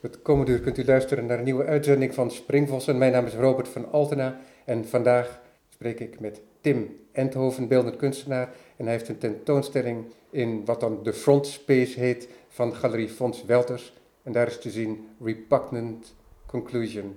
Het 0.00 0.22
komende 0.22 0.52
uur 0.52 0.60
kunt 0.60 0.78
u 0.78 0.84
luisteren 0.84 1.26
naar 1.26 1.38
een 1.38 1.44
nieuwe 1.44 1.64
uitzending 1.64 2.14
van 2.14 2.30
Springvossen. 2.30 2.98
Mijn 2.98 3.12
naam 3.12 3.26
is 3.26 3.34
Robert 3.34 3.68
van 3.68 3.92
Altena 3.92 4.40
en 4.64 4.88
vandaag 4.88 5.40
spreek 5.68 6.00
ik 6.00 6.20
met 6.20 6.40
Tim 6.60 6.96
Enthoven, 7.12 7.68
beeldend 7.68 7.96
kunstenaar. 7.96 8.52
En 8.76 8.84
hij 8.84 8.92
heeft 8.92 9.08
een 9.08 9.18
tentoonstelling 9.18 10.04
in 10.30 10.64
wat 10.64 10.80
dan 10.80 11.02
de 11.02 11.12
frontspace 11.12 12.00
heet 12.00 12.28
van 12.48 12.74
Galerie 12.74 13.08
Fons 13.08 13.44
Welters. 13.44 13.92
En 14.22 14.32
daar 14.32 14.46
is 14.46 14.58
te 14.58 14.70
zien 14.70 15.08
Repugnant 15.24 16.14
Conclusion. 16.46 17.16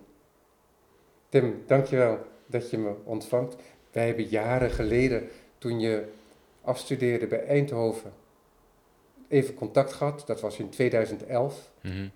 Tim, 1.29 1.63
dankjewel 1.67 2.19
dat 2.45 2.69
je 2.69 2.77
me 2.77 2.93
ontvangt. 3.03 3.55
Wij 3.91 4.05
hebben 4.05 4.25
jaren 4.25 4.71
geleden, 4.71 5.29
toen 5.57 5.79
je 5.79 6.05
afstudeerde 6.61 7.27
bij 7.27 7.45
Eindhoven, 7.45 8.13
even 9.27 9.53
contact 9.53 9.93
gehad. 9.93 10.23
Dat 10.25 10.41
was 10.41 10.59
in 10.59 10.69
2011. 10.69 11.71
Mhm. 11.81 11.93
Toen 11.93 12.11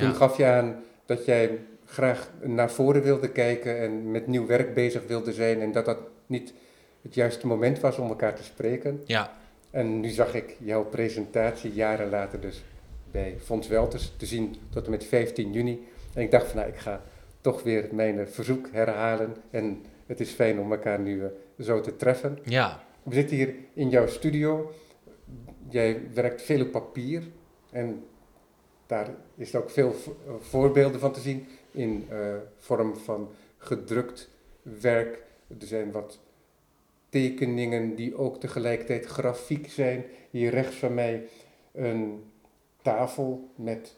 Ja. 0.00 0.12
gaf 0.12 0.36
je 0.36 0.44
aan 0.44 0.76
dat 1.06 1.24
jij 1.24 1.58
graag 1.84 2.30
naar 2.42 2.70
voren 2.70 3.02
wilde 3.02 3.30
kijken 3.30 3.78
en 3.78 4.10
met 4.10 4.26
nieuw 4.26 4.46
werk 4.46 4.74
bezig 4.74 5.06
wilde 5.06 5.32
zijn 5.32 5.60
en 5.60 5.72
dat 5.72 5.84
dat 5.84 5.98
niet 6.26 6.52
het 7.02 7.14
juiste 7.14 7.46
moment 7.46 7.80
was 7.80 7.98
om 7.98 8.08
elkaar 8.08 8.34
te 8.34 8.42
spreken. 8.44 9.02
ja, 9.04 9.32
En 9.70 10.00
nu 10.00 10.08
zag 10.08 10.34
ik 10.34 10.56
jouw 10.58 10.84
presentatie 10.84 11.72
jaren 11.72 12.10
later 12.10 12.40
dus 12.40 12.64
bij 13.10 13.36
Fons 13.44 13.68
Welters 13.68 14.12
te 14.16 14.26
zien 14.26 14.56
tot 14.70 14.84
en 14.84 14.90
met 14.90 15.04
15 15.04 15.52
juni. 15.52 15.86
En 16.14 16.22
ik 16.22 16.30
dacht 16.30 16.46
van 16.46 16.56
nou, 16.56 16.68
ik 16.68 16.78
ga 16.78 17.02
toch 17.40 17.62
weer 17.62 17.88
mijn 17.92 18.28
verzoek 18.28 18.68
herhalen 18.72 19.36
en 19.50 19.84
het 20.06 20.20
is 20.20 20.30
fijn 20.30 20.58
om 20.60 20.72
elkaar 20.72 21.00
nu 21.00 21.22
eh, 21.22 21.28
zo 21.64 21.80
te 21.80 21.96
treffen. 21.96 22.38
ja, 22.44 22.84
We 23.02 23.14
zitten 23.14 23.36
hier 23.36 23.54
in 23.74 23.88
jouw 23.88 24.06
studio. 24.06 24.72
Jij 25.68 26.00
werkt 26.14 26.42
veel 26.42 26.60
op 26.60 26.70
papier 26.70 27.22
en 27.70 28.04
daar 28.86 29.10
is 29.34 29.54
ook 29.54 29.70
veel 29.70 29.92
vo- 29.92 30.16
voorbeelden 30.40 31.00
van 31.00 31.12
te 31.12 31.20
zien 31.20 31.46
in 31.70 32.06
eh, 32.10 32.34
vorm 32.56 32.96
van 32.96 33.28
gedrukt 33.58 34.30
werk. 34.62 35.22
Er 35.60 35.66
zijn 35.66 35.92
wat 35.92 36.18
tekeningen 37.08 37.94
die 37.94 38.16
ook 38.16 38.40
tegelijkertijd 38.40 39.06
grafiek 39.06 39.70
zijn. 39.70 40.04
Hier 40.30 40.50
rechts 40.50 40.76
van 40.76 40.94
mij 40.94 41.28
een 41.72 42.24
tafel 42.82 43.48
met 43.54 43.96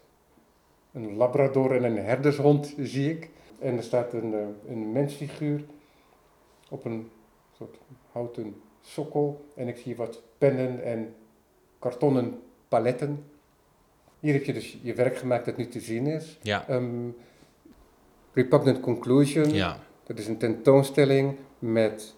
een 0.93 1.17
labrador 1.17 1.75
en 1.75 1.85
een 1.85 1.99
herdershond 1.99 2.75
zie 2.79 3.11
ik. 3.11 3.31
En 3.59 3.77
er 3.77 3.83
staat 3.83 4.13
een, 4.13 4.35
eh, 4.35 4.47
een 4.69 4.93
mensfiguur 4.93 5.65
op 6.71 6.85
een 6.85 7.11
soort 7.57 7.79
houten 8.13 8.63
sokkel. 8.81 9.45
En 9.55 9.69
ik 9.69 9.77
zie 9.77 9.97
wat 9.97 10.23
pennen 10.39 10.83
en 10.85 11.15
kartonnen 11.79 12.41
paletten. 12.69 13.25
Hier 14.21 14.33
heb 14.33 14.45
je 14.45 14.53
dus 14.53 14.79
je 14.83 14.95
werk 14.95 15.17
gemaakt 15.17 15.45
dat 15.45 15.57
nu 15.57 15.67
te 15.69 15.81
zien 15.81 16.07
is. 16.07 16.39
ja, 16.43 16.65
Ehm, 16.69 17.09
Repugnant 18.33 18.81
Conclusion. 18.81 19.51
ja. 19.51 19.79
Dat 20.07 20.19
is 20.19 20.27
een 20.29 20.39
tentoonstelling 20.39 21.37
met 21.59 22.15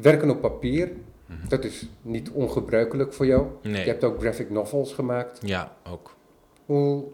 werken 0.00 0.30
op 0.30 0.40
papier. 0.40 0.90
Mhm. 1.26 1.48
Dat 1.48 1.64
is 1.64 1.88
niet 2.02 2.30
ongebruikelijk 2.30 3.12
voor 3.12 3.26
jou. 3.26 3.46
Je 3.60 3.68
Nee, 3.68 3.86
hebt 3.86 4.04
ook 4.04 4.20
graphic 4.20 4.50
novels 4.50 4.92
gemaakt. 4.94 5.40
ja, 5.42 5.76
ook. 5.90 6.14
Hoe 6.66 7.04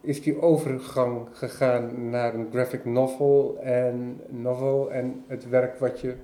is 0.00 0.22
die 0.22 0.40
overgang 0.42 1.28
gegaan 1.32 2.10
naar 2.10 2.34
een 2.34 2.48
graphic 2.52 2.84
novel 2.84 3.58
en, 3.62 4.20
novel 4.28 4.92
en 4.92 5.24
het 5.26 5.48
werk 5.48 5.78
wat 5.78 6.00
je 6.00 6.14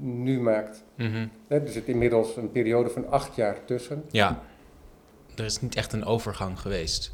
nu 0.00 0.40
maakt? 0.40 0.84
Mhm. 0.96 1.26
Hè, 1.48 1.58
Er 1.60 1.68
zit 1.68 1.86
inmiddels 1.86 2.36
een 2.36 2.50
periode 2.52 2.90
van 2.90 3.08
acht 3.10 3.34
jaar 3.34 3.64
tussen. 3.64 4.04
Ja, 4.10 4.42
er 5.42 5.48
is 5.48 5.60
niet 5.60 5.74
echt 5.74 5.92
een 5.92 6.04
overgang 6.04 6.60
geweest. 6.60 7.12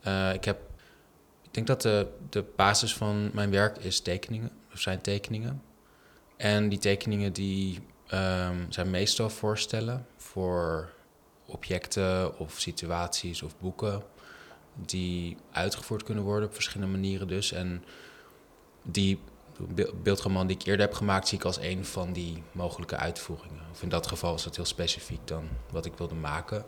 Eh, 0.00 0.32
ik 0.32 0.44
heb, 0.44 0.60
ik 1.42 1.54
denk 1.54 1.66
dat 1.66 1.82
de, 1.82 2.06
de 2.30 2.44
basis 2.56 2.94
van 2.94 3.30
mijn 3.32 3.50
werk 3.50 3.78
is 3.78 4.00
tekeningen, 4.00 4.50
of 4.72 4.80
zijn 4.80 5.00
tekeningen. 5.00 5.62
En 6.36 6.68
die 6.68 6.78
tekeningen 6.78 7.32
die 7.32 7.80
ehm, 8.06 8.56
zijn 8.68 8.90
meestal 8.90 9.30
voorstellen 9.30 10.06
voor 10.16 10.92
objecten 11.46 12.38
of 12.38 12.60
situaties 12.60 13.42
of 13.42 13.58
boeken 13.58 14.02
die 14.74 15.36
uitgevoerd 15.52 16.02
kunnen 16.02 16.24
worden 16.24 16.48
op 16.48 16.54
verschillende 16.54 16.92
manieren 16.92 17.28
dus. 17.28 17.52
En 17.52 17.84
die 18.82 19.20
be- 19.68 19.92
beeldroman 20.02 20.46
die 20.46 20.56
ik 20.56 20.66
eerder 20.66 20.86
heb 20.86 20.94
gemaakt, 20.94 21.28
zie 21.28 21.38
ik 21.38 21.44
als 21.44 21.58
een 21.60 21.84
van 21.84 22.12
die 22.12 22.42
mogelijke 22.52 22.96
uitvoeringen. 22.96 23.62
Of 23.70 23.82
in 23.82 23.88
dat 23.88 24.06
geval 24.06 24.34
is 24.34 24.42
dat 24.42 24.56
heel 24.56 24.64
specifiek 24.64 25.26
dan 25.26 25.48
wat 25.70 25.86
ik 25.86 25.96
wilde 25.96 26.14
maken. 26.14 26.64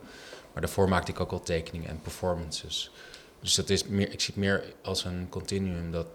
Maar 0.53 0.61
daarvoor 0.61 0.89
maakte 0.89 1.11
ik 1.11 1.19
ook 1.19 1.31
al 1.31 1.41
tekeningen 1.41 1.89
en 1.89 2.01
performances. 2.01 2.91
Dus 3.39 3.55
dat 3.55 3.69
is 3.69 3.85
meer, 3.87 4.11
ik 4.11 4.19
zie 4.21 4.33
het 4.33 4.43
meer 4.43 4.73
als 4.83 5.03
een 5.03 5.27
continuum 5.29 5.91
dat, 5.91 6.07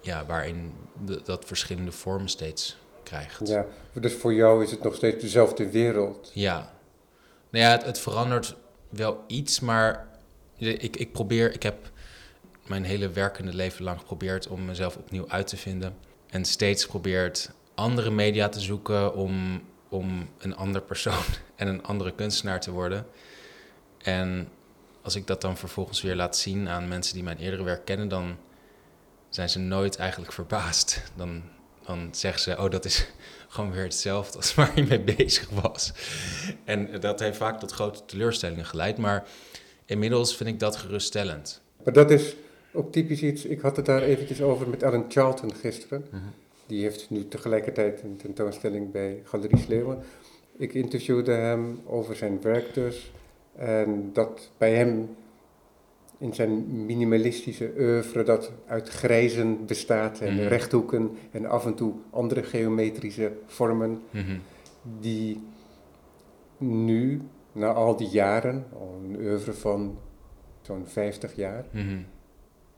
ja, 0.00 0.26
waarin 0.26 0.72
de- 1.04 1.20
dat 1.24 1.44
verschillende 1.44 1.92
vormen 1.92 2.28
steeds 2.28 2.76
krijgt. 3.02 3.48
Ja, 3.48 3.66
dus 3.92 4.14
voor 4.14 4.34
jou 4.34 4.64
is 4.64 4.70
het 4.70 4.82
nog 4.82 4.94
steeds 4.94 5.22
dezelfde 5.22 5.70
wereld. 5.70 6.30
Ja. 6.34 6.72
Nou 7.50 7.64
ja, 7.64 7.70
het, 7.70 7.84
het 7.84 7.98
verandert 7.98 8.54
wel 8.88 9.24
iets, 9.26 9.60
maar 9.60 10.08
ik, 10.56 10.96
ik 10.96 11.12
probeer, 11.12 11.52
ik 11.54 11.62
heb 11.62 11.90
mijn 12.66 12.84
hele 12.84 13.08
werkende 13.08 13.54
leven 13.54 13.84
lang 13.84 13.98
geprobeerd 13.98 14.48
om 14.48 14.64
mezelf 14.64 14.96
opnieuw 14.96 15.28
uit 15.28 15.46
te 15.46 15.56
vinden. 15.56 15.96
En 16.26 16.44
steeds 16.44 16.84
geprobeerd 16.84 17.50
andere 17.74 18.10
media 18.10 18.48
te 18.48 18.60
zoeken 18.60 19.14
om, 19.14 19.62
om 19.88 20.28
een 20.38 20.56
ander 20.56 20.82
persoon 20.82 21.24
en 21.56 21.68
een 21.68 21.82
andere 21.84 22.12
kunstenaar 22.14 22.60
te 22.60 22.70
worden. 22.70 23.06
En 24.06 24.48
als 25.02 25.16
ik 25.16 25.26
dat 25.26 25.40
dan 25.40 25.56
vervolgens 25.56 26.02
weer 26.02 26.14
laat 26.14 26.36
zien 26.36 26.68
aan 26.68 26.88
mensen 26.88 27.14
die 27.14 27.22
mijn 27.22 27.38
eerdere 27.38 27.62
werk 27.62 27.84
kennen, 27.84 28.08
dan 28.08 28.36
zijn 29.28 29.48
ze 29.48 29.58
nooit 29.58 29.96
eigenlijk 29.96 30.32
verbaasd. 30.32 31.02
Dan, 31.16 31.42
dan 31.86 32.08
zeggen 32.10 32.40
ze, 32.40 32.62
oh, 32.62 32.70
dat 32.70 32.84
is 32.84 33.06
gewoon 33.48 33.72
weer 33.72 33.82
hetzelfde 33.82 34.36
als 34.36 34.54
waar 34.54 34.72
je 34.74 34.86
mee 34.86 35.00
bezig 35.00 35.48
was. 35.50 35.92
En 36.64 37.00
dat 37.00 37.20
heeft 37.20 37.36
vaak 37.36 37.60
tot 37.60 37.72
grote 37.72 38.04
teleurstellingen 38.04 38.64
geleid, 38.64 38.98
maar 38.98 39.24
inmiddels 39.84 40.36
vind 40.36 40.48
ik 40.48 40.60
dat 40.60 40.76
geruststellend. 40.76 41.60
Maar 41.84 41.94
dat 41.94 42.10
is 42.10 42.36
ook 42.72 42.92
typisch 42.92 43.22
iets. 43.22 43.44
Ik 43.44 43.60
had 43.60 43.76
het 43.76 43.86
daar 43.86 44.02
eventjes 44.02 44.40
over 44.40 44.68
met 44.68 44.82
Alan 44.82 45.04
Charlton 45.08 45.54
gisteren. 45.54 46.04
Die 46.66 46.82
heeft 46.82 47.10
nu 47.10 47.28
tegelijkertijd 47.28 48.02
een 48.02 48.16
tentoonstelling 48.16 48.92
bij 48.92 49.20
Galerie 49.24 49.58
Sleeuwen. 49.58 50.02
Ik 50.56 50.74
interviewde 50.74 51.32
hem 51.32 51.80
over 51.84 52.16
zijn 52.16 52.40
werk 52.42 52.74
dus. 52.74 53.10
En 53.56 54.10
dat 54.12 54.50
bij 54.58 54.74
hem 54.74 55.16
in 56.18 56.34
zijn 56.34 56.84
minimalistische 56.86 57.72
oeuvre 57.78 58.22
dat 58.22 58.52
uit 58.66 58.88
grijzen 58.88 59.66
bestaat 59.66 60.20
en 60.20 60.34
Mhm. 60.34 60.46
rechthoeken 60.46 61.10
en 61.30 61.46
af 61.46 61.66
en 61.66 61.74
toe 61.74 61.92
andere 62.10 62.42
geometrische 62.42 63.32
vormen 63.46 64.00
Mhm. 64.10 64.36
die 65.00 65.42
nu, 66.58 67.22
na 67.52 67.72
al 67.72 67.96
die 67.96 68.08
jaren, 68.08 68.64
al 68.72 69.00
een 69.04 69.16
oeuvre 69.20 69.52
van 69.52 69.98
zo'n 70.62 70.86
50 70.86 71.34
jaar, 71.36 71.64
Mhm. 71.70 71.98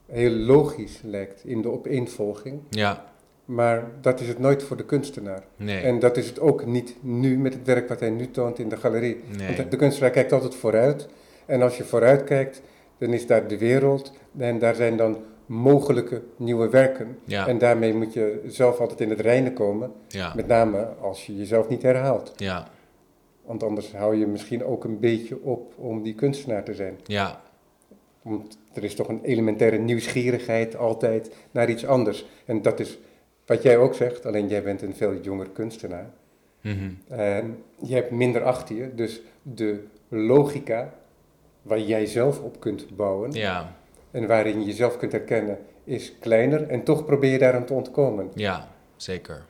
heel 0.07 0.31
logisch 0.31 1.01
lijkt 1.03 1.45
in 1.45 1.63
de 1.63 1.71
opeenvolging. 1.71 2.61
Ja, 2.71 3.13
Maar 3.49 3.85
dat 4.01 4.21
is 4.21 4.29
het 4.29 4.39
nooit 4.39 4.63
voor 4.63 4.77
de 4.77 4.85
kunstenaar. 4.85 5.43
nee. 5.57 5.81
En 5.83 5.99
dat 5.99 6.17
is 6.17 6.27
het 6.29 6.41
ook 6.41 6.67
niet 6.67 6.97
nu 7.01 7.39
met 7.39 7.53
het 7.55 7.67
werk 7.67 7.89
wat 7.89 8.01
hij 8.01 8.11
nu 8.11 8.31
toont 8.31 8.59
in 8.59 8.69
de 8.69 8.77
galerie. 8.77 9.21
nee. 9.37 9.57
Want 9.57 9.71
de 9.71 9.77
kunstenaar 9.77 10.11
kijkt 10.11 10.33
altijd 10.33 10.55
vooruit. 10.55 11.09
En 11.47 11.63
als 11.63 11.77
je 11.77 11.85
vooruit 11.85 12.25
kijkt, 12.25 12.63
dan 12.99 13.13
is 13.13 13.27
daar 13.27 13.49
de 13.49 13.59
wereld. 13.59 14.13
En 14.39 14.59
daar 14.59 14.75
zijn 14.75 14.97
dan 14.97 15.17
mogelijke 15.47 16.23
nieuwe 16.37 16.69
werken. 16.69 17.19
Ja, 17.25 17.47
En 17.47 17.59
daarmee 17.59 17.95
moet 17.95 18.13
je 18.13 18.41
zelf 18.47 18.79
altijd 18.81 19.01
in 19.01 19.11
het 19.11 19.21
reinen 19.21 19.53
komen. 19.53 19.93
ja, 20.09 20.33
Met 20.37 20.47
name 20.47 20.87
als 21.01 21.27
je 21.27 21.37
jezelf 21.37 21.69
niet 21.69 21.83
herhaalt. 21.83 22.33
ja, 22.37 22.69
Want 23.45 23.63
anders 23.63 23.93
hou 23.93 24.17
je 24.17 24.27
misschien 24.27 24.65
ook 24.65 24.85
een 24.85 24.99
beetje 25.01 25.43
op 25.43 25.73
om 25.77 26.03
die 26.03 26.15
kunstenaar 26.15 26.65
te 26.65 26.75
zijn. 26.75 26.99
ja, 27.05 27.41
Want 28.23 28.59
er 28.73 28.85
is 28.85 28.95
toch 28.95 29.09
een 29.09 29.21
elementaire 29.23 29.79
nieuwsgierigheid 29.79 30.77
altijd 30.77 31.31
naar 31.51 31.71
iets 31.71 31.87
anders. 31.87 32.27
En 32.45 32.63
dat 32.63 32.81
is 32.81 32.99
wat 33.49 33.63
jij 33.63 33.77
ook 33.77 33.95
zegt, 33.95 34.27
alleen 34.27 34.49
jij 34.49 34.63
bent 34.63 34.83
een 34.83 34.95
veel 34.95 35.15
jonger 35.21 35.49
kunstenaar. 35.51 36.11
Mhm. 36.61 36.91
En 37.09 37.63
je 37.83 37.95
hebt 37.95 38.11
minder 38.11 38.43
achter 38.43 38.77
je, 38.77 38.95
dus 38.95 39.21
de 39.43 39.85
logica 40.09 40.95
waar 41.63 41.81
jij 41.81 42.07
zelf 42.07 42.41
op 42.41 42.61
kunt 42.61 42.97
bouwen 42.97 43.33
ja, 43.33 43.77
en 44.11 44.27
waarin 44.27 44.61
je 44.61 44.67
jezelf 44.67 44.97
kunt 44.97 45.13
herkennen, 45.13 45.59
is 45.85 46.19
kleiner 46.21 46.69
en 46.69 46.83
toch 46.85 47.05
probeer 47.05 47.33
je 47.33 47.39
daaraan 47.39 47.65
te 47.65 47.73
ontkomen. 47.75 48.31
ja, 48.35 48.69
zeker. 48.97 49.45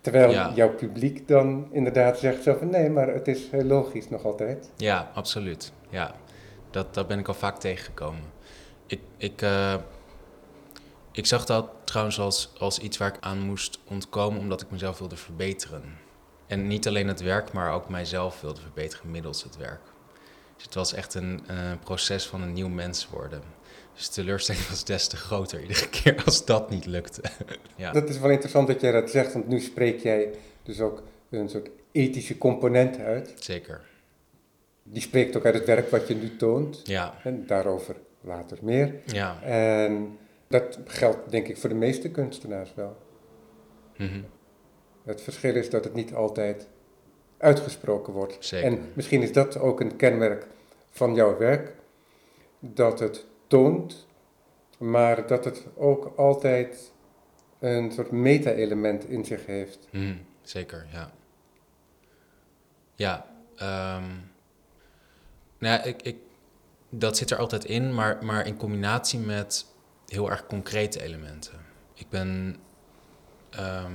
Terwijl 0.00 0.30
Ja. 0.30 0.52
jouw 0.54 0.74
publiek 0.74 1.28
dan 1.28 1.68
inderdaad 1.70 2.18
zegt 2.18 2.42
zo 2.42 2.54
van 2.54 2.70
nee, 2.70 2.90
maar 2.90 3.08
het 3.08 3.28
is 3.28 3.50
heel 3.50 3.64
logisch 3.64 4.08
nog 4.08 4.24
altijd. 4.24 4.70
Ja, 4.76 5.10
absoluut. 5.14 5.72
Ja, 5.88 6.14
dat, 6.70 6.94
dat 6.94 7.06
ben 7.08 7.18
ik 7.18 7.28
al 7.28 7.34
vaak 7.34 7.58
tegengekomen. 7.58 8.22
Ik, 8.86 9.00
ik, 9.16 9.42
eh, 9.42 9.74
ik 11.18 11.26
zag 11.26 11.44
dat 11.44 11.70
trouwens 11.84 12.20
als, 12.20 12.52
als 12.58 12.78
iets 12.78 12.96
waar 12.96 13.14
ik 13.14 13.20
aan 13.20 13.38
moest 13.38 13.78
ontkomen 13.88 14.40
omdat 14.40 14.60
ik 14.60 14.70
mezelf 14.70 14.98
wilde 14.98 15.16
verbeteren. 15.16 15.82
En 16.46 16.66
niet 16.66 16.86
alleen 16.86 17.08
het 17.08 17.20
werk, 17.20 17.52
maar 17.52 17.72
ook 17.72 17.88
mijzelf 17.88 18.40
wilde 18.40 18.60
verbeteren 18.60 19.10
middels 19.10 19.42
het 19.42 19.56
werk. 19.56 19.80
Dus 20.54 20.64
het 20.64 20.74
was 20.74 20.92
echt 20.92 21.14
een 21.14 21.40
eh, 21.46 21.56
proces 21.84 22.26
van 22.26 22.42
een 22.42 22.52
nieuw 22.52 22.68
mens 22.68 23.08
worden. 23.08 23.42
Dus 23.94 24.06
de 24.06 24.12
teleurstelling 24.12 24.68
was 24.68 24.84
des 24.84 25.06
te 25.06 25.16
groter 25.16 25.60
iedere 25.60 25.88
keer 26.02 26.22
als 26.24 26.44
dat 26.44 26.70
niet 26.70 26.86
lukte. 26.86 27.22
ja. 27.76 27.92
Dat 27.92 28.08
is 28.08 28.18
wel 28.18 28.30
interessant 28.30 28.66
dat 28.66 28.80
jij 28.80 28.92
dat 28.92 29.10
zegt, 29.10 29.32
want 29.32 29.48
nu 29.48 29.60
spreek 29.60 30.00
jij 30.00 30.30
dus 30.62 30.80
ook 30.80 31.02
een 31.30 31.48
soort 31.48 31.68
ethische 31.92 32.38
component 32.38 32.98
uit. 32.98 33.34
Zeker. 33.38 33.80
Die 34.82 35.02
spreekt 35.02 35.36
ook 35.36 35.44
uit 35.44 35.54
het 35.54 35.66
werk 35.66 35.90
wat 35.90 36.08
je 36.08 36.14
nu 36.14 36.36
toont. 36.36 36.80
Ja. 36.84 37.14
En 37.22 37.46
daarover 37.46 37.96
later 38.20 38.58
meer. 38.62 38.94
Ja. 39.04 39.42
En 39.42 40.18
dat 40.48 40.78
geldt 40.84 41.30
denk 41.30 41.48
ik 41.48 41.56
voor 41.56 41.68
de 41.68 41.74
meeste 41.74 42.10
kunstenaars 42.10 42.74
wel. 42.74 42.96
Mhm. 43.96 44.20
Het 45.04 45.20
verschil 45.22 45.54
is 45.54 45.70
dat 45.70 45.84
het 45.84 45.94
niet 45.94 46.14
altijd 46.14 46.68
uitgesproken 47.38 48.12
wordt. 48.12 48.36
Zeker. 48.40 48.66
En 48.66 48.92
misschien 48.92 49.22
is 49.22 49.32
dat 49.32 49.58
ook 49.58 49.80
een 49.80 49.96
kenmerk 49.96 50.46
van 50.90 51.14
jouw 51.14 51.38
werk, 51.38 51.72
dat 52.58 53.00
het 53.00 53.26
toont, 53.46 54.06
maar 54.78 55.26
dat 55.26 55.44
het 55.44 55.66
ook 55.74 56.12
altijd 56.16 56.92
een 57.58 57.92
soort 57.92 58.10
meta-element 58.10 59.08
in 59.08 59.24
zich 59.24 59.46
heeft. 59.46 59.88
Mhm. 59.90 60.14
Zeker, 60.42 60.86
ja. 60.92 61.12
Ja, 62.94 63.26
ehm, 63.56 64.08
nou 65.58 65.78
ja, 65.78 65.82
ik, 65.82 66.02
ik, 66.02 66.16
dat 66.88 67.16
zit 67.16 67.30
er 67.30 67.38
altijd 67.38 67.64
in, 67.64 67.94
maar, 67.94 68.24
maar 68.24 68.46
in 68.46 68.56
combinatie 68.56 69.18
met 69.18 69.66
heel 70.08 70.30
erg 70.30 70.46
concrete 70.46 71.02
elementen. 71.02 71.60
Ik 71.94 72.08
ben 72.08 72.56
ehm, 73.50 73.92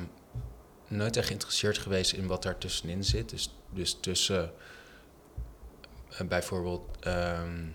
nooit 0.87 1.17
echt 1.17 1.27
geïnteresseerd 1.27 1.77
geweest 1.77 2.13
in 2.13 2.27
wat 2.27 2.43
daar 2.43 2.57
tussenin 2.57 3.03
zit. 3.03 3.29
Dus, 3.29 3.55
dus 3.69 3.97
tussen 3.99 4.53
eh, 6.09 6.27
bijvoorbeeld 6.27 6.97
ehm, 6.99 7.67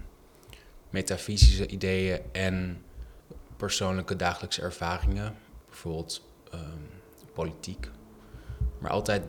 metafysische 0.90 1.67
ideeën 1.67 2.20
en 2.32 2.85
persoonlijke 3.56 4.17
dagelijkse 4.17 4.62
ervaringen. 4.62 5.37
Bijvoorbeeld 5.67 6.23
ehm, 6.50 6.82
politiek. 7.32 7.90
Maar 8.79 8.90
altijd 8.90 9.23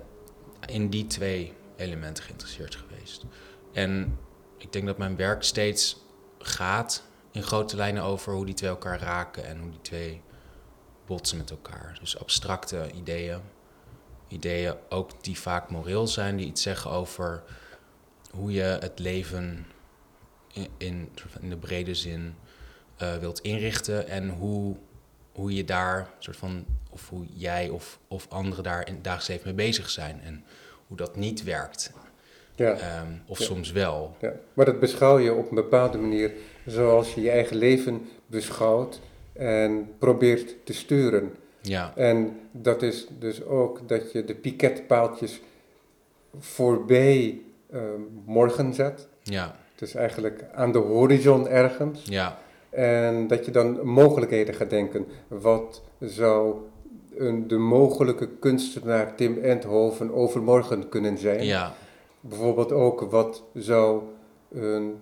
in 0.65 0.89
die 0.89 1.07
twee 1.07 1.53
elementen 1.75 2.23
geïnteresseerd 2.23 2.75
geweest. 2.75 3.25
En 3.73 4.17
ik 4.57 4.71
denk 4.71 4.85
dat 4.85 4.97
mijn 4.97 5.15
werk 5.15 5.43
steeds 5.43 5.97
gaat 6.39 7.03
in 7.31 7.43
grote 7.43 7.75
lijnen 7.75 8.03
over 8.03 8.33
hoe 8.33 8.45
die 8.45 8.53
twee 8.53 8.69
elkaar 8.69 8.99
raken 8.99 9.45
en 9.45 9.59
hoe 9.59 9.69
die 9.69 9.81
twee 9.81 10.21
botsen 11.05 11.37
met 11.37 11.49
elkaar. 11.51 11.97
Dus 11.99 12.19
abstracte 12.19 12.91
ideeën. 12.91 13.41
Ideeën 14.27 14.75
ook 14.89 15.23
die 15.23 15.39
vaak 15.39 15.69
moreel 15.69 16.07
zijn, 16.07 16.37
die 16.37 16.47
iets 16.47 16.61
zeggen 16.61 16.91
over 16.91 17.43
hoe 18.31 18.51
je 18.51 18.61
het 18.61 18.99
leven 18.99 19.65
in, 20.53 20.67
in, 20.77 21.49
de 21.49 21.57
brede 21.57 21.95
zin 21.95 22.35
uh, 23.01 23.15
wilt 23.15 23.39
inrichten 23.39 24.07
en 24.07 24.29
hoe, 24.29 24.75
hoe 25.31 25.53
je 25.53 25.65
daar, 25.65 26.09
soort 26.19 26.37
van, 26.37 26.65
of 26.89 27.09
hoe 27.09 27.25
jij 27.33 27.69
of, 27.69 27.99
of 28.07 28.27
anderen 28.29 28.63
daar 28.63 28.87
in 28.87 28.93
het 28.93 29.03
dagelijks 29.03 29.27
leven 29.27 29.55
mee 29.55 29.67
bezig 29.67 29.89
zijn 29.89 30.21
en 30.21 30.45
hoe 30.87 30.97
dat 30.97 31.15
niet 31.15 31.43
werkt. 31.43 31.91
Ja. 32.59 33.01
Um, 33.01 33.21
of 33.27 33.39
ja. 33.39 33.45
soms 33.45 33.71
wel. 33.71 34.15
Ja. 34.19 34.33
Maar 34.53 34.65
dat 34.65 34.79
beschouw 34.79 35.17
je 35.17 35.33
op 35.33 35.49
een 35.49 35.55
bepaalde 35.55 35.97
manier 35.97 36.31
zoals 36.65 37.13
je 37.13 37.21
je 37.21 37.29
eigen 37.29 37.57
leven 37.57 38.01
beschouwt 38.25 38.99
en 39.33 39.89
probeert 39.97 40.55
te 40.65 40.73
sturen. 40.73 41.33
Ja. 41.61 41.93
En 41.95 42.39
dat 42.51 42.81
is 42.81 43.07
dus 43.19 43.43
ook 43.43 43.87
dat 43.87 44.11
je 44.11 44.25
de 44.25 44.35
piketpaaltjes 44.35 45.41
voorbij 46.39 47.41
uh, 47.73 47.81
morgen 48.25 48.73
zet. 48.73 49.07
Ja. 49.23 49.55
Dus 49.75 49.93
eigenlijk 49.93 50.45
aan 50.53 50.71
de 50.71 50.77
horizon 50.77 51.47
ergens. 51.47 52.01
Ja. 52.03 52.37
En 52.69 53.27
dat 53.27 53.45
je 53.45 53.51
dan 53.51 53.87
mogelijkheden 53.87 54.53
gaat 54.53 54.69
denken. 54.69 55.05
Wat 55.27 55.81
zou 55.99 56.55
een, 57.17 57.47
de 57.47 57.57
mogelijke 57.57 58.29
kunstenaar 58.39 59.15
Tim 59.15 59.37
Enthoven 59.37 60.13
overmorgen 60.13 60.89
kunnen 60.89 61.17
zijn? 61.17 61.45
Ja. 61.45 61.73
Bijvoorbeeld 62.21 62.71
ook 62.71 63.01
wat 63.01 63.43
zou 63.53 64.01
een 64.51 64.95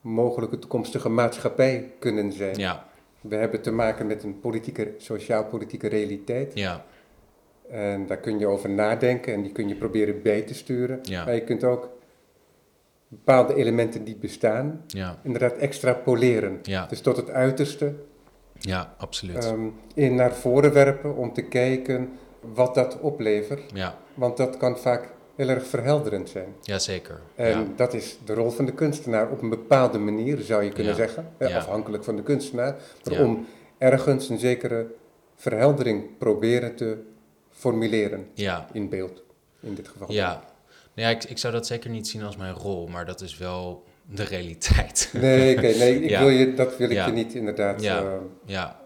mogelijke 0.00 0.58
toekomstige 0.58 1.08
maatschappij 1.08 1.92
kunnen 1.98 2.32
zijn? 2.32 2.58
Ja. 2.58 2.86
We 3.20 3.36
hebben 3.36 3.62
te 3.62 3.70
maken 3.70 4.06
met 4.06 4.22
een 4.22 4.40
politieke, 4.40 4.94
sociaal-politieke 4.98 5.88
realiteit. 5.88 6.54
Ja. 6.54 6.84
En 7.70 8.06
daar 8.06 8.16
kun 8.16 8.38
je 8.38 8.46
over 8.46 8.70
nadenken 8.70 9.32
en 9.34 9.42
die 9.42 9.52
kun 9.52 9.68
je 9.68 9.74
proberen 9.74 10.22
bij 10.22 10.42
te 10.42 10.54
sturen. 10.54 10.98
Ja. 11.02 11.24
Maar 11.24 11.34
je 11.34 11.44
kunt 11.44 11.64
ook 11.64 11.88
bepaalde 13.08 13.54
elementen 13.54 14.04
die 14.04 14.16
bestaan, 14.16 14.84
Ja. 14.86 15.18
inderdaad 15.22 15.52
extrapoleren. 15.56 16.58
Ja. 16.62 16.86
Dus 16.86 17.00
tot 17.00 17.16
het 17.16 17.30
uiterste 17.30 17.94
Ja, 18.58 18.94
absoluut. 18.98 19.44
um, 19.46 19.74
in 19.94 20.14
naar 20.14 20.34
voren 20.34 20.72
werpen 20.72 21.16
om 21.16 21.32
te 21.32 21.42
kijken 21.42 22.08
wat 22.54 22.74
dat 22.74 23.00
oplevert. 23.00 23.70
ja. 23.74 23.98
Want 24.14 24.36
dat 24.36 24.56
kan 24.56 24.78
vaak 24.78 25.08
heel 25.36 25.48
erg 25.48 25.66
verhelderend 25.66 26.28
zijn. 26.28 26.54
ja, 26.62 26.78
zeker. 26.78 27.20
En 27.34 27.48
ja. 27.48 27.66
dat 27.76 27.94
is 27.94 28.18
de 28.24 28.34
rol 28.34 28.50
van 28.50 28.64
de 28.64 28.72
kunstenaar 28.72 29.30
op 29.30 29.42
een 29.42 29.48
bepaalde 29.48 29.98
manier, 29.98 30.38
zou 30.40 30.62
je 30.62 30.70
kunnen 30.70 30.92
Ja. 30.92 30.98
zeggen. 30.98 31.28
Ja. 31.38 31.56
Afhankelijk 31.58 32.04
van 32.04 32.16
de 32.16 32.22
kunstenaar. 32.22 32.76
Maar 33.04 33.20
om 33.20 33.46
ergens 33.78 34.28
een 34.28 34.38
zekere 34.38 34.86
verheldering 35.36 36.18
proberen 36.18 36.74
te 36.76 36.96
formuleren 37.50 38.26
Ja. 38.34 38.68
in 38.72 38.88
beeld. 38.88 39.22
In 39.60 39.74
dit 39.74 39.88
geval. 39.88 40.12
Ja. 40.12 40.28
Nou 40.94 41.08
ja, 41.08 41.14
ik, 41.16 41.24
ik 41.24 41.38
zou 41.38 41.52
dat 41.52 41.66
zeker 41.66 41.90
niet 41.90 42.08
zien 42.08 42.22
als 42.22 42.36
mijn 42.36 42.54
rol, 42.54 42.86
maar 42.86 43.06
dat 43.06 43.20
is 43.20 43.38
wel 43.38 43.84
de 44.10 44.24
realiteit. 44.24 45.10
Nee, 45.12 45.56
oké, 45.56 45.60
nee, 45.66 46.00
ik 46.08 46.18
wil 46.18 46.28
je, 46.28 46.54
dat 46.54 46.76
wil 46.76 46.90
ik 46.90 47.04
je 47.04 47.12
niet 47.12 47.34
inderdaad. 47.34 47.82
Ja. 47.82 47.98
eh, 48.02 48.12
Ja. 48.44 48.80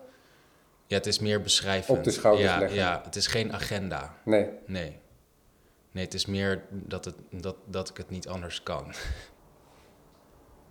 Ja, 0.86 0.96
het 0.96 1.06
is 1.06 1.18
meer 1.18 1.40
beschrijvend. 1.42 1.98
Op 1.98 2.04
de 2.04 2.10
schouders 2.10 2.48
ja, 2.50 2.58
leggen. 2.58 2.78
Ja, 2.78 3.00
het 3.04 3.16
is 3.16 3.26
geen 3.26 3.52
agenda. 3.52 4.14
nee. 4.24 4.46
Nee. 4.66 4.96
Nee, 5.92 6.04
het 6.04 6.14
is 6.14 6.26
meer 6.26 6.62
dat, 6.70 7.04
het, 7.04 7.14
dat, 7.30 7.56
dat 7.64 7.88
ik 7.88 7.96
het 7.96 8.10
niet 8.10 8.28
anders 8.28 8.62
kan. 8.62 8.84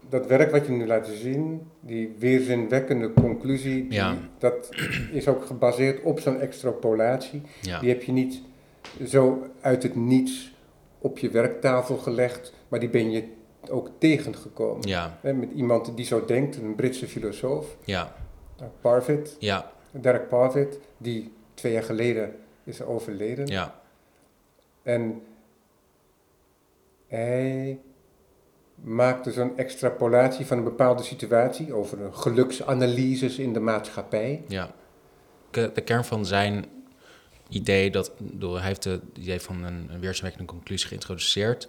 Dat 0.10 0.27
werk 0.27 0.51
wat 0.51 0.66
je 0.66 0.71
nu 0.71 0.86
laat 0.88 1.07
zien, 1.07 1.68
die 1.80 2.16
weerzinwekkende 2.19 3.13
conclusie, 3.13 3.81
die, 3.88 3.94
Ja. 3.94 4.18
dat 4.38 4.69
is 5.12 5.27
ook 5.27 5.45
gebaseerd 5.45 6.01
op 6.04 6.19
zo'n 6.19 6.39
extrapolatie. 6.39 7.42
Ja. 7.62 7.80
Die 7.80 7.89
heb 7.89 8.01
je 8.04 8.12
niet 8.12 8.42
zo 9.07 9.48
uit 9.62 9.83
het 9.83 9.95
niets 9.95 10.54
op 11.00 11.18
je 11.19 11.30
werktafel 11.30 11.98
gelegd, 11.98 12.54
maar 12.68 12.80
die 12.80 12.90
ben 12.90 13.11
je 13.11 13.23
ook 13.69 13.90
tegengekomen. 13.97 14.88
Ja. 14.88 15.18
Hè, 15.21 15.33
Met 15.33 15.52
iemand 15.52 15.95
die 15.95 16.06
zo 16.06 16.26
denkt, 16.26 16.56
een 16.57 16.76
Britse 16.76 17.07
filosoof, 17.07 17.76
Ja. 17.85 18.16
Parfit, 18.81 19.35
Ja. 19.40 19.71
Derek 19.92 20.28
Parfit, 20.28 20.80
die 20.97 21.33
twee 21.54 21.71
jaar 21.73 21.83
geleden 21.83 22.35
is 22.64 22.81
overleden. 22.81 23.45
Ja. 23.47 23.79
En 24.83 25.21
hij 27.07 27.80
maakte 28.83 29.31
zo'n 29.31 29.57
extrapolatie 29.57 30.45
van 30.45 30.57
een 30.57 30.64
bepaalde 30.64 31.04
situatie 31.04 31.74
over 31.74 32.02
een 32.02 32.16
geluksanalyses 32.16 33.38
in 33.38 33.54
de 33.54 33.59
maatschappij. 33.59 34.44
Ja. 34.48 34.71
De, 35.52 35.81
kern 35.86 36.04
van 36.04 36.26
zijn 36.26 36.66
idee, 37.50 37.92
dat, 37.92 38.12
door, 38.19 38.57
hij 38.57 38.68
heeft 38.68 38.83
het 38.83 39.02
idee 39.14 39.40
van 39.40 39.64
een, 39.64 39.90
een 40.38 40.45
conclusie 40.45 40.88
geïntroduceerd. 40.88 41.68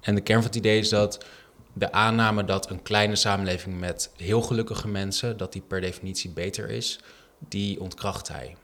En 0.00 0.14
de 0.14 0.20
kern 0.20 0.38
van 0.38 0.48
het 0.48 0.58
idee 0.58 0.78
is 0.78 0.88
dat 0.88 1.24
de 1.72 1.92
aanname 1.92 2.44
dat 2.44 2.70
een 2.70 2.82
kleine 2.82 3.16
samenleving 3.16 3.78
met 3.78 4.10
heel 4.16 4.42
gelukkige 4.42 4.88
mensen, 4.88 5.36
dat 5.36 5.52
die 5.52 5.62
per 5.62 5.80
definitie 5.80 6.30
beter 6.30 6.70
is, 6.70 7.00
die 7.38 7.80
ontkracht 7.80 8.28
hij. 8.28 8.56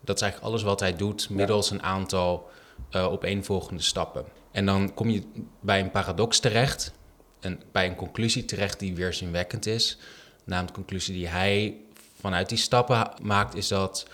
Dat 0.00 0.16
is 0.16 0.22
eigenlijk 0.22 0.52
alles 0.52 0.62
wat 0.62 0.80
hij 0.80 0.96
doet 0.96 1.30
middels 1.30 1.70
een 1.70 1.82
aantal 1.82 2.50
uh, 2.90 3.12
opeenvolgende 3.12 3.82
stappen. 3.82 4.24
En 4.50 4.66
dan 4.66 4.94
kom 4.94 5.10
je 5.10 5.22
bij 5.60 5.80
een 5.80 5.90
paradox 5.90 6.40
terecht, 6.40 6.92
en 7.40 7.60
bij 7.72 7.86
een 7.86 7.94
conclusie 7.94 8.44
terecht 8.44 8.78
die 8.78 8.94
weerzinwekkend 8.94 9.66
is. 9.66 9.98
Namelijk 10.44 10.74
de 10.74 10.80
conclusie 10.80 11.14
die 11.14 11.28
hij 11.28 11.76
vanuit 12.20 12.48
die 12.48 12.58
stappen 12.58 13.10
maakt, 13.22 13.54
is 13.54 13.68
dat 13.68 14.06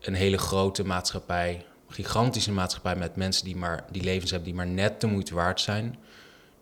een 0.00 0.14
hele 0.14 0.38
grote 0.38 0.84
maatschappij, 0.84 1.64
gigantische 1.88 2.52
maatschappij 2.52 2.96
met 2.96 3.16
mensen 3.16 3.44
die, 3.44 3.56
maar, 3.56 3.84
die 3.90 4.02
levens 4.02 4.30
hebben 4.30 4.48
die 4.48 4.56
maar 4.56 4.66
net 4.66 5.00
de 5.00 5.06
moeite 5.06 5.34
waard 5.34 5.60
zijn, 5.60 5.98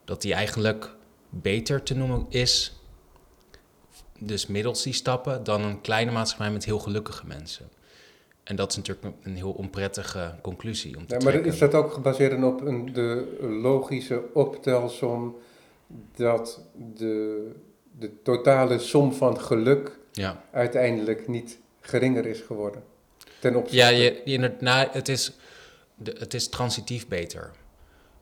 dat 0.04 0.22
die 0.22 0.34
eigenlijk 0.34 0.94
beter 1.30 1.82
te 1.82 1.94
noemen 1.94 2.26
is, 2.28 2.72
dus 4.18 4.46
middels 4.46 4.82
die 4.82 4.92
stappen, 4.92 5.44
dan 5.44 5.62
een 5.62 5.80
kleine 5.80 6.10
maatschappij 6.10 6.50
met 6.50 6.64
heel 6.64 6.78
gelukkige 6.78 7.26
mensen. 7.26 7.68
En 8.44 8.56
dat 8.56 8.70
is 8.70 8.76
natuurlijk 8.76 9.06
een 9.22 9.36
heel 9.36 9.50
onprettige 9.52 10.34
conclusie 10.42 10.96
om 10.96 11.06
te 11.06 11.14
Ja, 11.14 11.20
maar 11.22 11.32
trekken. 11.32 11.52
is 11.52 11.58
dat 11.58 11.74
ook 11.74 11.92
gebaseerd 11.92 12.42
op 12.42 12.60
een, 12.60 12.92
de 12.92 13.36
logische 13.62 14.22
optelsom 14.32 15.36
dat 16.16 16.60
de, 16.94 17.50
de 17.98 18.10
totale 18.22 18.78
som 18.78 19.12
van 19.12 19.40
geluk 19.40 19.98
Ja. 20.12 20.44
uiteindelijk 20.50 21.28
niet 21.28 21.58
geringer 21.80 22.26
is 22.26 22.40
geworden? 22.40 22.82
Ten 23.40 23.56
opzichte 23.56 23.76
Ja, 23.76 23.88
je, 23.88 24.20
je, 24.24 24.52
nou, 24.60 24.88
het, 24.90 25.08
is, 25.08 25.32
de, 25.94 26.16
het 26.18 26.34
is 26.34 26.48
transitief 26.48 27.08
beter. 27.08 27.50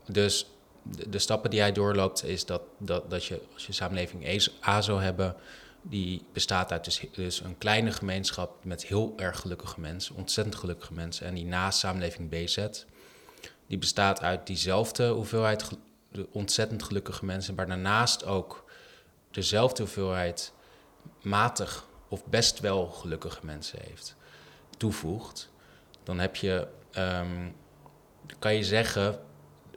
Dus 0.09 0.51
de, 0.83 1.09
de 1.09 1.19
stappen 1.19 1.51
die 1.51 1.61
hij 1.61 1.73
doorloopt 1.73 2.25
is 2.25 2.45
dat, 2.47 2.63
dat, 2.79 3.11
dat 3.11 3.25
je 3.25 3.41
als 3.55 3.67
je 3.67 3.73
samenleving 3.73 4.45
A 4.69 4.81
zou 4.81 5.01
hebben... 5.03 5.35
die 5.83 6.25
bestaat 6.33 6.73
uit 6.73 6.85
dus, 6.85 7.05
dus 7.13 7.41
een 7.41 7.59
kleine 7.59 7.93
gemeenschap 7.93 8.65
met 8.65 8.87
heel 8.87 9.13
erg 9.17 9.41
gelukkige 9.41 9.81
mensen, 9.81 10.15
ontzettend 10.15 10.57
gelukkige 10.57 10.93
mensen. 10.93 11.27
En 11.27 11.35
die 11.35 11.45
naast 11.45 11.79
samenleving 11.79 12.29
B 12.29 12.49
zet, 12.49 12.87
die 13.67 13.79
bestaat 13.79 14.21
uit 14.21 14.47
diezelfde 14.47 15.09
hoeveelheid 15.09 15.69
ontzettend 16.33 16.83
gelukkige 16.83 17.25
mensen, 17.25 17.55
maar 17.55 17.67
daarnaast 17.67 18.25
ook 18.25 18.65
dezelfde 19.31 19.83
hoeveelheid 19.83 20.53
matig 21.23 21.87
of 22.09 22.25
best 22.25 22.61
wel 22.61 22.87
gelukkige 22.87 23.47
mensen 23.47 23.79
heeft, 23.83 24.17
toevoegt, 24.77 25.51
dan 26.03 26.19
heb 26.19 26.37
je, 26.37 26.69
ehm, 26.91 27.49
kan 28.39 28.55
je 28.55 28.65
zeggen, 28.65 29.21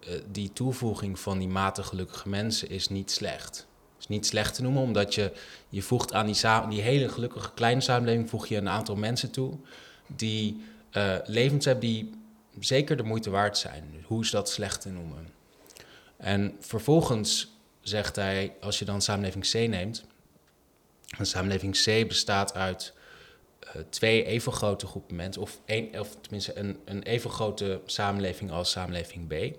uh, 0.08 0.22
die 0.32 0.54
toevoeging 0.54 1.20
van 1.20 1.38
die 1.38 1.48
matig 1.48 1.88
gelukkige 1.88 2.30
mensen 2.30 2.70
is 2.70 2.90
niet 2.90 3.12
slecht. 3.12 3.65
Niet 4.08 4.26
slecht 4.26 4.56
te 4.56 4.62
noemen, 4.62 4.82
omdat 4.82 5.16
je, 5.16 5.32
je 5.70 5.82
voegt 5.82 6.14
aan 6.14 6.26
die, 6.26 6.36
die 6.70 6.82
hele 6.82 7.10
gelukkige 7.10 7.54
kleine 7.54 7.82
samenleving 7.82 8.30
voeg 8.30 8.48
je 8.48 8.58
een 8.58 8.70
aantal 8.70 8.96
mensen 8.96 9.32
toe 9.32 9.58
die 10.08 10.64
uh, 10.92 11.16
levens 11.26 11.66
hebben 11.66 11.90
die 11.90 12.12
zeker 12.60 12.98
de 12.98 13.04
moeite 13.04 13.30
waard 13.30 13.58
zijn. 13.58 13.84
Hoe 14.04 14.22
is 14.22 14.30
dat 14.30 14.50
slecht 14.50 14.82
te 14.82 14.90
noemen? 14.90 15.28
En 16.18 16.56
vervolgens 16.60 17.54
zegt 17.82 18.16
hij, 18.16 18.54
als 18.62 18.80
je 18.80 18.86
dan 18.86 19.02
samenleving 19.02 19.50
C 19.50 19.54
neemt, 19.54 20.04
een 21.18 21.26
samenleving 21.26 21.84
C 21.84 22.08
bestaat 22.08 22.54
uit 22.54 22.94
uh, 23.64 23.82
twee 23.90 24.26
even 24.26 24.52
grote 24.52 24.88
groepen 24.88 25.16
mensen, 25.16 25.42
of, 25.42 25.60
een, 25.66 26.00
of 26.00 26.16
tenminste 26.22 26.58
een, 26.58 26.78
een 26.86 27.04
even 27.04 27.30
grote 27.30 27.82
samenleving 27.86 28.52
als 28.52 28.72
samenleving 28.72 29.28
B. 29.28 29.58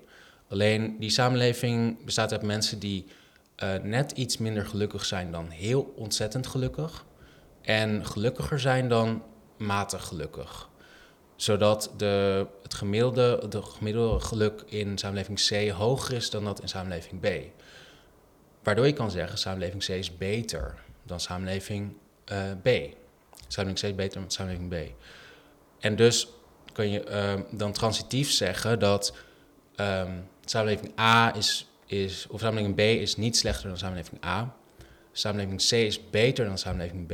Alleen 0.49 0.97
die 0.99 1.11
samenleving 1.11 2.05
bestaat 2.05 2.33
uit 2.33 2.43
mensen 2.43 2.79
die 2.79 3.07
uh, 3.63 3.75
net 3.83 4.13
iets 4.13 4.39
minder 4.39 4.67
gelukkig 4.67 5.05
zijn 5.05 5.31
dan 5.31 5.49
heel 5.51 5.93
ontzettend 5.97 6.47
gelukkig. 6.47 7.05
En 7.63 8.07
gelukkiger 8.07 8.61
zijn 8.61 8.89
dan 8.89 9.23
matig 9.57 10.05
gelukkig. 10.05 10.69
Zodat 11.37 11.93
de, 11.97 12.47
het 12.63 12.75
gemiddelde, 12.75 13.49
de 13.49 13.63
gemiddelde 13.63 14.25
geluk 14.25 14.63
in 14.67 14.99
samenleving 14.99 15.47
C 15.49 15.71
hoger 15.71 16.15
is 16.15 16.31
dan 16.31 16.45
dat 16.45 16.61
in 16.61 16.69
samenleving 16.69 17.21
B. 17.21 17.27
Waardoor 18.63 18.87
je 18.87 18.93
kan 18.93 19.11
zeggen, 19.11 19.39
samenleving 19.39 19.85
C 19.85 19.89
is 19.89 20.17
beter 20.17 20.75
dan 21.03 21.21
samenleving 21.21 21.97
uh, 22.33 22.39
B. 22.63 22.69
Samenleving 23.49 23.79
C 23.79 23.83
is 23.83 23.95
beter 23.95 24.21
dan 24.21 24.31
samenleving 24.31 24.69
B. 24.69 24.93
En 25.79 25.97
dus 25.97 26.29
kun 26.73 26.91
je 26.91 27.11
uh, 27.11 27.59
dan 27.59 27.73
transitief 27.73 28.31
zeggen 28.31 28.79
dat 28.79 29.15
um, 29.77 30.29
samenleving 30.45 30.99
A 31.01 31.37
is, 31.37 31.66
is, 31.87 32.27
of 32.31 32.41
samenleving 32.41 32.75
B 32.75 32.81
is 32.81 33.17
niet 33.17 33.37
slechter 33.37 33.69
dan 33.69 33.79
samenleving 33.79 34.25
A. 34.25 34.57
Samenleving 35.13 35.61
C 35.69 35.73
is 35.73 36.11
beter 36.11 36.45
dan 36.45 36.59
samenleving 36.59 37.07
B, 37.07 37.13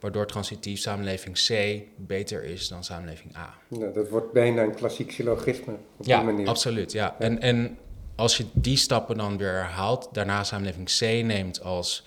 waardoor 0.00 0.26
transitief 0.26 0.80
samenleving 0.80 1.36
C 1.46 1.80
beter 1.96 2.44
is 2.44 2.68
dan 2.68 2.84
samenleving 2.84 3.36
A. 3.36 3.54
Nou, 3.68 3.92
dat 3.92 4.08
wordt 4.08 4.32
bijna 4.32 4.62
een 4.62 4.74
klassiek 4.74 5.12
syllogisme 5.12 5.72
op 5.96 6.06
ja, 6.06 6.16
die 6.16 6.26
manier. 6.32 6.48
Absoluut, 6.48 6.92
ja, 6.92 7.04
ja. 7.04 7.24
En, 7.26 7.40
en 7.40 7.78
als 8.16 8.36
je 8.36 8.44
die 8.52 8.76
stappen 8.76 9.16
dan 9.16 9.38
weer 9.38 9.52
herhaalt, 9.52 10.08
daarna 10.12 10.44
samenleving 10.44 10.88
C 10.98 11.00
neemt 11.00 11.62
als 11.62 12.02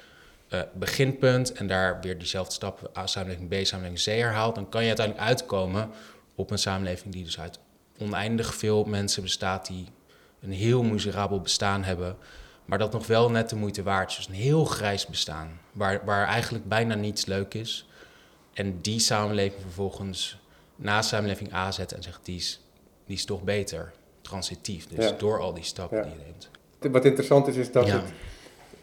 uh, 0.49 0.61
beginpunt 0.73 1.51
en 1.51 1.67
daar 1.67 2.01
weer 2.01 2.17
diezelfde 2.17 2.53
stappen, 2.53 2.89
samenleving 3.05 3.49
B, 3.49 3.65
samenleving 3.65 4.03
C 4.03 4.05
herhaalt, 4.05 4.55
dan 4.55 4.69
kan 4.69 4.81
je 4.81 4.87
uiteindelijk 4.87 5.27
uitkomen 5.27 5.89
op 6.35 6.51
een 6.51 6.59
samenleving 6.59 7.13
die 7.13 7.23
dus 7.23 7.39
uit 7.39 7.59
oneindig 7.99 8.55
veel 8.55 8.83
mensen 8.83 9.23
bestaat 9.23 9.67
die 9.67 9.85
een 10.43 10.51
heel 10.51 10.83
miserabel 10.83 11.41
bestaan 11.41 11.83
hebben, 11.83 12.17
maar 12.65 12.77
dat 12.77 12.91
nog 12.91 13.07
wel 13.07 13.31
net 13.31 13.49
de 13.49 13.55
moeite 13.55 13.83
waard 13.83 14.09
is. 14.09 14.15
Dus 14.15 14.27
een 14.27 14.33
heel 14.33 14.65
grijs 14.65 15.05
bestaan, 15.05 15.59
waar, 15.71 16.01
waar 16.05 16.27
eigenlijk 16.27 16.67
bijna 16.67 16.95
niets 16.95 17.25
leuk 17.25 17.53
is. 17.53 17.87
En 18.53 18.81
die 18.81 18.99
samenleving 18.99 19.61
vervolgens 19.61 20.41
na 20.75 21.01
samenleving 21.01 21.53
A 21.53 21.71
zet 21.71 21.91
en 21.91 22.03
zegt, 22.03 22.19
die 22.23 22.35
is, 22.35 22.61
die 23.05 23.15
is 23.15 23.25
toch 23.25 23.43
beter, 23.43 23.91
transitief. 24.21 24.87
Dus 24.87 25.05
ja. 25.05 25.11
door 25.11 25.39
al 25.39 25.53
die 25.53 25.63
stappen 25.63 25.97
ja. 25.97 26.03
die 26.03 26.11
je 26.11 26.19
neemt. 26.23 26.49
Wat 26.93 27.05
interessant 27.05 27.47
is, 27.47 27.55
is 27.55 27.71
dat, 27.71 27.87
ja. 27.87 27.93
het, 27.93 28.11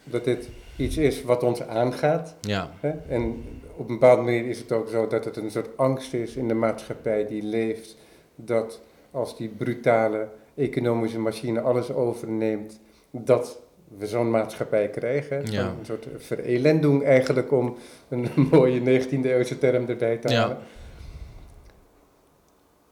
dat 0.04 0.24
dit 0.24 0.48
iets 0.76 0.96
is 0.96 1.22
wat 1.22 1.42
ons 1.42 1.62
aangaat. 1.62 2.34
Ja. 2.40 2.70
Hè? 2.80 2.90
En 3.08 3.44
op 3.76 3.88
een 3.88 3.98
bepaalde 3.98 4.22
manier 4.22 4.46
is 4.46 4.58
het 4.58 4.72
ook 4.72 4.88
zo 4.88 5.06
dat 5.06 5.24
het 5.24 5.36
een 5.36 5.50
soort 5.50 5.76
angst 5.76 6.14
is 6.14 6.36
in 6.36 6.48
de 6.48 6.54
maatschappij 6.54 7.26
die 7.26 7.42
leeft, 7.42 7.96
dat 8.34 8.80
als 9.10 9.36
die 9.36 9.48
brutale 9.48 10.28
economische 10.54 11.18
machine 11.18 11.60
alles 11.60 11.92
overneemt, 11.92 12.80
dat 13.10 13.60
we 13.98 14.06
zo'n 14.06 14.30
maatschappij 14.30 14.88
krijgen. 14.90 15.50
Ja. 15.50 15.66
Een 15.78 15.84
soort 15.86 16.06
verelendung 16.16 17.04
eigenlijk, 17.04 17.52
om 17.52 17.76
een 18.08 18.28
mooie 18.50 18.80
19e 18.80 19.24
eeuwse 19.24 19.58
term 19.58 19.88
erbij 19.88 20.16
te 20.16 20.34
halen. 20.34 20.56
Ja. 20.56 20.62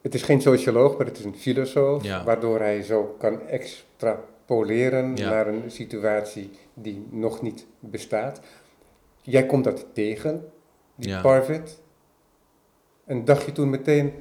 Het 0.00 0.14
is 0.14 0.22
geen 0.22 0.40
socioloog, 0.40 0.96
maar 0.96 1.06
het 1.06 1.18
is 1.18 1.24
een 1.24 1.36
filosoof, 1.36 2.02
Ja. 2.04 2.24
waardoor 2.24 2.58
hij 2.58 2.82
zo 2.82 3.14
kan 3.18 3.40
extrapoleren 3.48 5.12
naar 5.14 5.46
een 5.46 5.70
situatie 5.70 6.50
die 6.74 7.06
nog 7.10 7.42
niet 7.42 7.66
bestaat. 7.80 8.40
Jij 9.22 9.46
komt 9.46 9.64
dat 9.64 9.86
tegen, 9.92 10.50
die. 10.94 11.20
Parvit. 11.20 11.80
En 13.04 13.24
dacht 13.24 13.44
je 13.44 13.52
toen 13.52 13.70
meteen, 13.70 14.12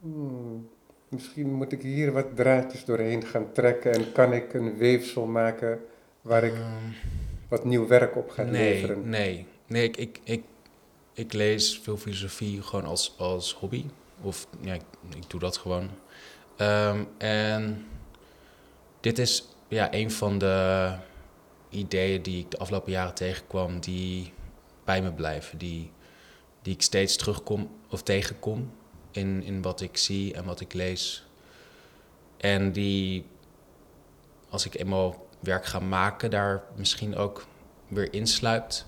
hmm, 0.00 0.68
misschien 1.12 1.54
moet 1.54 1.72
ik 1.72 1.82
hier 1.82 2.12
wat 2.12 2.36
draadjes 2.36 2.84
doorheen 2.84 3.24
gaan 3.26 3.52
trekken 3.52 3.92
en 3.92 4.12
kan 4.12 4.32
ik 4.32 4.54
een 4.54 4.76
weefsel 4.76 5.26
maken 5.26 5.80
waar 6.20 6.44
ik 6.44 6.52
Ehm, 6.52 6.90
wat 7.48 7.64
nieuw 7.64 7.86
werk 7.86 8.16
op 8.16 8.30
ga 8.30 8.42
nee, 8.42 8.52
leveren. 8.72 9.08
nee. 9.08 9.46
Nee, 9.66 9.84
ik, 9.84 9.96
ik, 9.96 10.20
ik, 10.24 10.42
ik 11.12 11.32
lees 11.32 11.78
veel 11.78 11.96
filosofie 11.96 12.62
gewoon 12.62 12.84
als, 12.84 13.14
als 13.18 13.54
hobby. 13.54 13.84
Of 14.22 14.46
ja, 14.60 14.74
ik, 14.74 14.82
ik 15.16 15.30
doe 15.30 15.40
dat 15.40 15.56
gewoon. 15.56 15.90
Ehm, 16.56 17.04
en 17.18 17.86
dit 19.00 19.18
is 19.18 19.48
ja, 19.68 19.94
een 19.94 20.10
van 20.10 20.38
de 20.38 20.92
ideeën 21.68 22.22
die 22.22 22.38
ik 22.38 22.50
de 22.50 22.58
afgelopen 22.58 22.92
jaren 22.92 23.14
tegenkwam, 23.14 23.80
die 23.80 24.32
bij 24.84 25.02
me 25.02 25.12
blijven. 25.12 25.58
Die, 25.58 25.90
die 26.62 26.74
ik 26.74 26.82
steeds 26.82 27.16
terugkom 27.16 27.70
of 27.90 28.02
tegenkom 28.02 28.70
in, 29.12 29.42
in 29.42 29.62
wat 29.62 29.80
ik 29.80 29.96
zie 29.96 30.34
en 30.34 30.44
wat 30.44 30.60
ik 30.60 30.72
lees. 30.72 31.24
En 32.36 32.72
die, 32.72 33.26
als 34.48 34.66
ik 34.66 34.74
eenmaal 34.74 35.26
werk 35.40 35.64
ga 35.64 35.78
maken, 35.78 36.30
daar 36.30 36.62
misschien 36.76 37.16
ook 37.16 37.46
weer 37.88 38.12
insluipt. 38.12 38.86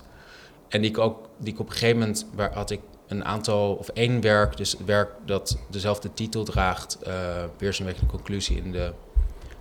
En 0.67 0.81
die 0.81 0.89
ik 0.89 0.97
ook, 0.97 1.29
die 1.37 1.53
ik 1.53 1.59
op 1.59 1.65
een 1.65 1.71
gegeven 1.71 1.99
moment, 1.99 2.25
waar 2.33 2.53
had 2.53 2.69
ik 2.69 2.81
een 3.07 3.25
aantal, 3.25 3.75
of 3.75 3.87
één 3.89 4.21
werk, 4.21 4.57
dus 4.57 4.71
het 4.71 4.85
werk 4.85 5.11
dat 5.25 5.57
dezelfde 5.69 6.13
titel 6.13 6.43
draagt, 6.43 7.01
eh 7.01 7.43
weerzinwekkende 7.57 8.11
conclusie 8.11 8.57
in 8.57 8.71
de 8.71 8.93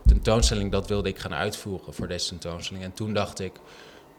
tentoonstelling, 0.07 0.71
dat 0.71 0.89
wilde 0.89 1.09
ik 1.09 1.19
gaan 1.19 1.35
uitvoeren 1.35 1.95
voor 1.95 2.09
deze 2.09 2.29
tentoonstelling. 2.29 2.85
En 2.85 2.93
toen 2.93 3.13
dacht 3.13 3.41
ik, 3.41 3.53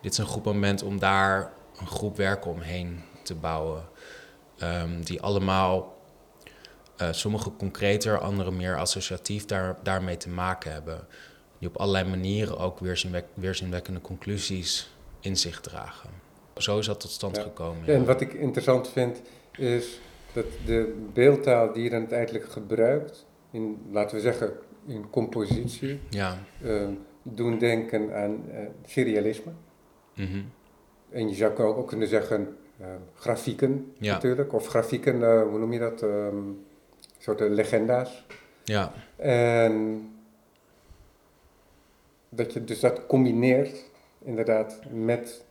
dit 0.01 0.11
is 0.11 0.17
een 0.17 0.25
goed 0.25 0.43
moment 0.43 0.83
om 0.83 0.99
daar 0.99 1.53
een 1.79 1.87
groep 1.87 2.17
werken 2.17 2.51
omheen 2.51 3.03
te 3.23 3.35
bouwen. 3.35 3.83
Ehm, 4.57 5.01
die 5.01 5.21
allemaal, 5.21 5.94
eh, 6.97 7.11
sommige 7.11 7.51
concreter, 7.57 8.19
andere 8.19 8.51
meer 8.51 8.77
associatief, 8.77 9.45
daar, 9.45 9.77
daarmee 9.83 10.17
te 10.17 10.29
maken 10.29 10.71
hebben. 10.71 11.07
Die 11.59 11.67
op 11.67 11.77
allerlei 11.77 12.09
manieren 12.09 12.57
ook 12.57 12.79
weerzinwek, 12.79 13.25
weerzinwekkende 13.33 14.01
conclusies 14.01 14.89
in 15.19 15.37
zich 15.37 15.61
dragen. 15.61 16.09
Zo 16.57 16.79
is 16.79 16.85
dat 16.85 16.99
tot 16.99 17.11
stand 17.11 17.35
Ja. 17.35 17.41
gekomen. 17.41 17.81
Ja, 17.85 17.93
En 17.93 18.05
wat 18.05 18.21
ik 18.21 18.33
interessant 18.33 18.87
vind, 18.89 19.21
is 19.57 19.99
dat 20.33 20.45
de 20.65 21.05
beeldtaal 21.13 21.73
die 21.73 21.83
je 21.83 21.89
dan 21.89 21.99
uiteindelijk 21.99 22.45
gebruikt, 22.51 23.25
in, 23.51 23.77
laten 23.91 24.15
we 24.15 24.21
zeggen, 24.21 24.51
in 24.85 25.09
compositie, 25.09 25.99
Ja. 26.09 26.37
eh, 26.61 26.87
doen 27.23 27.57
denken 27.57 28.15
aan 28.15 28.43
eh, 28.51 28.59
serialisme. 28.85 29.51
mhm. 30.15 30.41
En 31.09 31.29
je 31.29 31.35
zou 31.35 31.57
ook, 31.57 31.77
ook 31.77 31.87
kunnen 31.87 32.07
zeggen 32.07 32.57
eh, 32.79 32.87
grafieken 33.15 33.93
Ja. 33.99 34.13
natuurlijk, 34.13 34.53
of 34.53 34.67
grafieken, 34.67 35.23
eh, 35.23 35.41
hoe 35.41 35.59
noem 35.59 35.73
je 35.73 35.79
dat, 35.79 36.01
Ehm 36.01 36.35
soorten 37.25 37.53
legenda's. 37.53 38.25
Ja. 38.63 38.91
En 39.15 40.09
dat 42.29 42.53
je 42.53 42.63
dus 42.63 42.79
dat 42.79 43.05
combineert 43.05 43.83
inderdaad 44.23 44.79
met 44.91 45.43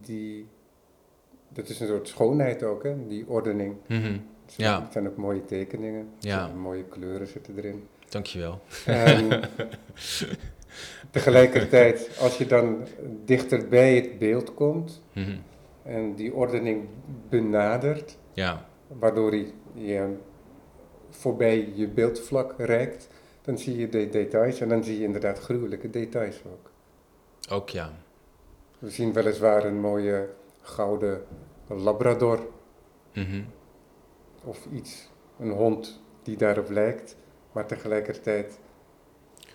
die, 0.00 0.46
dat 1.48 1.68
is 1.68 1.80
een 1.80 1.86
soort 1.86 2.08
schoonheid 2.08 2.62
ook, 2.62 2.82
hè, 2.82 3.06
die 3.06 3.24
ordening. 3.28 3.74
mhm. 3.86 4.02
Het 4.44 4.56
zijn, 4.56 4.68
Ja. 4.70 4.82
het 4.82 4.92
zijn 4.92 5.08
ook 5.08 5.16
mooie 5.16 5.44
tekeningen, 5.44 6.08
Ja. 6.18 6.46
mooie 6.48 6.84
kleuren 6.84 7.26
zitten 7.26 7.56
erin. 7.56 7.86
Dankjewel. 8.08 8.60
En 8.86 9.28
tegelijkertijd, 11.10 12.18
als 12.20 12.38
je 12.38 12.46
dan 12.46 12.86
dichter 13.24 13.68
bij 13.68 13.94
het 13.94 14.18
beeld 14.18 14.54
komt 14.54 15.02
Mhm. 15.12 15.36
en 15.82 16.14
die 16.14 16.34
ordening 16.34 16.84
benadert, 17.28 18.16
Ja. 18.32 18.66
Waardoor 18.88 19.30
hij 19.30 19.52
je 19.74 20.16
voorbij 21.10 21.72
je 21.74 21.88
beeldvlak 21.88 22.54
reikt, 22.58 23.08
dan 23.42 23.58
zie 23.58 23.76
je 23.76 23.88
de 23.88 24.08
details 24.08 24.60
en 24.60 24.68
dan 24.68 24.84
zie 24.84 24.98
je 24.98 25.04
inderdaad 25.04 25.38
gruwelijke 25.38 25.90
details 25.90 26.42
ook. 26.52 26.70
Ook 27.52 27.68
ja. 27.68 27.92
We 28.78 28.90
zien 28.90 29.12
weliswaar 29.12 29.64
een 29.64 29.80
mooie 29.80 30.28
gouden 30.60 31.22
labrador 31.68 32.46
Mhm. 33.14 33.42
of 34.44 34.66
iets, 34.72 35.08
een 35.38 35.50
hond 35.50 36.00
die 36.22 36.36
daarop 36.36 36.70
lijkt. 36.70 37.16
Maar 37.52 37.66
tegelijkertijd 37.66 38.58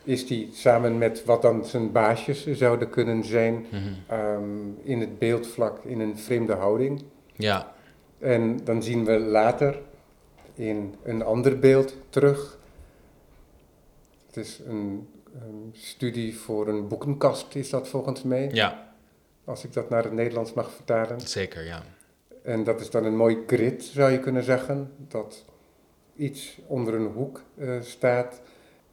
is 0.03 0.27
die 0.27 0.49
samen 0.53 0.97
met 0.97 1.25
wat 1.25 1.41
dan 1.41 1.65
zijn 1.65 1.91
baasjes 1.91 2.45
zouden 2.51 2.89
kunnen 2.89 3.23
zijn 3.23 3.53
Mhm. 3.71 3.83
ehm, 4.07 4.67
in 4.81 4.99
het 4.99 5.19
beeldvlak 5.19 5.83
in 5.83 5.99
een 5.99 6.17
vreemde 6.17 6.53
houding. 6.53 7.03
Ja, 7.33 7.72
En 8.23 8.63
dan 8.63 8.83
zien 8.83 9.05
we 9.05 9.19
later 9.19 9.79
in 10.53 10.95
een 11.03 11.23
ander 11.23 11.59
beeld 11.59 11.95
terug. 12.09 12.57
Het 14.27 14.37
is 14.37 14.61
een, 14.65 15.07
een 15.41 15.71
studie 15.73 16.37
voor 16.37 16.67
een 16.67 16.87
boekenkast, 16.87 17.55
is 17.55 17.69
dat 17.69 17.87
volgens 17.87 18.23
mij, 18.23 18.49
ja, 18.51 18.93
als 19.43 19.63
ik 19.63 19.73
dat 19.73 19.89
naar 19.89 20.03
het 20.03 20.13
Nederlands 20.13 20.53
mag 20.53 20.71
vertalen. 20.71 21.21
zeker, 21.21 21.65
ja. 21.65 21.83
En 22.43 22.63
dat 22.63 22.81
is 22.81 22.89
dan 22.89 23.05
een 23.05 23.15
mooi 23.15 23.37
grid, 23.47 23.83
zou 23.83 24.11
je 24.11 24.19
kunnen 24.19 24.43
zeggen, 24.43 24.91
dat 25.07 25.45
iets 26.15 26.59
onder 26.67 26.93
een 26.93 27.11
hoek 27.11 27.43
eh, 27.57 27.81
staat. 27.81 28.41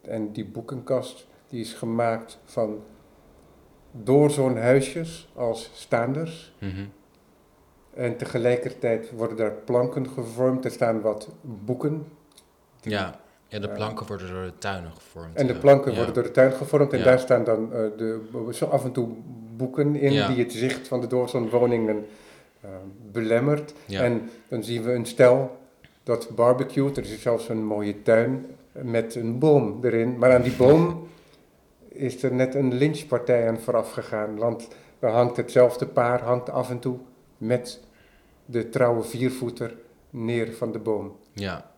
En 0.00 0.32
die 0.32 0.44
boekenkast 0.44 1.26
die 1.48 1.60
is 1.60 1.72
gemaakt 1.72 2.38
van 2.44 2.82
doorzoonhuisjes 3.92 5.30
als 5.34 5.70
staanders. 5.74 6.54
Mhm. 6.58 6.84
En 8.00 8.16
tegelijkertijd 8.16 9.10
worden 9.10 9.36
daar 9.36 9.52
planken 9.52 10.08
gevormd. 10.08 10.64
Er 10.64 10.70
staan 10.70 11.00
wat 11.00 11.28
boeken. 11.42 12.06
Ja. 12.80 13.20
ja, 13.48 13.58
de 13.58 13.68
planken 13.68 14.06
worden 14.06 14.28
door 14.32 14.44
de 14.44 14.58
tuinen 14.58 14.92
gevormd. 14.92 15.36
En 15.36 15.46
de 15.46 15.54
planken 15.58 15.90
Ja. 15.90 15.96
worden 15.96 16.14
door 16.14 16.22
de 16.22 16.30
tuin 16.30 16.52
gevormd. 16.52 16.92
En 16.92 16.98
Ja. 16.98 17.04
daar 17.04 17.18
staan 17.18 17.44
dan 17.44 17.72
eh, 17.72 17.78
de, 17.96 18.20
zo 18.52 18.64
af 18.66 18.84
en 18.84 18.92
toe 18.92 19.08
boeken 19.56 19.96
in 19.96 20.12
Ja. 20.12 20.26
die 20.28 20.38
het 20.42 20.52
zicht 20.52 20.88
van 20.88 21.00
de 21.00 21.06
doorzoonwoningen 21.06 22.06
eh, 22.60 22.70
belemmert. 23.12 23.74
Ja. 23.86 24.02
En 24.02 24.30
dan 24.48 24.62
zien 24.64 24.82
we 24.82 24.92
een 24.92 25.06
stel 25.06 25.56
dat 26.02 26.28
barbecuet. 26.34 26.96
Er 26.96 27.02
is 27.02 27.22
zelfs 27.22 27.48
een 27.48 27.64
mooie 27.64 28.02
tuin 28.02 28.46
met 28.72 29.14
een 29.14 29.38
boom 29.38 29.78
erin. 29.84 30.18
Maar 30.18 30.34
aan 30.34 30.42
die 30.42 30.56
boom 30.66 31.08
is 31.88 32.22
er 32.22 32.32
net 32.34 32.54
een 32.54 32.74
lynchpartij 32.74 33.48
aan 33.48 33.58
vooraf 33.60 33.92
gegaan. 33.92 34.36
Want 34.36 34.68
er 34.98 35.10
hangt 35.10 35.36
hetzelfde 35.36 35.86
paar 35.86 36.22
hangt 36.22 36.50
af 36.50 36.70
en 36.70 36.78
toe 36.78 36.98
met 37.38 37.80
de 38.50 38.68
trouwe 38.68 39.02
viervoeter 39.02 39.74
neer 40.10 40.52
van 40.52 40.72
de 40.72 40.78
boom. 40.78 41.16
Ja, 41.32 41.70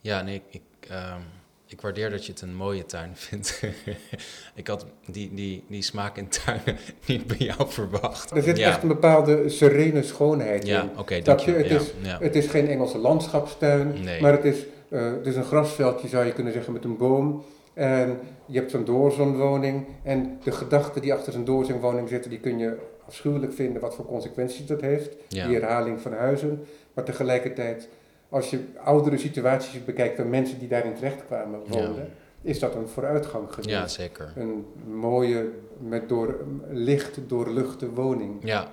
ja 0.00 0.22
nee, 0.22 0.34
ik, 0.34 0.42
ik, 0.50 0.88
ehm, 0.90 1.20
ik 1.66 1.80
waardeer 1.80 2.10
dat 2.10 2.26
je 2.26 2.32
het 2.32 2.40
een 2.40 2.54
mooie 2.54 2.86
tuin 2.86 3.10
vindt. 3.14 3.60
ik 4.54 4.66
had 4.66 4.86
die, 5.06 5.34
die, 5.34 5.64
die 5.68 5.82
smaak 5.82 6.16
in 6.16 6.28
tuinen 6.28 6.76
niet 7.06 7.26
bij 7.26 7.36
jou 7.36 7.70
verwacht. 7.70 8.30
Er 8.30 8.42
zit 8.42 8.56
ja. 8.56 8.68
echt 8.68 8.82
een 8.82 8.88
bepaalde 8.88 9.48
serene 9.48 10.02
schoonheid 10.02 10.66
Ja, 10.66 10.82
in. 10.82 10.88
oké, 10.98 11.14
Snap 11.14 11.24
dank 11.24 11.40
je? 11.40 11.50
Het 11.50 11.68
Ja, 11.68 11.76
is- 11.80 11.92
ja. 12.02 12.18
Het 12.20 12.34
is 12.36 12.46
geen 12.46 12.68
Engelse 12.68 12.98
landschapstuin, 12.98 14.02
Nee. 14.02 14.20
maar 14.20 14.32
het 14.32 14.44
is, 14.44 14.58
eh, 14.88 15.10
het 15.12 15.26
is 15.26 15.36
een 15.36 15.44
grasveldje, 15.44 16.08
zou 16.08 16.24
je 16.26 16.32
kunnen 16.32 16.52
zeggen, 16.52 16.72
met 16.72 16.84
een 16.84 16.96
boom. 16.96 17.44
En 17.74 18.18
je 18.46 18.58
hebt 18.58 18.70
zo'n 18.70 18.84
doorzoonwoning. 18.84 19.86
En 20.02 20.38
de 20.42 20.52
gedachten 20.52 21.02
die 21.02 21.14
achter 21.14 21.32
zo'n 21.32 21.44
doorzoonwoning 21.44 22.08
zitten, 22.08 22.30
die 22.30 22.40
kun 22.40 22.58
je 22.58 22.76
afschuwelijk 23.06 23.52
vinden 23.52 23.80
wat 23.82 23.94
voor 23.94 24.06
consequenties 24.06 24.66
dat 24.66 24.80
heeft. 24.80 25.16
Ja. 25.28 25.46
Die 25.46 25.56
herhaling 25.56 26.00
van 26.00 26.12
huizen. 26.12 26.64
Maar 26.94 27.04
tegelijkertijd, 27.04 27.88
als 28.28 28.50
je 28.50 28.64
oudere 28.84 29.18
situaties 29.18 29.84
bekijkt 29.84 30.16
van 30.16 30.30
mensen 30.30 30.58
die 30.58 30.68
daarin 30.68 30.94
terechtkwamen 30.94 31.60
woonden, 31.68 32.08
is 32.42 32.58
dat 32.58 32.74
een 32.74 32.88
vooruitgang 32.88 33.48
geweest. 33.48 33.68
ja, 33.68 33.88
zeker. 33.88 34.32
Een 34.36 34.66
mooie, 34.86 35.48
met 35.78 36.08
door, 36.08 36.44
licht 36.70 37.18
doorluchte 37.26 37.90
woning. 37.90 38.34
Ja, 38.42 38.72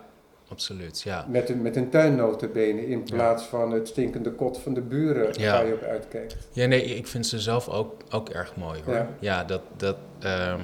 absoluut. 0.50 1.02
Ja. 1.02 1.26
Met 1.30 1.50
een, 1.50 1.62
met 1.62 1.76
een 1.76 1.90
tuin 1.90 2.16
notabene, 2.16 2.88
in 2.88 3.02
Ja. 3.06 3.14
plaats 3.16 3.44
van 3.44 3.72
het 3.72 3.88
stinkende 3.88 4.32
kot 4.32 4.58
van 4.58 4.74
de 4.74 4.82
buren 4.82 5.40
Ja. 5.40 5.52
waar 5.52 5.68
je 5.68 5.74
op 5.74 5.82
uitkijkt. 5.82 6.38
ja, 6.52 6.66
nee, 6.68 6.84
ik 6.84 7.08
vind 7.08 7.28
ze 7.28 7.40
zelf 7.40 7.70
ook, 7.70 7.94
ook 8.10 8.30
erg 8.30 8.56
mooi 8.56 8.82
hoor. 8.86 8.94
Ja. 8.96 9.08
Ja, 9.20 9.44
dat, 9.44 9.62
dat, 9.78 9.98
ehm, 10.20 10.60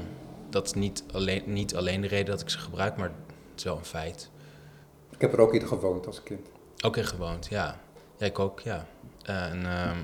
dat 0.49 0.65
is 0.65 0.73
niet 0.73 1.03
alleen, 1.11 1.41
niet 1.45 1.75
alleen 1.75 2.01
de 2.01 2.07
reden 2.07 2.25
dat 2.31 2.41
ik 2.41 2.49
ze 2.49 2.59
gebruik, 2.59 2.97
maar 2.97 3.11
is 3.57 3.63
wel 3.63 3.77
een 3.77 3.85
feit. 3.85 4.29
Ik 5.09 5.21
heb 5.21 5.33
er 5.33 5.39
ook 5.39 5.53
in 5.53 5.67
gewoond 5.67 6.07
als 6.07 6.23
kind. 6.23 6.47
Ook 6.83 6.97
in 6.97 7.05
gewoond, 7.05 7.47
ja. 7.47 7.79
Ja, 8.17 8.25
ik 8.25 8.39
ook, 8.39 8.59
ja. 8.59 8.87
En 9.23 9.65
ehm, 9.65 9.97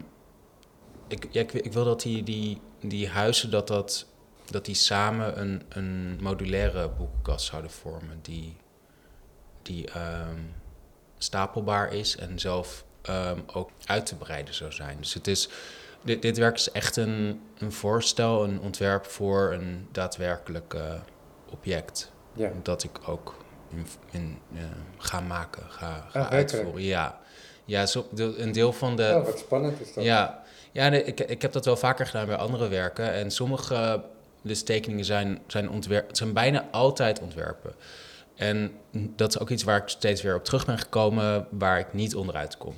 ik, 1.07 1.27
ja, 1.31 1.41
ik, 1.41 1.53
ik 1.53 1.73
wil 1.73 1.83
dat 1.83 2.01
die, 2.01 2.23
die, 2.23 2.61
die 2.79 3.09
huizen, 3.09 3.51
dat, 3.51 3.67
dat, 3.67 4.05
dat 4.45 4.65
die 4.65 4.75
samen 4.75 5.39
een, 5.39 5.61
een 5.69 6.17
modulaire 6.21 6.89
boekenkast 6.89 7.45
zouden 7.45 7.71
vormen. 7.71 8.19
Die, 8.21 8.55
die 9.61 9.91
ehm, 9.91 10.39
stapelbaar 11.17 11.93
is 11.93 12.17
en 12.17 12.39
zelf 12.39 12.85
ehm, 13.01 13.39
ook 13.53 13.69
uit 13.85 14.05
te 14.05 14.15
breiden 14.15 14.53
zou 14.53 14.71
zijn. 14.71 14.97
Dus 14.97 15.13
het 15.13 15.27
is, 15.27 15.49
dit, 16.01 16.21
dit 16.21 16.37
werk 16.37 16.55
is 16.55 16.71
echt 16.71 16.95
een, 16.95 17.41
een 17.57 17.71
voorstel, 17.71 18.43
een 18.43 18.59
ontwerp 18.59 19.05
voor 19.05 19.53
een 19.53 19.87
daadwerkelijk 19.91 20.73
eh, 20.73 20.93
object. 21.49 22.11
Ja. 22.33 22.51
Dat 22.63 22.83
ik 22.83 23.07
ook 23.07 23.35
in, 24.11 24.37
eh, 24.55 24.61
ga 24.97 25.19
maken, 25.19 25.63
ga, 25.69 25.77
ga 26.09 26.19
Ah, 26.19 26.29
werkelijk? 26.31 26.33
uitvoeren. 26.53 26.81
Ja, 26.83 27.19
ja 27.65 27.85
zo, 27.85 28.07
de- 28.11 28.35
een 28.37 28.51
deel 28.51 28.73
van 28.73 28.95
de, 28.95 29.13
oh, 29.19 29.25
wat 29.25 29.39
spannend 29.39 29.79
is 29.81 29.93
dat. 29.93 30.03
ja, 30.03 30.41
ja 30.71 30.89
nee, 30.89 31.03
ik, 31.03 31.19
ik 31.19 31.41
heb 31.41 31.51
dat 31.51 31.65
wel 31.65 31.77
vaker 31.77 32.05
gedaan 32.05 32.25
bij 32.25 32.35
andere 32.35 32.67
werken. 32.67 33.11
En 33.13 33.31
sommige 33.31 34.03
dus 34.41 34.63
tekeningen 34.63 35.05
zijn, 35.05 35.39
zijn, 35.47 35.69
ontwerp, 35.69 36.09
zijn 36.15 36.33
bijna 36.33 36.67
altijd 36.71 37.19
ontwerpen. 37.21 37.73
En 38.35 38.71
dat 38.91 39.29
is 39.35 39.39
ook 39.39 39.49
iets 39.49 39.63
waar 39.63 39.77
ik 39.81 39.87
steeds 39.87 40.21
weer 40.21 40.35
op 40.35 40.43
terug 40.43 40.65
ben 40.65 40.77
gekomen, 40.79 41.47
waar 41.49 41.79
ik 41.79 41.93
niet 41.93 42.15
onderuit 42.15 42.57
kom. 42.57 42.75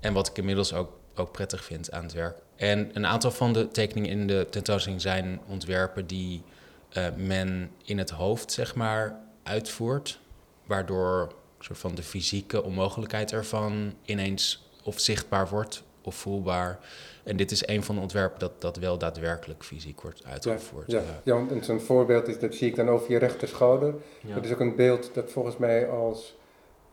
En 0.00 0.12
wat 0.12 0.28
ik 0.28 0.36
inmiddels 0.38 0.72
ook, 0.72 0.90
ook 1.14 1.32
prettig 1.32 1.64
vind 1.64 1.90
aan 1.92 2.02
het 2.02 2.12
werk. 2.12 2.36
En 2.56 2.90
een 2.92 3.06
aantal 3.06 3.30
van 3.30 3.52
de 3.52 3.68
tekeningen 3.68 4.10
in 4.10 4.26
de 4.26 4.46
tentoonstelling 4.50 5.00
zijn 5.02 5.40
ontwerpen 5.48 6.06
die 6.06 6.42
eh, 6.88 7.04
men 7.16 7.70
in 7.84 7.98
het 7.98 8.10
hoofd, 8.10 8.52
zeg 8.52 8.74
maar, 8.74 9.18
uitvoert. 9.48 10.20
Waardoor 10.66 11.32
soort 11.58 11.78
van 11.78 11.94
de 11.94 12.02
fysieke 12.02 12.62
onmogelijkheid 12.62 13.32
ervan 13.32 13.94
ineens 14.04 14.70
of 14.84 15.00
zichtbaar 15.00 15.48
wordt 15.48 15.82
of 16.02 16.14
voelbaar. 16.14 16.78
En 17.24 17.36
dit 17.36 17.50
is 17.50 17.66
een 17.66 17.82
van 17.82 17.94
de 17.94 18.00
ontwerpen 18.00 18.38
dat, 18.38 18.60
dat 18.60 18.76
wel 18.76 18.98
daadwerkelijk 18.98 19.64
fysiek 19.64 20.00
wordt 20.00 20.24
uitgevoerd. 20.24 20.90
Ja, 20.90 21.02
ja 21.22 21.46
en 21.50 21.64
zo'n 21.64 21.80
voorbeeld 21.80 22.28
is, 22.28 22.38
dat 22.38 22.54
zie 22.54 22.68
ik 22.68 22.76
dan 22.76 22.88
over 22.88 23.10
je 23.10 23.18
rechter 23.18 23.48
schouder. 23.48 23.94
Ja. 24.20 24.34
Dat 24.34 24.44
is 24.44 24.52
ook 24.52 24.60
een 24.60 24.76
beeld 24.76 25.10
dat 25.14 25.30
volgens 25.30 25.56
mij 25.56 25.88
als 25.88 26.36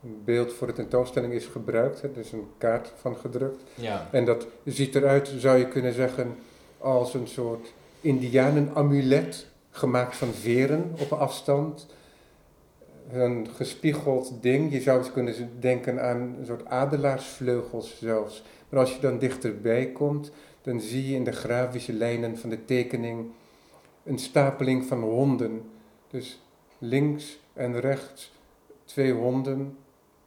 een 0.02 0.22
beeld 0.24 0.52
voor 0.52 0.66
de 0.66 0.72
tentoonstelling 0.72 1.32
is 1.32 1.46
gebruikt. 1.46 2.02
Er 2.02 2.10
is 2.16 2.32
een 2.32 2.48
kaart 2.58 2.92
van 3.00 3.16
gedrukt. 3.16 3.62
Ja. 3.74 4.08
En 4.12 4.24
dat 4.24 4.46
ziet 4.64 4.94
eruit, 4.94 5.32
zou 5.38 5.58
je 5.58 5.68
kunnen 5.68 5.92
zeggen, 5.92 6.36
als 6.78 7.14
een 7.14 7.28
soort 7.28 7.72
indianenamulet, 8.00 9.46
gemaakt 9.70 10.16
van 10.16 10.32
veren 10.32 10.94
op 10.98 11.12
afstand. 11.12 11.86
Een 13.10 13.48
gespiegeld 13.54 14.32
ding, 14.40 14.72
je 14.72 14.80
zou 14.80 14.98
eens 14.98 15.12
kunnen 15.12 15.34
denken 15.60 16.02
aan 16.02 16.20
een 16.38 16.46
soort 16.46 16.66
adelaarsvleugels 16.66 17.98
zelfs. 17.98 18.42
Maar 18.68 18.80
als 18.80 18.94
je 18.94 19.00
dan 19.00 19.18
dichterbij 19.18 19.86
komt, 19.86 20.30
dan 20.62 20.80
zie 20.80 21.08
je 21.08 21.14
in 21.14 21.24
de 21.24 21.32
grafische 21.32 21.92
lijnen 21.92 22.38
van 22.38 22.50
de 22.50 22.64
tekening 22.64 23.26
een 24.04 24.18
stapeling 24.18 24.84
van 24.84 25.02
honden. 25.02 25.62
Dus 26.10 26.42
links 26.78 27.38
en 27.52 27.80
rechts 27.80 28.32
twee 28.84 29.12
honden 29.12 29.76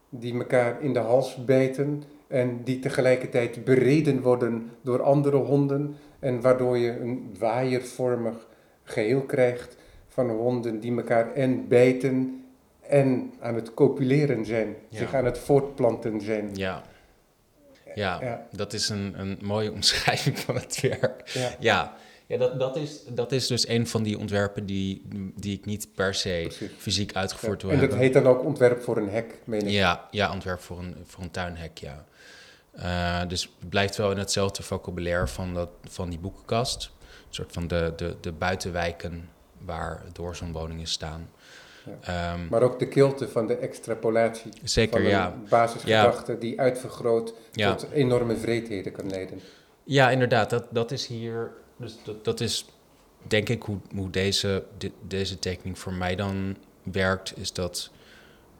die 0.10 0.34
elkaar 0.34 0.82
in 0.82 0.94
de 0.94 1.00
hals 1.00 1.46
bijten 1.46 2.04
en 2.28 2.64
die 2.64 2.80
tegelijkertijd 2.80 3.64
bereden 3.64 4.22
worden 4.22 4.72
door 4.82 5.02
andere 5.02 5.38
honden 5.38 5.96
en 6.20 6.42
waardoor 6.42 6.78
je 6.78 7.00
een 7.00 7.36
waaiervormig 7.40 8.48
geheel 8.84 9.22
krijgt 9.22 9.78
van 10.08 10.30
honden 10.30 10.80
die 10.80 10.96
elkaar 10.96 11.34
en 11.34 11.68
bijten 11.68 12.39
en 12.90 13.34
aan 13.40 13.56
het 13.56 13.74
copuleren 13.74 14.46
zijn, 14.46 14.76
Ja. 14.90 14.98
zich 14.98 15.14
aan 15.14 15.26
het 15.26 15.38
voortplanten 15.38 16.22
zijn. 16.22 16.50
Ja. 16.56 16.84
Ja, 17.96 18.22
Ja. 18.22 18.48
dat 18.52 18.74
is 18.74 18.90
een, 18.90 19.14
een 19.20 19.38
mooie 19.42 19.72
omschrijving 19.80 20.40
van 20.40 20.56
het 20.56 20.82
werk. 20.82 21.30
Ja. 21.34 21.52
Ja, 21.60 21.96
ja 22.28 22.38
dat, 22.38 22.60
dat, 22.60 22.76
is, 22.78 23.04
dat 23.10 23.32
is 23.32 23.48
dus 23.48 23.68
een 23.68 23.88
van 23.88 24.04
die 24.04 24.18
ontwerpen 24.18 24.66
die, 24.66 25.02
die 25.36 25.58
ik 25.58 25.66
niet 25.66 25.88
per 25.96 26.14
se 26.14 26.42
Precies. 26.48 26.70
fysiek 26.78 27.14
uitgevoerd 27.16 27.62
wil 27.62 27.72
En 27.72 27.78
dat 27.80 27.90
hebben. 27.90 28.06
heet 28.06 28.14
dan 28.14 28.28
ook 28.28 28.44
ontwerp 28.44 28.82
voor 28.82 28.98
een 28.98 29.10
hek, 29.10 29.36
meen 29.44 29.62
ik. 29.62 29.70
Ja, 29.70 30.08
ja, 30.12 30.32
ontwerp 30.32 30.60
voor 30.60 30.80
een, 30.80 30.96
voor 31.06 31.24
een 31.24 31.32
tuinhek, 31.32 31.78
ja. 31.78 32.06
Eh, 32.72 33.28
dus 33.28 33.44
het 33.60 33.70
blijft 33.70 33.96
wel 33.98 34.12
in 34.12 34.18
hetzelfde 34.18 34.64
vocabulaire 34.64 35.28
van, 35.28 35.54
dat, 35.54 35.70
van 35.88 36.10
die 36.10 36.20
boekenkast. 36.20 36.92
Een 37.02 37.34
soort 37.36 37.52
van 37.52 37.68
de, 37.68 37.94
de, 37.96 38.16
de 38.22 38.32
buitenwijken 38.32 39.30
waar 39.66 40.04
doorzoonwoningen 40.14 40.88
staan. 40.88 41.30
Ja. 42.02 42.34
Ehm, 42.34 42.48
Maar 42.50 42.62
ook 42.62 42.80
de 42.80 42.88
kilte 42.88 43.28
van 43.30 43.48
de 43.48 43.56
extrapolatie. 43.56 44.52
zeker, 44.64 44.92
van 44.92 45.02
een 45.02 45.08
ja. 45.10 45.36
basisgedachte 45.50 46.38
die 46.38 46.60
uitvergroot 46.60 47.34
Ja. 47.52 47.76
tot 47.76 47.92
enorme 47.92 48.36
vreedheden 48.38 48.92
kan 48.92 49.10
leiden. 49.10 49.40
Ja, 49.84 50.10
inderdaad. 50.10 50.50
Dat, 50.50 50.66
dat 50.70 50.92
is 50.92 51.08
hier. 51.08 51.52
Dus 51.78 51.96
dat, 52.04 52.26
dat 52.26 52.40
is 52.40 52.66
denk 53.28 53.50
ik 53.50 53.64
hoe, 53.64 53.78
hoe 53.96 54.10
deze, 54.10 54.64
de- 54.78 54.92
deze 55.08 55.40
tekening 55.40 55.80
voor 55.80 55.94
mij 55.94 56.16
dan 56.16 56.58
werkt, 56.84 57.38
is 57.38 57.54
dat 57.54 57.90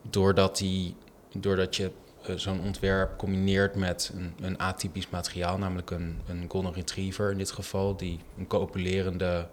doordat, 0.02 0.58
die, 0.58 0.96
doordat 1.36 1.76
je 1.76 1.92
eh, 2.24 2.36
zo'n 2.36 2.62
ontwerp 2.64 3.18
combineert 3.18 3.76
met 3.76 4.12
een, 4.16 4.34
een 4.42 4.58
atypisch 4.60 5.10
materiaal, 5.10 5.58
namelijk 5.58 5.92
een, 5.92 6.20
een 6.28 6.46
golden 6.48 6.74
retriever 6.74 7.32
in 7.32 7.38
dit 7.38 7.52
geval, 7.52 7.96
die 7.98 8.20
een 8.38 8.48
copulerende, 8.48 9.48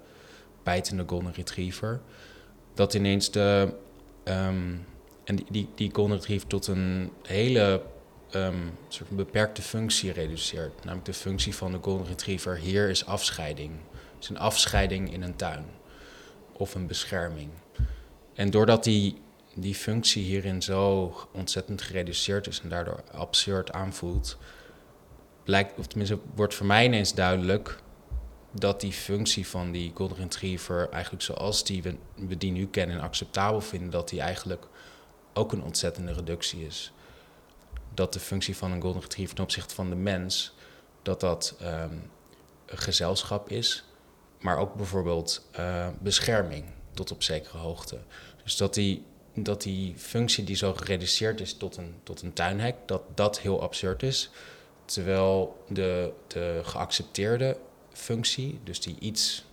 bijtende 0.63 1.05
golden 1.07 1.33
retriever, 1.35 2.01
dat 2.77 2.95
ineens 2.95 3.31
de. 3.31 3.75
ehm, 4.25 4.75
en 5.25 5.37
die, 5.37 5.47
die, 5.51 5.69
die 5.75 5.91
golden 5.93 6.17
retriever 6.17 6.49
tot 6.49 6.67
een 6.67 7.13
hele 7.23 7.83
ehm, 8.31 8.69
soort 8.89 9.11
beperkte 9.11 9.63
functie 9.63 10.13
reduceert. 10.13 10.85
Namelijk 10.85 11.05
de 11.05 11.13
functie 11.13 11.55
van 11.55 11.73
de 11.73 11.79
golden 11.81 12.07
retriever 12.07 12.57
hier 12.57 12.89
is 12.89 13.07
afscheiding. 13.07 13.71
Is 14.21 14.29
een 14.29 14.39
afscheiding 14.39 15.13
in 15.13 15.23
een 15.23 15.37
tuin 15.37 15.65
of 16.53 16.75
een 16.75 16.87
bescherming. 16.87 17.51
En 18.35 18.51
doordat 18.51 18.85
die, 18.85 19.21
die 19.55 19.75
functie 19.75 20.25
hierin 20.25 20.63
zo 20.63 21.15
ontzettend 21.33 21.83
gereduceerd 21.83 22.47
is 22.47 22.61
en 22.61 22.69
daardoor 22.69 23.05
absurd 23.13 23.73
aanvoelt, 23.73 24.39
blijkt, 25.45 25.79
of 25.79 25.87
tenminste 25.87 26.19
wordt 26.35 26.55
voor 26.55 26.67
mij 26.67 26.85
ineens 26.85 27.15
duidelijk 27.15 27.79
dat 28.59 28.81
die 28.81 28.93
functie 28.93 29.47
van 29.47 29.71
die 29.71 29.93
golden 29.95 30.17
retriever 30.17 30.89
eigenlijk 30.91 31.23
zoals 31.23 31.65
die 31.65 31.83
we, 31.83 31.97
die 32.37 32.53
nu 32.53 32.67
kennen 32.67 32.97
en 32.97 33.03
acceptabel 33.03 33.61
vinden, 33.61 33.91
dat 33.91 34.09
die 34.09 34.21
eigenlijk 34.21 34.67
ook 35.35 35.53
een 35.53 35.63
ontzettende 35.63 36.13
reductie 36.13 36.67
is. 36.67 36.93
Dat 37.95 38.13
de 38.13 38.21
functie 38.21 38.57
van 38.57 38.73
een 38.73 38.81
golden 38.81 39.03
retriever 39.03 39.35
ten 39.35 39.45
opzichte 39.45 39.75
van 39.75 39.89
de 39.89 39.97
mens, 39.97 40.55
dat 41.03 41.21
dat 41.21 41.57
ehm, 41.61 41.95
een 42.67 42.79
gezelschap 42.79 43.51
is, 43.51 43.85
maar 44.41 44.59
ook 44.59 44.75
bijvoorbeeld 44.75 45.49
eh, 45.53 45.89
bescherming 46.01 46.65
tot 46.95 47.11
op 47.11 47.23
zekere 47.23 47.59
hoogte. 47.59 47.99
Dus 48.43 48.57
dat 48.57 48.75
die, 48.75 49.05
dat 49.35 49.63
die 49.63 49.95
functie 49.97 50.45
die 50.45 50.57
zo 50.57 50.75
gereduceerd 50.75 51.41
is 51.41 51.57
tot 51.57 51.77
een, 51.77 51.95
tot 52.03 52.23
een 52.23 52.33
tuinhek, 52.33 52.77
dat 52.87 53.03
dat 53.15 53.41
heel 53.41 53.63
absurd 53.63 54.03
is. 54.03 54.31
Terwijl 54.85 55.65
de, 55.69 56.13
de 56.27 56.61
geaccepteerde 56.65 57.57
functie, 57.97 58.61
dus 58.65 58.81
die 58.81 58.97
iets, 58.99 59.45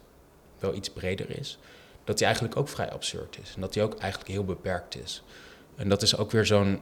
wel 0.60 0.74
iets 0.74 0.90
breder 0.90 1.40
is, 1.40 1.60
dat 2.04 2.18
die 2.18 2.26
eigenlijk 2.26 2.58
ook 2.58 2.68
vrij 2.70 2.92
absurd 2.92 3.38
is. 3.42 3.56
En 3.56 3.62
dat 3.62 3.74
die 3.74 3.84
ook 3.84 3.98
eigenlijk 3.98 4.32
heel 4.32 4.46
beperkt 4.46 4.96
is. 5.04 5.24
En 5.76 5.90
dat 5.90 6.02
is 6.02 6.18
ook 6.18 6.32
weer 6.32 6.46
zo'n, 6.46 6.82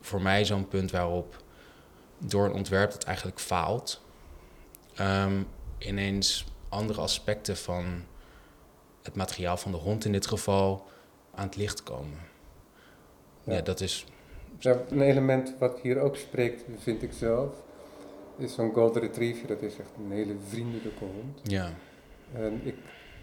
voor 0.00 0.22
mij 0.22 0.44
zo'n 0.44 0.68
punt 0.68 0.90
waarop 0.90 1.42
door 2.18 2.44
een 2.44 2.52
ontwerp 2.52 2.90
dat 2.90 3.04
eigenlijk 3.04 3.40
faalt, 3.40 4.00
ehm, 4.94 5.42
ineens 5.78 6.44
andere 6.68 7.00
aspecten 7.00 7.56
van 7.56 8.04
het 9.02 9.14
materiaal 9.14 9.56
van 9.56 9.70
de 9.72 9.76
hond 9.78 10.04
in 10.04 10.12
dit 10.12 10.26
geval 10.26 10.86
aan 11.34 11.46
het 11.46 11.56
licht 11.56 11.82
komen. 11.82 12.18
Ja, 13.44 13.52
Ja. 13.54 13.60
dat 13.60 13.80
is. 13.80 14.04
Een 14.60 15.00
element 15.00 15.54
wat 15.58 15.80
hier 15.80 16.00
ook 16.00 16.16
spreekt, 16.16 16.64
vind 16.78 17.02
ik 17.02 17.12
zelf, 17.12 17.54
is 18.38 18.54
zo'n 18.54 18.72
golden 18.72 19.02
retriever. 19.02 19.46
Dat 19.46 19.62
is 19.62 19.78
echt 19.78 19.90
een 20.04 20.10
hele 20.10 20.34
vriendelijke 20.48 21.04
hond. 21.04 21.40
Ja, 21.42 21.70
En 22.32 22.60
ik 22.64 22.74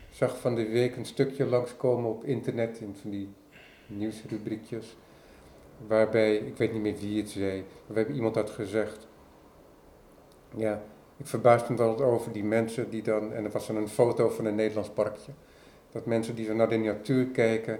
zag 0.10 0.40
van 0.40 0.56
de 0.56 0.68
week 0.68 0.96
een 0.96 1.06
stukje 1.06 1.46
langskomen 1.46 2.10
op 2.10 2.24
internet 2.24 2.80
in 2.80 2.96
van 3.02 3.10
die 3.10 3.30
nieuwsrubriekjes. 3.88 4.96
Waarbij, 5.88 6.36
ik 6.36 6.58
weet 6.58 6.74
niet 6.74 6.82
meer 6.82 6.98
wie 6.98 7.22
het 7.22 7.30
zei, 7.30 7.58
maar 7.58 7.96
waarbij 7.96 8.16
iemand 8.16 8.36
had 8.36 8.50
gezegd. 8.50 9.08
Ja, 10.56 10.84
ik 11.18 11.28
verbaasde 11.28 11.72
me 11.72 11.78
wel 11.78 12.04
over 12.04 12.32
die 12.32 12.44
mensen 12.44 12.90
die 12.90 13.02
dan, 13.02 13.34
en 13.34 13.44
er 13.44 13.52
was 13.52 13.68
dan 13.68 13.76
een 13.76 13.88
foto 13.88 14.30
van 14.30 14.46
een 14.46 14.56
Nederlands 14.56 14.90
parkje. 14.90 15.32
Dat 15.92 16.06
mensen 16.06 16.36
die 16.36 16.48
dan 16.48 16.56
naar 16.56 16.70
de 16.70 16.78
natuur 16.78 17.26
kijken 17.26 17.80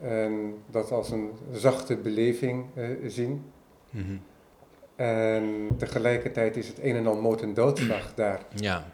en 0.00 0.54
dat 0.70 0.90
als 0.90 1.10
een 1.10 1.30
zachte 1.52 1.96
beleving 1.96 2.64
eh, 2.74 2.88
zien. 3.06 3.44
Mhm. 3.90 4.16
En 5.00 5.68
tegelijkertijd 5.76 6.56
is 6.56 6.68
het 6.68 6.78
een 6.82 6.96
en 6.96 7.06
al 7.06 7.20
moord 7.20 7.42
en 7.42 7.54
doodslag 7.54 8.14
daar 8.14 8.40
ja, 8.54 8.84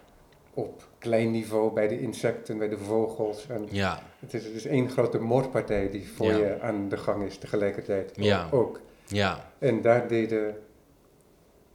op 0.55 0.87
klein 0.99 1.31
niveau 1.31 1.73
bij 1.73 1.89
de 1.89 2.01
insecten, 2.01 2.59
bij 2.59 2.69
de 2.69 2.79
vogels. 2.79 3.47
En 3.49 3.67
ja, 3.71 4.03
het 4.21 4.35
is, 4.35 4.45
het 4.45 4.55
is 4.55 4.67
één 4.67 4.91
grote 4.91 5.19
moordpartij 5.19 5.91
die 5.91 6.09
voor 6.15 6.27
Ja. 6.27 6.37
je 6.37 6.61
aan 6.61 6.89
de 6.89 6.97
gang 6.97 7.25
is 7.25 7.39
tegelijkertijd 7.39 8.11
Ja. 8.15 8.49
ook. 8.51 8.81
ja, 9.07 9.51
En 9.59 9.83
daar 9.83 10.09
deden 10.09 10.57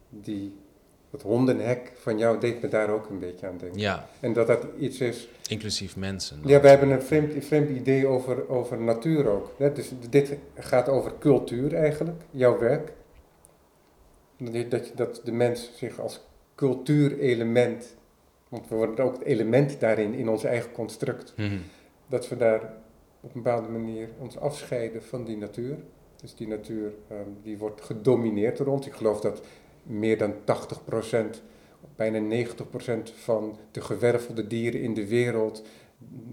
die, 0.09 0.55
dat 1.09 1.21
hondenhek 1.21 1.91
van 1.95 2.17
jou 2.17 2.39
deed 2.39 2.61
me 2.61 2.67
daar 2.67 2.89
ook 2.89 3.09
een 3.09 3.19
beetje 3.19 3.47
aan 3.47 3.57
denken. 3.57 3.79
ja. 3.79 4.07
En 4.19 4.33
dat 4.33 4.47
dat 4.47 4.65
iets 4.79 4.99
is... 4.99 5.27
Inclusief 5.49 5.95
mensen. 5.95 6.39
Ja, 6.45 6.61
wij 6.61 6.69
hebben 6.69 6.89
een 6.89 7.01
vreemd, 7.01 7.33
een 7.33 7.43
vreemd 7.43 7.69
idee 7.69 8.07
over, 8.07 8.49
over 8.49 8.77
natuur 8.81 9.27
ook. 9.29 9.51
Hè? 9.57 9.71
Dus 9.71 9.91
dit 10.09 10.35
gaat 10.55 10.89
over 10.89 11.11
cultuur 11.19 11.73
eigenlijk, 11.75 12.21
jouw 12.31 12.59
werk. 12.59 12.91
Dat, 14.69 14.87
je- 14.87 14.95
dat, 14.95 15.21
de 15.23 15.31
mens 15.31 15.71
zich 15.75 15.99
als 15.99 16.21
cultuurelement, 16.55 17.95
want 18.49 18.67
we 18.67 18.75
worden 18.75 19.05
ook 19.05 19.13
het 19.13 19.23
element 19.23 19.79
daarin 19.79 20.13
in 20.13 20.29
ons 20.29 20.43
eigen 20.43 20.71
construct, 20.71 21.33
Mhm. 21.37 21.57
dat 22.07 22.27
we 22.29 22.37
daar 22.37 22.61
op 23.21 23.35
een 23.35 23.41
bepaalde 23.41 23.67
manier 23.69 24.09
ons 24.19 24.37
afscheiden 24.37 25.03
van 25.03 25.23
die 25.23 25.37
natuur. 25.37 25.77
Dus 26.21 26.35
die 26.35 26.47
natuur 26.47 26.93
ehm, 27.07 27.19
die 27.43 27.57
wordt 27.57 27.81
gedomineerd 27.81 28.57
door 28.57 28.67
ons. 28.67 28.87
Ik 28.87 28.93
geloof 28.93 29.19
dat 29.21 29.41
meer 29.83 30.17
dan 30.17 30.33
80%, 30.45 31.41
bijna 31.95 32.19
90% 32.19 33.11
van 33.15 33.57
de 33.71 33.81
gewervelde 33.81 34.47
dieren 34.47 34.81
in 34.81 34.93
de 34.93 35.07
wereld 35.07 35.63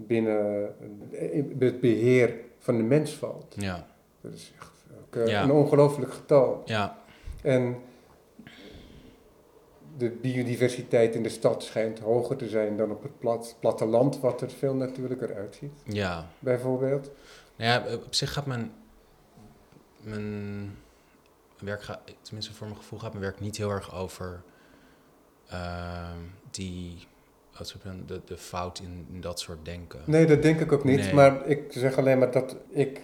binnen 0.07 0.73
eh, 1.11 1.43
het 1.59 1.79
beheer 1.79 2.33
van 2.57 2.77
de 2.77 2.83
mens 2.83 3.11
valt. 3.15 3.55
Ja, 3.57 3.87
Dat 4.21 4.33
is 4.33 4.53
echt 4.57 4.85
ook, 5.05 5.15
eh, 5.15 5.27
Ja. 5.27 5.43
een 5.43 5.51
ongelooflijk 5.51 6.11
getal. 6.13 6.61
ja, 6.65 6.97
En 7.41 7.75
de 9.99 10.09
biodiversiteit 10.09 11.15
in 11.15 11.23
de 11.23 11.29
stad 11.29 11.63
schijnt 11.63 11.99
hoger 11.99 12.35
te 12.35 12.49
zijn 12.49 12.77
dan 12.77 12.91
op 12.91 13.03
het 13.03 13.19
plat, 13.19 13.55
platteland, 13.59 14.19
wat 14.19 14.41
er 14.41 14.49
veel 14.49 14.73
natuurlijker 14.73 15.35
uitziet, 15.35 15.71
ja. 15.83 16.27
bijvoorbeeld. 16.39 17.11
Nou 17.55 17.71
ja, 17.89 17.95
op 17.95 18.13
zich 18.15 18.33
gaat 18.33 18.45
mijn, 18.45 18.71
mijn 20.01 20.77
werk, 21.59 21.83
ga- 21.83 22.01
tenminste 22.21 22.53
voor 22.53 22.67
mijn 22.67 22.79
gevoel, 22.79 22.99
gaat 22.99 23.11
mijn 23.13 23.23
werk 23.23 23.39
niet 23.39 23.57
heel 23.57 23.69
erg 23.69 23.95
over 23.95 24.41
ehm, 25.47 26.17
die, 26.51 27.07
de, 28.05 28.21
de 28.25 28.37
fout 28.37 28.79
in, 28.79 29.07
in 29.11 29.21
dat 29.21 29.39
soort 29.39 29.65
denken. 29.65 29.99
Nee, 30.05 30.25
dat 30.25 30.41
denk 30.41 30.59
ik 30.59 30.71
ook 30.71 30.83
niet. 30.83 30.99
Nee. 30.99 31.13
Maar 31.13 31.45
ik 31.47 31.63
zeg 31.69 31.97
alleen 31.97 32.19
maar 32.19 32.31
dat 32.31 32.55
ik, 32.69 33.01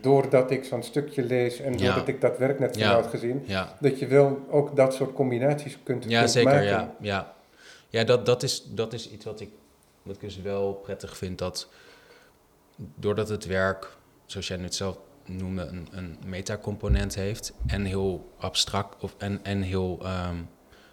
doordat 0.00 0.50
ik 0.50 0.64
zo'n 0.64 0.82
stukje 0.82 1.22
lees 1.22 1.60
en 1.60 1.76
doordat 1.76 2.08
ik 2.08 2.20
dat 2.20 2.38
werk 2.38 2.58
net 2.58 2.76
van 2.78 2.86
had 2.86 3.06
gezien, 3.06 3.46
dat 3.80 3.98
je 3.98 4.06
wel 4.06 4.46
ook 4.50 4.76
dat 4.76 4.94
soort 4.94 5.12
combinaties 5.12 5.78
kunt, 5.82 6.04
ja 6.04 6.18
kunt 6.18 6.30
zeker, 6.30 6.52
maken. 6.52 6.66
ja. 6.66 6.94
Ja, 7.00 7.34
ja 7.88 8.04
dat, 8.04 8.26
dat, 8.26 8.42
is, 8.42 8.64
dat 8.70 8.92
is 8.92 9.10
iets 9.10 9.24
wat 9.24 9.40
ik, 9.40 9.50
wat 10.02 10.14
ik 10.14 10.20
dus 10.20 10.40
wel 10.40 10.72
prettig 10.72 11.16
vind, 11.16 11.38
dat 11.38 11.68
doordat 12.76 13.28
het 13.28 13.46
werk, 13.46 13.96
zoals 14.26 14.48
jij 14.48 14.56
net 14.56 14.74
zelf 14.74 14.98
noemde, 15.24 15.62
een, 15.62 15.88
een 15.90 16.18
metacomponent 16.26 17.14
heeft 17.14 17.52
en 17.66 17.84
heel 17.84 18.32
abstract 18.38 19.02
of, 19.02 19.14
en, 19.18 19.40
en 19.42 19.62
heel 19.62 19.98
ehm, 20.02 20.36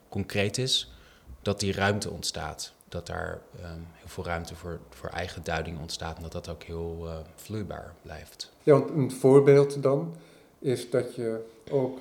concreet 0.10 0.58
is, 0.58 0.94
dat 1.42 1.60
die 1.60 1.74
ruimte 1.74 2.10
ontstaat. 2.10 2.74
Dat 2.92 3.08
daar 3.08 3.42
ehm, 3.62 3.80
heel 3.94 4.08
veel 4.08 4.26
ruimte 4.26 4.56
voor, 4.56 4.80
voor 4.90 5.10
eigen 5.10 5.44
duiding 5.44 5.80
ontstaat 5.80 6.16
en 6.16 6.22
dat 6.22 6.32
dat 6.32 6.50
ook 6.50 6.64
heel 6.64 7.04
eh, 7.08 7.16
vloeibaar 7.36 7.94
blijft. 8.02 8.52
Ja, 8.64 8.74
want 8.74 8.90
een 8.90 9.12
voorbeeld 9.12 9.84
dan 9.84 10.16
is 10.60 10.90
dat 10.90 11.16
je 11.16 11.46
ook, 11.70 12.00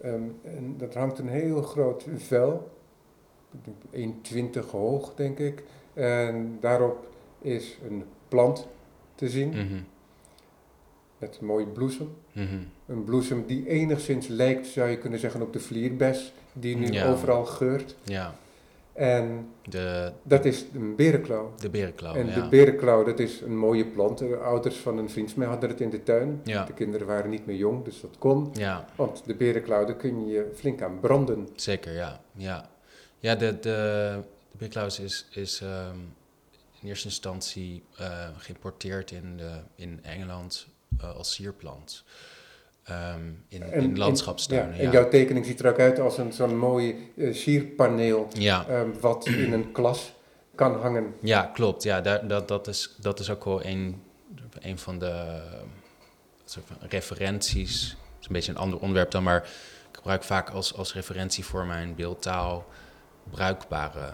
ehm, 0.00 0.22
en 0.42 0.74
dat 0.78 0.94
hangt 0.94 1.18
een 1.18 1.28
heel 1.28 1.62
groot 1.62 2.04
vel, 2.16 2.70
ik 3.52 3.58
denk 3.64 3.76
1,20 4.64 4.70
hoog 4.70 5.14
denk 5.14 5.38
ik, 5.38 5.62
en 5.94 6.58
daarop 6.60 7.06
is 7.40 7.76
een 7.88 8.04
plant 8.28 8.66
te 9.14 9.28
zien 9.28 9.48
Mhm, 9.48 9.80
met 11.18 11.38
een 11.40 11.46
mooie 11.46 11.66
bloesem. 11.66 12.14
mhm. 12.32 12.58
Een 12.86 13.04
bloesem 13.04 13.46
die 13.46 13.68
enigszins 13.68 14.26
lijkt, 14.26 14.66
zou 14.66 14.88
je 14.90 14.98
kunnen 14.98 15.18
zeggen, 15.18 15.42
op 15.42 15.52
de 15.52 15.60
vlierbes, 15.60 16.32
die 16.52 16.76
nu 16.76 16.92
Ja. 16.92 17.10
overal 17.10 17.44
geurt. 17.44 17.96
Ja, 18.02 18.34
En 18.92 19.48
de, 19.62 20.12
dat 20.22 20.44
is 20.44 20.64
een 20.74 20.96
berenklauw. 20.96 21.52
de 21.60 21.70
berenklauw. 21.70 22.14
en 22.14 22.26
ja. 22.26 22.34
de 22.34 22.48
berenklauw, 22.48 23.04
dat 23.04 23.18
is 23.18 23.40
een 23.40 23.56
mooie 23.56 23.86
plant. 23.86 24.18
De 24.18 24.36
ouders 24.36 24.76
van 24.76 24.98
een 24.98 25.10
vriend 25.10 25.30
van 25.30 25.38
mij 25.38 25.48
hadden 25.48 25.68
het 25.70 25.80
in 25.80 25.90
de 25.90 26.02
tuin. 26.02 26.40
Ja. 26.44 26.64
De 26.64 26.72
kinderen 26.72 27.06
waren 27.06 27.30
niet 27.30 27.46
meer 27.46 27.56
jong, 27.56 27.84
dus 27.84 28.00
dat 28.00 28.18
kon. 28.18 28.50
ja, 28.52 28.86
Want 28.96 29.22
de 29.26 29.34
berenklauw, 29.34 29.84
daar 29.84 29.96
kun 29.96 30.26
je 30.26 30.50
flink 30.54 30.82
aan 30.82 31.00
branden. 31.00 31.48
Zeker, 31.54 31.92
ja. 31.92 32.20
Ja, 32.32 32.70
ja 33.18 33.34
de, 33.34 33.46
de, 33.46 33.60
de 33.60 34.56
berenklauw 34.56 34.86
is, 34.86 35.26
is 35.30 35.60
ehm, 35.60 35.96
in 36.80 36.88
eerste 36.88 37.06
instantie 37.06 37.82
eh, 37.96 38.28
geïmporteerd 38.36 39.10
in, 39.10 39.36
de, 39.36 39.60
in 39.74 40.00
Engeland 40.02 40.66
eh, 40.98 41.16
als 41.16 41.34
sierplant. 41.34 42.04
Ehm, 42.84 43.20
in, 43.48 43.62
En- 43.62 43.82
in 43.82 43.98
landschapstuinen, 43.98 44.76
ja. 44.76 44.82
en 44.82 44.90
jouw 44.90 45.08
tekening 45.08 45.46
ziet 45.46 45.60
er 45.60 45.70
ook 45.70 45.78
uit 45.78 45.98
als 46.00 46.18
een 46.18 46.32
zo'n 46.32 46.56
mooi 46.58 47.12
eh, 47.16 47.34
sierpaneel, 47.34 48.28
Ja, 48.38 48.66
ehm, 48.68 48.88
wat 49.00 49.26
in 49.26 49.52
een 49.52 49.72
klas 49.72 50.12
kan 50.54 50.80
hangen. 50.80 51.14
ja, 51.20 51.42
klopt. 51.54 51.82
Ja, 51.82 52.00
daar, 52.00 52.26
dat, 52.28 52.48
dat, 52.48 52.66
is, 52.68 52.94
dat 53.00 53.20
is 53.20 53.30
ook 53.30 53.44
wel 53.44 53.64
een, 53.64 54.02
een 54.60 54.78
van 54.78 54.98
de 54.98 55.40
soort 56.44 56.66
van 56.66 56.76
referenties. 56.88 57.88
Dat 57.90 58.20
is 58.20 58.26
een 58.26 58.32
beetje 58.32 58.52
een 58.52 58.58
ander 58.58 58.78
onderwerp 58.78 59.10
dan, 59.10 59.22
maar 59.22 59.42
ik 59.90 59.96
gebruik 59.96 60.22
vaak 60.22 60.50
als, 60.50 60.74
als 60.74 60.94
referentie 60.94 61.44
voor 61.44 61.66
mijn 61.66 61.94
beeldtaal 61.94 62.66
bruikbare 63.30 64.10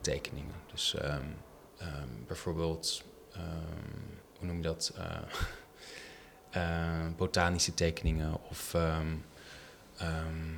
tekeningen. 0.00 0.54
Dus 0.72 0.94
ehm, 0.94 1.22
bijvoorbeeld, 2.26 3.02
hoe 4.38 4.46
noem 4.46 4.56
je 4.56 4.62
dat? 4.62 4.92
Eh, 4.96 5.04
eh, 5.04 5.16
botanische 7.16 7.74
tekeningen 7.74 8.38
of 8.50 8.76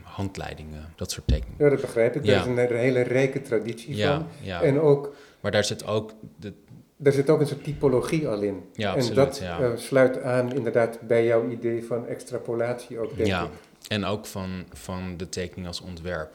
handleidingen, 0.03 0.93
dat 0.97 1.11
soort 1.11 1.27
tekeningen. 1.27 1.65
Ja, 1.65 1.71
dat 1.71 1.81
begrijp 1.81 2.17
ik. 2.17 2.25
Ja. 2.25 2.33
Er 2.33 2.41
is 2.41 2.47
een, 2.47 2.77
hele 2.79 3.01
rijke 3.01 3.43
traditie 3.43 3.97
ja, 3.97 4.17
van. 4.17 4.27
Ja. 4.41 4.63
En 4.63 4.81
ook, 4.81 5.15
maar 5.41 5.51
daar 5.51 5.65
zit 5.65 5.87
ook 5.87 6.13
de, 6.37 6.53
daar 6.97 7.13
zit 7.13 7.31
ook 7.31 7.41
een 7.41 7.47
soort 7.47 7.65
typologie 7.65 8.29
al 8.29 8.41
in. 8.41 8.63
Ja, 8.73 8.97
en 8.97 9.15
dat 9.15 9.41
uh, 9.43 9.69
sluit 9.77 10.23
aan 10.23 10.53
inderdaad 10.53 11.01
bij 11.01 11.25
jouw 11.25 11.51
idee 11.51 11.85
van 11.85 12.07
extrapolatie 12.07 12.99
ook, 12.99 13.17
denk 13.17 13.29
ja. 13.29 13.45
ik. 13.45 13.51
En 13.89 14.05
ook 14.05 14.27
van, 14.27 14.65
van 14.73 15.17
de 15.17 15.29
tekening 15.29 15.67
als 15.67 15.81
ontwerp. 15.81 16.33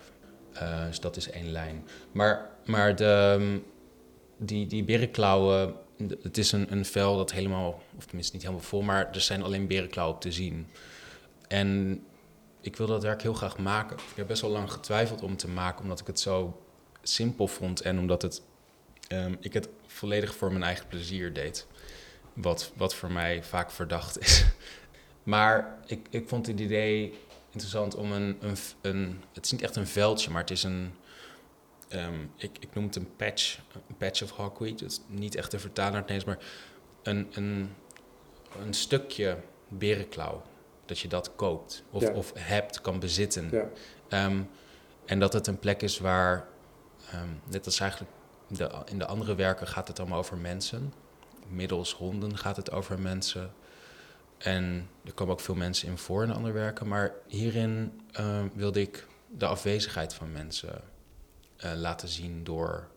Uh, 0.54 0.86
dus 0.88 1.00
dat 1.00 1.15
is 1.15 1.30
één 1.30 1.52
lijn. 1.52 1.84
Maar, 2.12 2.50
maar 2.65 2.95
de, 2.95 3.36
mm, 3.39 3.63
die, 4.38 4.67
die 4.67 4.84
berenklauwen, 4.84 5.74
het 6.21 6.38
is 6.38 6.51
een, 6.51 6.71
een 6.71 6.85
vel 6.85 7.17
dat 7.17 7.31
helemaal, 7.31 7.81
of 7.97 8.05
tenminste 8.05 8.33
niet 8.33 8.43
helemaal 8.43 8.65
vol, 8.65 8.81
maar 8.81 9.09
er 9.12 9.21
zijn 9.21 9.43
alleen 9.43 9.67
berenklauwen 9.67 10.15
op 10.15 10.21
te 10.21 10.31
zien. 10.31 10.67
En 11.47 11.99
ik 12.62 12.75
wil 12.75 12.88
dat 12.88 13.03
werk 13.03 13.21
heel 13.21 13.33
graag 13.33 13.57
maken. 13.57 13.97
Ik 13.97 14.15
heb 14.15 14.27
best 14.27 14.41
wel 14.41 14.51
lang 14.51 14.71
getwijfeld 14.71 15.21
om 15.21 15.38
te 15.38 15.47
maken, 15.47 15.81
omdat 15.81 15.99
ik 15.99 16.07
het 16.07 16.19
zo 16.19 16.62
simpel 17.01 17.47
vond 17.47 17.81
en 17.81 17.99
omdat 17.99 18.21
het, 18.21 18.41
um, 19.12 19.38
ik 19.39 19.53
het 19.53 19.69
volledig 19.88 20.35
voor 20.35 20.51
mijn 20.51 20.63
eigen 20.63 20.88
plezier 20.88 21.33
deed. 21.33 21.67
Wat, 22.33 22.71
wat 22.75 22.95
voor 22.95 23.12
mij 23.12 23.43
vaak 23.43 23.71
verdacht 23.71 24.19
is. 24.19 24.45
maar 25.23 25.77
ik, 25.85 26.07
ik 26.09 26.27
vond 26.27 26.47
het 26.47 26.59
idee 26.59 27.13
interessant 27.51 27.95
om 27.95 28.12
een, 28.12 28.38
een, 28.39 28.57
een, 28.81 29.23
Het 29.33 29.45
is 29.45 29.51
niet 29.51 29.62
echt 29.62 29.75
een 29.75 29.88
veldje, 29.88 30.31
maar 30.31 30.41
het 30.41 30.51
is 30.51 30.63
een. 30.63 30.93
Um, 31.93 32.32
ik, 32.36 32.58
ik 32.60 32.73
noem 32.73 32.84
het 32.84 32.95
een 32.95 33.15
patch, 33.15 33.60
een 33.88 33.97
patch 33.97 34.23
of 34.23 34.32
hawkweed. 34.32 34.82
Is 34.82 35.02
niet 35.08 35.36
echt 35.36 35.54
een 35.54 35.60
vertaler 35.60 35.91
naar 35.91 36.02
het 36.02 36.10
Nederlands, 36.10 36.41
maar 36.43 36.52
een, 37.13 37.28
een, 37.34 37.69
een 38.65 38.73
stukje 38.73 39.38
berenklauw. 39.67 40.41
Dat 40.86 40.99
je 40.99 41.08
dat 41.08 41.36
koopt 41.36 41.84
of, 41.91 42.02
Ja. 42.02 42.12
of 42.13 42.32
hebt, 42.36 42.82
kan 42.82 42.99
bezitten. 42.99 43.49
Ja. 43.52 43.69
Ehm, 44.10 44.41
en 45.06 45.19
dat 45.19 45.34
het 45.34 45.47
een 45.47 45.60
plek 45.60 45.82
is 45.82 45.99
waar, 45.99 46.47
ehm, 47.12 47.28
net 47.49 47.65
als 47.65 47.80
eigenlijk 47.80 48.12
de, 48.47 48.71
in 48.86 48.99
de 48.99 49.06
andere 49.06 49.36
werken 49.36 49.67
gaat 49.67 49.88
het 49.88 49.99
allemaal 49.99 50.19
over 50.19 50.38
mensen. 50.38 50.93
Middels 51.47 51.93
honden 51.93 52.38
gaat 52.38 52.56
het 52.56 52.71
over 52.71 52.99
mensen. 52.99 53.54
En 54.38 54.89
er 55.06 55.13
komen 55.13 55.34
ook 55.34 55.39
veel 55.39 55.56
mensen 55.56 55.88
in 55.88 55.97
voor 55.97 56.21
in 56.21 56.28
de 56.28 56.36
andere 56.36 56.54
werken. 56.54 56.88
Maar 56.88 57.13
hierin 57.28 58.02
wilde 58.54 58.82
ik 58.82 59.08
de 59.28 59.45
afwezigheid 59.45 60.13
van 60.13 60.32
mensen 60.32 60.82
eh, 61.60 61.72
laten 61.76 62.08
zien 62.08 62.43
door 62.43 62.88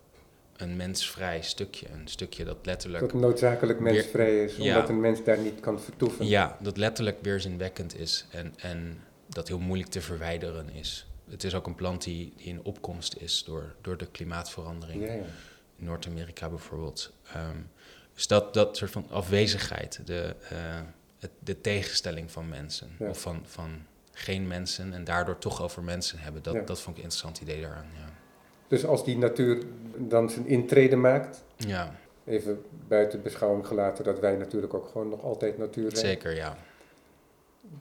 een 0.56 0.76
mensvrij 0.76 1.42
stukje. 1.42 1.86
Een 1.88 2.08
stukje 2.08 2.44
dat 2.44 2.56
letterlijk... 2.62 3.02
Dat 3.12 3.20
noodzakelijk 3.20 3.80
mensvrij 3.80 4.44
is, 4.44 4.56
Ja. 4.56 4.74
omdat 4.74 4.88
een 4.88 5.00
mens 5.00 5.24
daar 5.24 5.38
niet 5.38 5.60
kan 5.60 5.80
vertoeven. 5.80 6.26
Ja, 6.26 6.56
dat 6.60 6.76
letterlijk 6.76 7.18
weerzinwekkend 7.22 7.98
is 7.98 8.26
en, 8.30 8.54
en 8.56 8.98
dat 9.26 9.48
heel 9.48 9.58
moeilijk 9.58 9.90
te 9.90 10.00
verwijderen 10.00 10.70
is. 10.70 11.06
Het 11.30 11.44
is 11.44 11.54
ook 11.54 11.66
een 11.66 11.74
plant 11.74 12.02
die, 12.02 12.32
die 12.36 12.46
in 12.46 12.64
opkomst 12.64 13.16
is 13.16 13.44
door, 13.44 13.74
door 13.80 13.96
de 13.96 14.06
klimaatverandering. 14.06 15.02
Ja, 15.06 15.12
ja. 15.12 15.22
In 15.76 15.84
Noord-Amerika 15.84 16.48
bijvoorbeeld. 16.48 17.12
Ehm, 17.32 17.56
dus 18.14 18.26
dat, 18.26 18.54
dat 18.54 18.76
soort 18.76 18.90
van 18.90 19.06
afwezigheid, 19.10 20.00
de, 20.04 20.34
eh, 20.48 20.56
het, 21.18 21.30
de 21.38 21.60
tegenstelling 21.60 22.30
van 22.30 22.48
mensen. 22.48 22.90
Of 22.98 23.20
van, 23.20 23.42
van 23.46 23.86
geen 24.12 24.46
mensen 24.46 24.92
en 24.92 25.04
daardoor 25.04 25.38
toch 25.38 25.62
over 25.62 25.82
mensen 25.82 26.18
hebben. 26.18 26.42
Dat, 26.42 26.66
dat 26.66 26.80
vond 26.80 26.96
ik 26.96 27.02
een 27.04 27.10
interessant 27.10 27.40
idee 27.40 27.60
daaraan. 27.60 27.86
Ja, 27.94 28.11
Dus 28.72 28.86
als 28.86 29.04
die 29.04 29.18
natuur 29.18 29.62
dan 29.96 30.30
zijn 30.30 30.46
intrede 30.46 30.96
maakt, 30.96 31.44
ja 31.56 31.94
even 32.24 32.62
buiten 32.88 33.22
beschouwing 33.22 33.66
gelaten 33.66 34.04
dat 34.04 34.20
wij 34.20 34.36
natuurlijk 34.36 34.74
ook 34.74 34.88
gewoon 34.92 35.08
nog 35.08 35.22
altijd 35.22 35.58
natuur 35.58 35.90
zijn, 35.96 36.06
zeker 36.06 36.34
ja. 36.34 36.56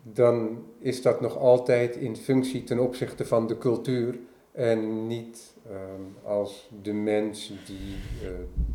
dan 0.04 0.66
is 0.80 1.02
dat 1.02 1.22
nog 1.22 1.38
altijd 1.38 1.96
in 1.96 2.16
functie 2.16 2.64
ten 2.64 2.80
opzichte 2.80 3.26
van 3.26 3.48
de 3.48 3.58
cultuur 3.58 4.16
en 4.52 5.08
niet 5.08 5.54
ehm, 5.70 6.02
als 6.24 6.70
de 6.82 6.94
mens 6.94 7.54
die 7.66 7.96
eh, 8.24 8.30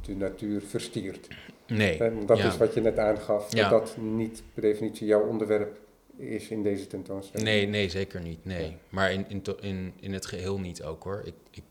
de 0.07 0.15
natuur 0.15 0.63
verstiert. 0.63 1.29
Nee, 1.67 1.99
En 1.99 2.27
dat 2.27 2.39
ja. 2.39 2.47
is 2.47 2.57
wat 2.57 2.75
je 2.75 2.81
net 2.81 2.99
aangaf, 2.99 3.55
Ja. 3.55 3.69
dat 3.69 3.87
dat 3.87 3.97
niet 3.97 4.43
per 4.55 4.63
definitie 4.63 5.07
jouw 5.07 5.27
onderwerp 5.27 5.79
is 6.17 6.49
in 6.49 6.63
deze 6.63 6.87
tentoonstelling. 6.87 7.49
Nee, 7.49 7.67
nee, 7.67 7.89
zeker 7.89 8.21
niet. 8.21 8.45
Nee. 8.45 8.67
Ja. 8.67 8.77
Maar 8.89 9.13
in, 9.13 9.25
in, 9.29 9.43
in, 9.61 9.93
in 10.01 10.13
het 10.13 10.27
geheel 10.27 10.59
niet 10.59 10.83
ook 10.83 11.03
hoor. 11.03 11.23
Ik, 11.25 11.35
ik, 11.51 11.63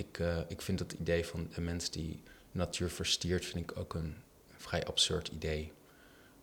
ik, 0.00 0.18
eh, 0.18 0.38
ik 0.48 0.60
vind 0.62 0.78
het 0.78 0.92
idee 0.92 1.26
van 1.26 1.48
een 1.52 1.64
mens 1.64 1.90
die 1.90 2.22
natuur 2.52 2.90
verstiert, 2.90 3.44
vind 3.44 3.70
ik 3.70 3.78
ook 3.78 3.94
een 3.94 4.14
vrij 4.56 4.84
absurd 4.84 5.28
idee. 5.28 5.72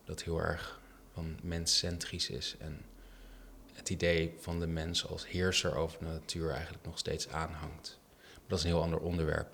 Dat 0.04 0.22
heel 0.22 0.40
erg 0.40 0.80
van 1.12 1.36
menscentrisch 1.42 2.30
is. 2.30 2.56
En 2.58 2.84
het 3.72 3.90
idee 3.90 4.34
van 4.38 4.60
de 4.60 4.66
mens 4.66 5.08
als 5.08 5.28
heerser 5.28 5.76
over 5.76 5.98
de 5.98 6.04
natuur 6.04 6.50
eigenlijk 6.50 6.84
nog 6.84 6.98
steeds 6.98 7.28
aanhangt. 7.28 7.98
Maar 8.16 8.46
dat 8.46 8.58
is 8.58 8.64
een 8.64 8.70
heel 8.70 8.82
ander 8.82 9.00
onderwerp. 9.00 9.48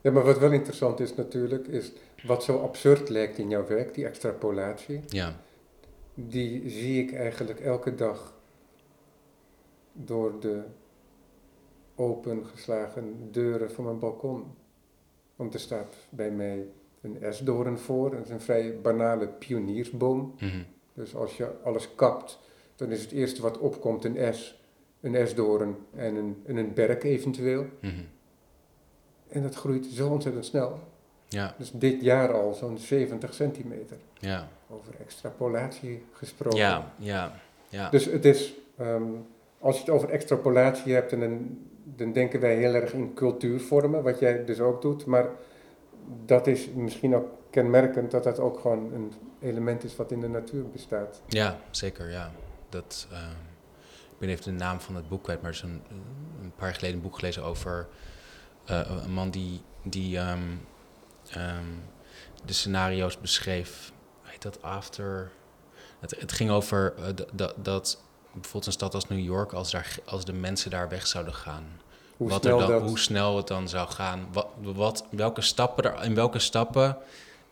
Ja, 0.00 0.10
maar 0.10 0.24
wat 0.24 0.38
wel 0.38 0.52
interessant 0.52 1.00
is 1.00 1.14
natuurlijk, 1.14 1.66
is 1.66 1.92
wat 2.24 2.44
zo 2.44 2.62
absurd 2.62 3.08
lijkt 3.08 3.38
in 3.38 3.48
jouw 3.48 3.66
werk, 3.66 3.94
die 3.94 4.06
extrapolatie, 4.06 5.00
Ja, 5.08 5.40
die 6.14 6.70
zie 6.70 7.02
ik 7.02 7.14
eigenlijk 7.14 7.60
elke 7.60 7.94
dag 7.94 8.34
door 9.92 10.40
de 10.40 10.62
opengeslagen 11.96 13.28
deuren 13.30 13.70
van 13.70 13.84
mijn 13.84 13.98
balkon. 13.98 14.44
Want 15.36 15.54
er 15.54 15.60
staat 15.60 15.94
bij 16.10 16.30
mij 16.30 16.66
een 17.00 17.22
esdoorn 17.22 17.78
voor, 17.78 18.10
dat 18.10 18.24
is 18.24 18.30
een 18.30 18.40
vrij 18.40 18.80
banale 18.80 19.26
pioniersboom. 19.28 20.34
mhm, 20.40 20.62
Dus 20.94 21.14
als 21.14 21.36
je 21.36 21.50
alles 21.64 21.94
kapt, 21.94 22.38
dan 22.76 22.90
is 22.90 23.02
het 23.02 23.10
eerste 23.12 23.42
wat 23.42 23.58
opkomt 23.58 24.04
een 24.04 24.16
es, 24.16 24.60
een 25.00 25.14
esdoorn 25.14 25.76
en 25.94 26.14
een, 26.16 26.42
en 26.46 26.56
een 26.56 26.74
berk 26.74 27.04
eventueel. 27.04 27.66
mhm. 27.80 27.94
En 29.28 29.42
dat 29.42 29.54
groeit 29.54 29.86
zo 29.86 30.08
ontzettend 30.08 30.44
snel. 30.44 30.78
ja, 31.28 31.54
Dus 31.58 31.70
dit 31.74 32.02
jaar 32.02 32.32
al 32.32 32.54
zo'n 32.54 32.78
70 32.78 33.34
centimeter. 33.34 33.96
ja, 34.18 34.48
Over 34.70 34.94
extrapolatie 35.00 36.02
gesproken. 36.12 36.58
ja, 36.58 36.92
ja, 36.98 37.32
ja. 37.68 37.90
Dus 37.90 38.04
het 38.04 38.24
is, 38.24 38.54
ehm, 38.76 39.02
als 39.58 39.74
je 39.76 39.80
het 39.80 39.90
over 39.90 40.08
extrapolatie 40.08 40.92
hebt, 40.94 41.12
en 41.12 41.20
dan, 41.20 41.58
dan 41.94 42.12
denken 42.12 42.40
wij 42.40 42.56
heel 42.56 42.74
erg 42.74 42.92
in 42.92 43.14
cultuurvormen, 43.14 44.02
wat 44.02 44.18
jij 44.18 44.44
dus 44.44 44.60
ook 44.60 44.82
doet. 44.82 45.06
Maar 45.06 45.28
dat 46.24 46.46
is 46.46 46.68
misschien 46.74 47.14
ook 47.14 47.28
kenmerkend 47.50 48.10
dat 48.10 48.24
dat 48.24 48.38
ook 48.38 48.60
gewoon 48.60 48.92
een 48.92 49.12
element 49.40 49.84
is 49.84 49.96
wat 49.96 50.12
in 50.12 50.20
de 50.20 50.28
natuur 50.28 50.70
bestaat. 50.70 51.22
Ja, 51.26 51.58
zeker, 51.70 52.10
ja. 52.10 52.30
Dat, 52.68 53.06
ehm, 53.10 53.30
ik 54.12 54.18
ben 54.18 54.28
even 54.28 54.44
de 54.44 54.50
naam 54.64 54.80
van 54.80 54.96
het 54.96 55.08
boek 55.08 55.22
kwijt, 55.22 55.42
maar 55.42 55.50
er 55.50 55.56
is 55.56 55.62
een, 55.62 55.82
paar 56.56 56.74
geleden 56.74 56.96
een 56.96 57.02
boek 57.02 57.18
gelezen 57.18 57.42
over 57.42 57.88
eh, 58.64 59.00
een 59.04 59.12
man 59.12 59.30
die, 59.30 59.60
die 59.82 60.16
ehm, 60.18 60.40
ehm, 61.30 61.64
de 62.44 62.52
scenario's 62.52 63.20
beschreef. 63.20 63.92
Heet 64.22 64.42
dat? 64.42 64.62
After... 64.62 65.30
Het, 66.00 66.20
het 66.20 66.32
ging 66.32 66.50
over 66.50 66.94
dat- 67.34 67.54
dat 67.62 68.02
bijvoorbeeld 68.40 68.66
een 68.66 68.72
stad 68.72 68.94
als 68.94 69.08
New 69.08 69.18
York, 69.24 69.52
als, 69.52 69.70
daar, 69.70 69.96
als 70.04 70.24
de 70.24 70.32
mensen 70.32 70.70
daar 70.70 70.88
weg 70.88 71.06
zouden 71.06 71.34
gaan, 71.34 71.64
Hoe 72.16 72.28
wat 72.28 72.42
snel 72.42 72.60
er 72.60 72.66
dan, 72.66 72.78
dat... 72.78 72.88
hoe 72.88 72.98
snel 72.98 73.36
het 73.36 73.46
dan 73.46 73.68
zou 73.68 73.88
gaan. 73.88 74.28
Wat, 74.32 74.46
wat, 74.60 75.04
welke 75.10 75.40
stappen 75.40 75.84
er, 75.84 76.04
in 76.04 76.14
welke 76.14 76.38
stappen 76.38 76.96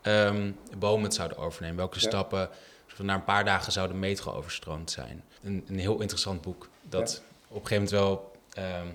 ehm, 0.02 0.50
bomen 0.78 1.04
het 1.04 1.14
zouden 1.14 1.38
overnemen. 1.38 1.76
Welke 1.76 2.00
Ja. 2.00 2.08
stappen 2.08 2.48
na 2.98 3.14
een 3.14 3.24
paar 3.24 3.44
dagen 3.44 3.72
zou 3.72 3.88
de 3.88 3.94
metro 3.94 4.32
overstroomd 4.32 4.90
zijn. 4.90 5.24
Een, 5.42 5.64
een 5.68 5.78
heel 5.78 6.00
interessant 6.00 6.40
boek. 6.40 6.68
Dat 6.88 7.22
op 7.48 7.60
een 7.62 7.66
gegeven 7.66 7.74
moment 7.74 7.90
wel 7.90 8.32
ehm, 8.64 8.86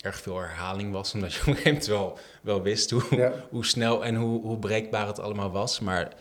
erg 0.00 0.16
veel 0.20 0.38
herhaling 0.38 0.92
was. 0.92 1.14
Omdat 1.14 1.32
je 1.34 1.40
op 1.46 1.46
een 1.46 1.54
gegeven 1.54 1.72
moment 1.72 1.86
wel, 1.86 2.18
wel 2.40 2.62
wist 2.62 2.90
hoe, 2.90 3.02
Ja, 3.10 3.32
hoe 3.50 3.64
snel 3.64 4.04
en 4.04 4.14
hoe, 4.14 4.42
hoe 4.42 4.58
breekbaar 4.58 5.06
het 5.06 5.20
allemaal 5.20 5.50
was. 5.50 5.80
Maar 5.80 6.12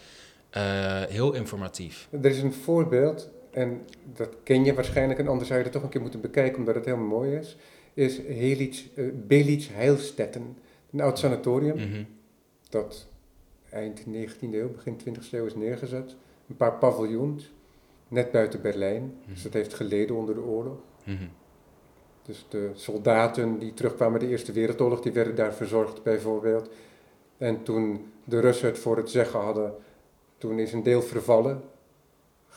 eh, 0.50 0.64
heel 1.10 1.34
informatief. 1.34 2.08
er 2.22 2.26
is 2.26 2.42
een 2.42 2.54
voorbeeld, 2.54 3.30
en 3.52 3.82
dat 4.14 4.30
ken 4.44 4.64
je 4.66 4.74
waarschijnlijk, 4.74 5.20
en 5.20 5.28
anders 5.28 5.48
zou 5.48 5.60
je 5.60 5.66
het 5.66 5.74
toch 5.74 5.84
een 5.84 5.90
keer 5.90 6.02
moeten 6.02 6.22
bekijken 6.22 6.58
omdat 6.60 6.76
het 6.76 6.86
heel 6.86 6.98
mooi 6.98 7.36
is. 7.36 7.58
Is 7.94 8.18
Helits, 8.18 8.90
eh, 8.96 9.06
Belitz 9.28 9.70
Heilstetten, 9.72 10.58
een 10.92 11.02
oud 11.02 11.20
sanatorium. 11.20 11.76
Mhm. 11.76 12.04
dat 12.70 13.08
eind 13.70 14.06
19e 14.06 14.58
eeuw, 14.60 14.72
begin 14.72 14.98
20e 14.98 15.38
eeuw 15.38 15.46
is 15.46 15.56
neergezet. 15.56 16.16
Een 16.50 16.56
paar 16.56 16.74
paviljoens, 16.74 17.52
net 18.08 18.32
buiten 18.32 18.62
Berlijn. 18.62 19.14
Dus 19.26 19.34
Mhm. 19.36 19.44
dat 19.44 19.54
heeft 19.54 19.74
geleden 19.74 20.16
onder 20.16 20.36
de 20.36 20.42
oorlog. 20.42 20.78
Mhm. 21.04 21.24
Dus 22.24 22.46
de 22.50 22.70
soldaten 22.74 23.60
die 23.60 23.74
terugkwamen 23.74 24.20
de 24.20 24.28
Eerste 24.28 24.52
Wereldoorlog, 24.52 25.02
die 25.02 25.12
werden 25.12 25.36
daar 25.36 25.54
verzorgd 25.54 26.04
bijvoorbeeld. 26.04 26.70
En 27.38 27.64
toen 27.64 28.06
de 28.24 28.40
Russen 28.40 28.68
het 28.68 28.80
voor 28.80 28.98
het 28.98 29.10
zeggen 29.10 29.40
hadden, 29.40 29.74
toen 30.38 30.60
is 30.60 30.74
een 30.74 30.84
deel 30.84 31.02
vervallen. 31.02 31.62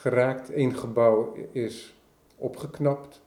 Geraakt. 0.01 0.49
Eén 0.55 0.75
gebouw 0.77 1.33
is 1.51 1.95
opgeknapt 2.37 3.21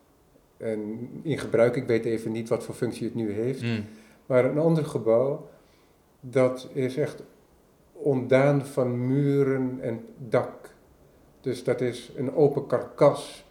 en 0.56 1.08
in 1.22 1.38
gebruik. 1.38 1.76
Ik 1.76 1.86
weet 1.86 2.04
even 2.04 2.32
niet 2.32 2.48
wat 2.48 2.64
voor 2.64 2.74
functie 2.74 3.04
het 3.04 3.14
nu 3.14 3.32
heeft. 3.32 3.62
Mm. 3.62 3.84
Maar 4.26 4.44
een 4.44 4.58
ander 4.58 4.84
gebouw, 4.84 5.48
dat 6.20 6.68
is 6.72 6.96
echt 6.96 7.22
ontdaan 7.92 8.66
van 8.66 9.06
muren 9.06 9.78
en 9.80 10.04
dak. 10.18 10.74
Dus 11.40 11.64
dat 11.64 11.80
is 11.80 12.10
een 12.16 12.34
open 12.34 12.66
karkas 12.66 13.44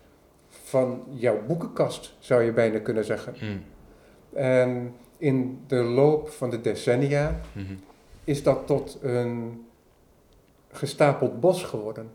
van 0.49 1.03
jouw 1.09 1.45
boekenkast, 1.47 2.15
zou 2.19 2.43
je 2.43 2.51
bijna 2.51 2.79
kunnen 2.79 3.05
zeggen. 3.05 3.33
Mm. 3.41 3.63
En 4.33 4.93
in 5.17 5.59
de 5.67 5.75
loop 5.83 6.29
van 6.29 6.49
de 6.49 6.61
decennia 6.61 7.39
Mhm. 7.53 7.73
is 8.23 8.43
dat 8.43 8.67
tot 8.67 8.97
een 9.01 9.65
gestapeld 10.71 11.39
bos 11.39 11.63
geworden. 11.63 12.09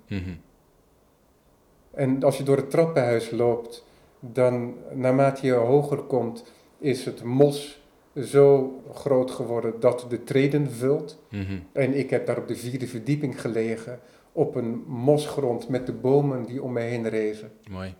En 1.98 2.22
als 2.22 2.36
je 2.36 2.42
door 2.42 2.56
het 2.56 2.70
trappenhuis 2.70 3.30
loopt, 3.30 3.84
dan 4.20 4.74
naarmate 4.92 5.46
je 5.46 5.52
hoger 5.52 5.98
komt, 5.98 6.44
is 6.78 7.04
het 7.04 7.22
mos 7.22 7.82
zo 8.14 8.72
groot 8.94 9.30
geworden 9.30 9.74
dat 9.80 10.06
de 10.08 10.24
treden 10.24 10.70
vult. 10.70 11.18
Mhm. 11.30 11.58
En 11.72 11.98
ik 11.98 12.10
heb 12.10 12.26
daar 12.26 12.38
op 12.38 12.48
de 12.48 12.56
vierde 12.56 12.86
verdieping 12.86 13.40
gelegen, 13.40 14.00
op 14.32 14.54
een 14.54 14.84
mosgrond 14.86 15.68
met 15.68 15.86
de 15.86 15.92
bomen 15.92 16.44
die 16.44 16.62
om 16.62 16.72
me 16.72 16.80
heen 16.80 17.08
rezen. 17.08 17.50
Mooi. 17.70 17.94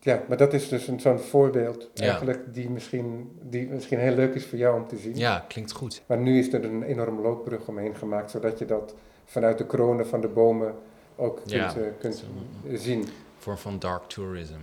Ja, 0.00 0.22
maar 0.28 0.36
dat 0.36 0.52
is 0.52 0.68
dus 0.68 0.88
een, 0.88 1.00
zo'n 1.00 1.18
voorbeeld 1.18 1.90
Ja. 1.94 2.02
eigenlijk 2.04 2.54
die 2.54 2.70
misschien, 2.70 3.30
die 3.42 3.66
misschien 3.68 3.98
heel 3.98 4.14
leuk 4.14 4.34
is 4.34 4.46
voor 4.46 4.58
jou 4.58 4.80
om 4.80 4.86
te 4.86 4.96
zien. 4.96 5.16
Ja, 5.16 5.44
klinkt 5.48 5.72
goed. 5.72 6.02
Maar 6.06 6.18
nu 6.18 6.38
is 6.38 6.52
er 6.52 6.64
een 6.64 6.82
enorme 6.82 7.22
loopbrug 7.22 7.68
omheen 7.68 7.94
gemaakt, 7.96 8.30
zodat 8.30 8.58
je 8.58 8.64
dat 8.64 8.94
vanuit 9.24 9.58
de 9.58 9.66
kronen 9.66 10.06
van 10.06 10.20
de 10.20 10.28
bomen 10.28 10.74
ook 11.18 11.36
kunt, 11.36 11.50
Ja. 11.50 11.74
eh, 11.76 11.82
kunt 12.00 12.24
zien. 12.74 13.08
Vorm 13.38 13.56
van 13.56 13.78
dark 13.78 14.02
tourism. 14.08 14.58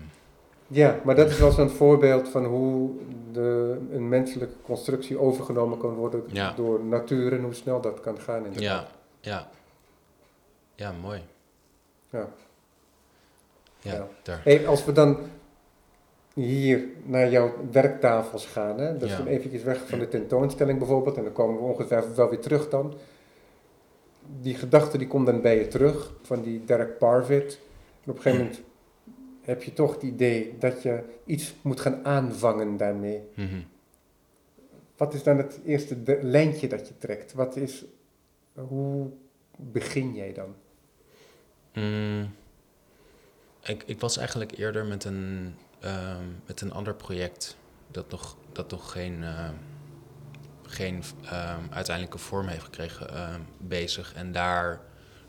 Ja, 0.68 1.00
maar 1.04 1.16
dat 1.16 1.30
is 1.30 1.40
wel 1.40 1.52
zo'n 1.52 1.70
voorbeeld 1.70 2.30
van 2.30 2.46
hoe 2.46 2.90
de, 3.32 3.78
een 3.92 4.10
menselijke 4.10 4.56
constructie 4.64 5.20
overgenomen 5.20 5.78
kan 5.78 5.94
worden 5.94 6.24
Ja. 6.28 6.54
door 6.54 6.84
natuur 6.84 7.34
en 7.34 7.42
hoe 7.44 7.54
snel 7.54 7.82
dat 7.82 8.00
kan 8.02 8.20
gaan. 8.20 8.46
Inderdaad. 8.46 8.88
Ja, 9.22 9.32
ja. 9.32 9.50
Ja, 10.76 10.92
mooi. 11.02 11.22
Ja. 12.10 12.28
Ja, 13.80 13.94
Ja. 13.94 14.08
daar. 14.24 14.42
Hey, 14.44 14.68
als 14.68 14.86
we 14.86 14.92
dan 14.92 15.18
hier 16.34 16.84
naar 17.04 17.30
jouw 17.30 17.54
werktafels 17.72 18.46
gaan, 18.46 18.80
hè? 18.80 18.98
dat 18.98 19.10
is 19.10 19.18
Ja. 19.18 19.26
eventjes 19.26 19.64
weg 19.64 19.88
van 19.88 20.00
de 20.00 20.08
tentoonstelling 20.08 20.78
bijvoorbeeld, 20.80 21.18
en 21.18 21.24
dan 21.24 21.34
komen 21.34 21.56
we 21.62 21.68
ongetwijfeld 21.68 22.16
wel 22.16 22.30
weer 22.30 22.40
terug 22.40 22.70
dan. 22.70 22.94
Die 24.42 24.56
gedachte 24.56 24.98
die 24.98 25.08
komt 25.08 25.26
dan 25.26 25.42
bij 25.42 25.58
je 25.58 25.68
terug, 25.68 26.14
van 26.22 26.42
die 26.42 26.64
Derek 26.66 26.98
Parfit. 26.98 27.60
En 28.04 28.12
op 28.12 28.16
een 28.16 28.22
gegeven 28.22 28.46
moment 28.46 28.62
heb 29.42 29.64
je 29.64 29.74
toch 29.74 29.94
het 29.94 30.04
idee 30.04 30.56
dat 30.60 30.82
je 30.82 31.04
iets 31.26 31.54
moet 31.62 31.80
gaan 31.80 32.06
aanvangen 32.06 32.78
daarmee. 32.78 33.22
Mhm. 33.34 33.62
Wat 34.98 35.14
is 35.14 35.24
dan 35.24 35.38
het 35.38 35.60
eerste 35.66 35.98
lijntje 36.22 36.68
dat 36.68 36.88
je 36.88 36.98
trekt? 36.98 37.34
Wat 37.34 37.56
is, 37.56 37.86
hoe 38.54 39.10
begin 39.58 40.14
jij 40.14 40.34
dan? 40.34 40.56
Mm, 41.74 42.34
ik, 43.64 43.84
ik 43.86 44.00
was 44.00 44.18
eigenlijk 44.18 44.58
eerder 44.58 44.86
met 44.86 45.04
een, 45.04 45.56
ehm, 45.80 46.26
met 46.46 46.62
een 46.62 46.72
ander 46.72 46.96
project 46.96 47.58
dat 47.88 48.12
nog, 48.12 48.38
dat 48.52 48.72
nog 48.72 48.92
geen, 48.92 49.24
ehm, 49.24 49.54
geen 50.68 51.04
ehm, 51.24 51.62
uiteindelijke 51.70 52.18
vorm 52.18 52.48
heeft 52.48 52.64
gekregen 52.64 53.10
ehm, 53.10 53.42
bezig. 53.58 54.14
En 54.14 54.32
daar 54.32 54.82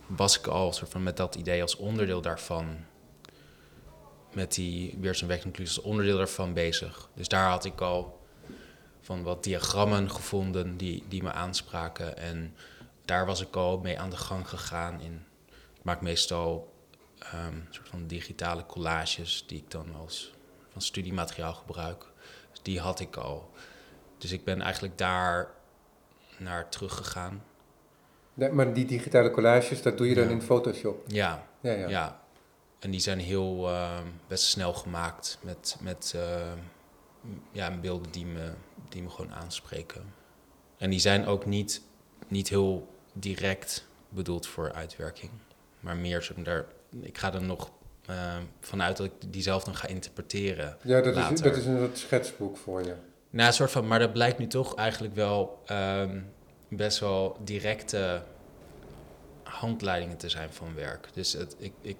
was 0.07 0.39
ik 0.39 0.47
al 0.47 0.73
soort 0.73 0.91
van 0.91 1.03
met 1.03 1.17
dat 1.17 1.35
idee 1.35 1.63
als 1.63 1.77
onderdeel 1.77 2.21
daarvan, 2.21 2.77
met 4.33 4.55
die 4.55 4.99
werkconclusies 5.27 5.77
als 5.77 5.87
onderdeel 5.87 6.17
daarvan 6.17 6.53
bezig. 6.53 7.09
Dus 7.15 7.29
daar 7.29 7.49
had 7.49 7.65
ik 7.65 7.81
al 7.81 8.25
van 9.01 9.23
wat 9.23 9.45
diagrammen 9.45 10.11
gevonden 10.11 10.77
die, 10.77 11.05
die 11.09 11.23
me 11.23 11.33
aanspraken. 11.33 12.17
En 12.17 12.57
daar 13.05 13.27
was 13.27 13.41
ik 13.41 13.57
al 13.57 13.79
mee 13.79 14.01
aan 14.01 14.11
de 14.11 14.17
gang 14.17 14.49
gegaan 14.49 15.01
in 15.01 15.25
ik 15.79 15.85
maak 15.85 16.01
meestal 16.01 16.75
een 17.19 17.67
soort 17.71 17.89
van 17.89 18.07
digitale 18.07 18.67
collages 18.67 19.45
die 19.47 19.59
ik 19.59 19.71
dan 19.71 19.95
als 19.95 20.33
van 20.73 20.83
studiemateriaal 20.83 21.55
gebruik. 21.55 22.07
Dus 22.51 22.63
die 22.63 22.81
had 22.81 23.01
ik 23.01 23.17
al. 23.17 23.51
Dus 24.19 24.33
ik 24.33 24.45
ben 24.45 24.61
eigenlijk 24.61 24.99
daar 24.99 25.51
naar 26.39 26.69
teruggegaan. 26.69 27.43
Nee, 28.35 28.51
maar 28.51 28.73
die 28.73 28.85
digitale 28.85 29.31
collages, 29.31 29.83
dat 29.83 29.99
doe 29.99 30.09
je 30.09 30.15
dan 30.15 30.29
in 30.29 30.43
Photoshop. 30.43 31.05
Ja, 31.07 31.47
Ja, 31.61 31.73
ja. 31.73 31.89
ja. 31.89 32.21
En 32.79 32.91
die 32.91 33.01
zijn 33.01 33.19
heel 33.19 33.69
ehm, 33.69 34.07
best 34.27 34.45
snel 34.45 34.73
gemaakt 34.73 35.39
met, 35.41 35.77
met 35.81 36.13
ehm, 36.17 36.59
ja, 37.53 37.79
beelden 37.81 38.13
die 38.13 38.27
me, 38.27 38.51
die 38.89 39.03
me 39.03 39.11
gewoon 39.11 39.35
aanspreken. 39.35 40.15
En 40.79 40.91
die 40.91 40.99
zijn 40.99 41.27
ook 41.27 41.47
niet, 41.47 41.83
niet 42.29 42.49
heel 42.49 42.89
direct 43.13 43.87
bedoeld 44.09 44.47
voor 44.47 44.73
uitwerking. 44.73 45.31
Maar 45.81 45.97
meer, 45.97 46.31
maar, 46.35 46.45
daar, 46.45 46.67
ik 47.01 47.19
ga 47.19 47.35
er 47.35 47.43
nog 47.43 47.71
ehm, 48.07 48.43
vanuit 48.61 48.97
dat 48.97 49.07
ik 49.07 49.33
die 49.33 49.43
zelf 49.43 49.65
dan 49.65 49.77
ga 49.77 49.87
interpreteren. 49.87 50.77
Ja, 50.83 51.01
dat 51.01 51.17
is, 51.17 51.41
dat 51.41 51.57
is 51.57 51.67
een 51.67 51.79
soort 51.79 51.99
schetsboek 51.99 52.57
voor 52.57 52.83
je. 52.83 52.95
Nou, 53.37 53.49
een 53.49 53.55
soort 53.55 53.71
van, 53.71 53.87
maar 53.87 53.99
dat 53.99 54.13
blijkt 54.13 54.39
nu 54.39 54.47
toch 54.47 54.75
eigenlijk 54.75 55.15
wel 55.15 55.63
ehm, 55.67 56.21
best 56.69 56.99
wel 56.99 57.37
directe 57.45 58.23
handleidingen 59.43 60.17
te 60.17 60.29
zijn 60.29 60.53
van 60.53 60.75
werk. 60.75 61.09
Dus 61.13 61.33
het, 61.33 61.57
ik, 61.59 61.73
ik, 61.81 61.97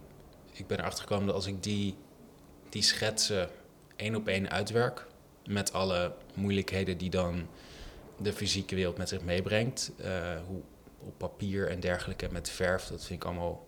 ik 0.53 0.67
ben 0.67 0.79
erachter 0.79 1.01
gekomen 1.03 1.27
dat 1.27 1.35
als 1.35 1.47
ik 1.47 1.63
die, 1.63 1.97
die 2.69 2.83
schetsen 2.83 3.49
één 3.97 4.15
op 4.15 4.29
één 4.29 4.51
uitwerk, 4.51 5.07
met 5.47 5.73
alle 5.73 6.13
moeilijkheden 6.35 6.99
die 6.99 7.11
dan 7.11 7.47
de 8.19 8.33
fysieke 8.33 8.75
wereld 8.75 8.99
met 8.99 9.09
zich 9.09 9.23
meebrengt, 9.23 9.93
eh, 9.97 10.11
hoe 10.47 10.61
op 10.99 11.13
papier 11.17 11.69
en 11.69 11.81
dergelijke 11.81 12.29
met 12.31 12.51
verf, 12.51 12.87
dat 12.87 13.05
vind 13.05 13.23
ik 13.23 13.29
allemaal 13.29 13.67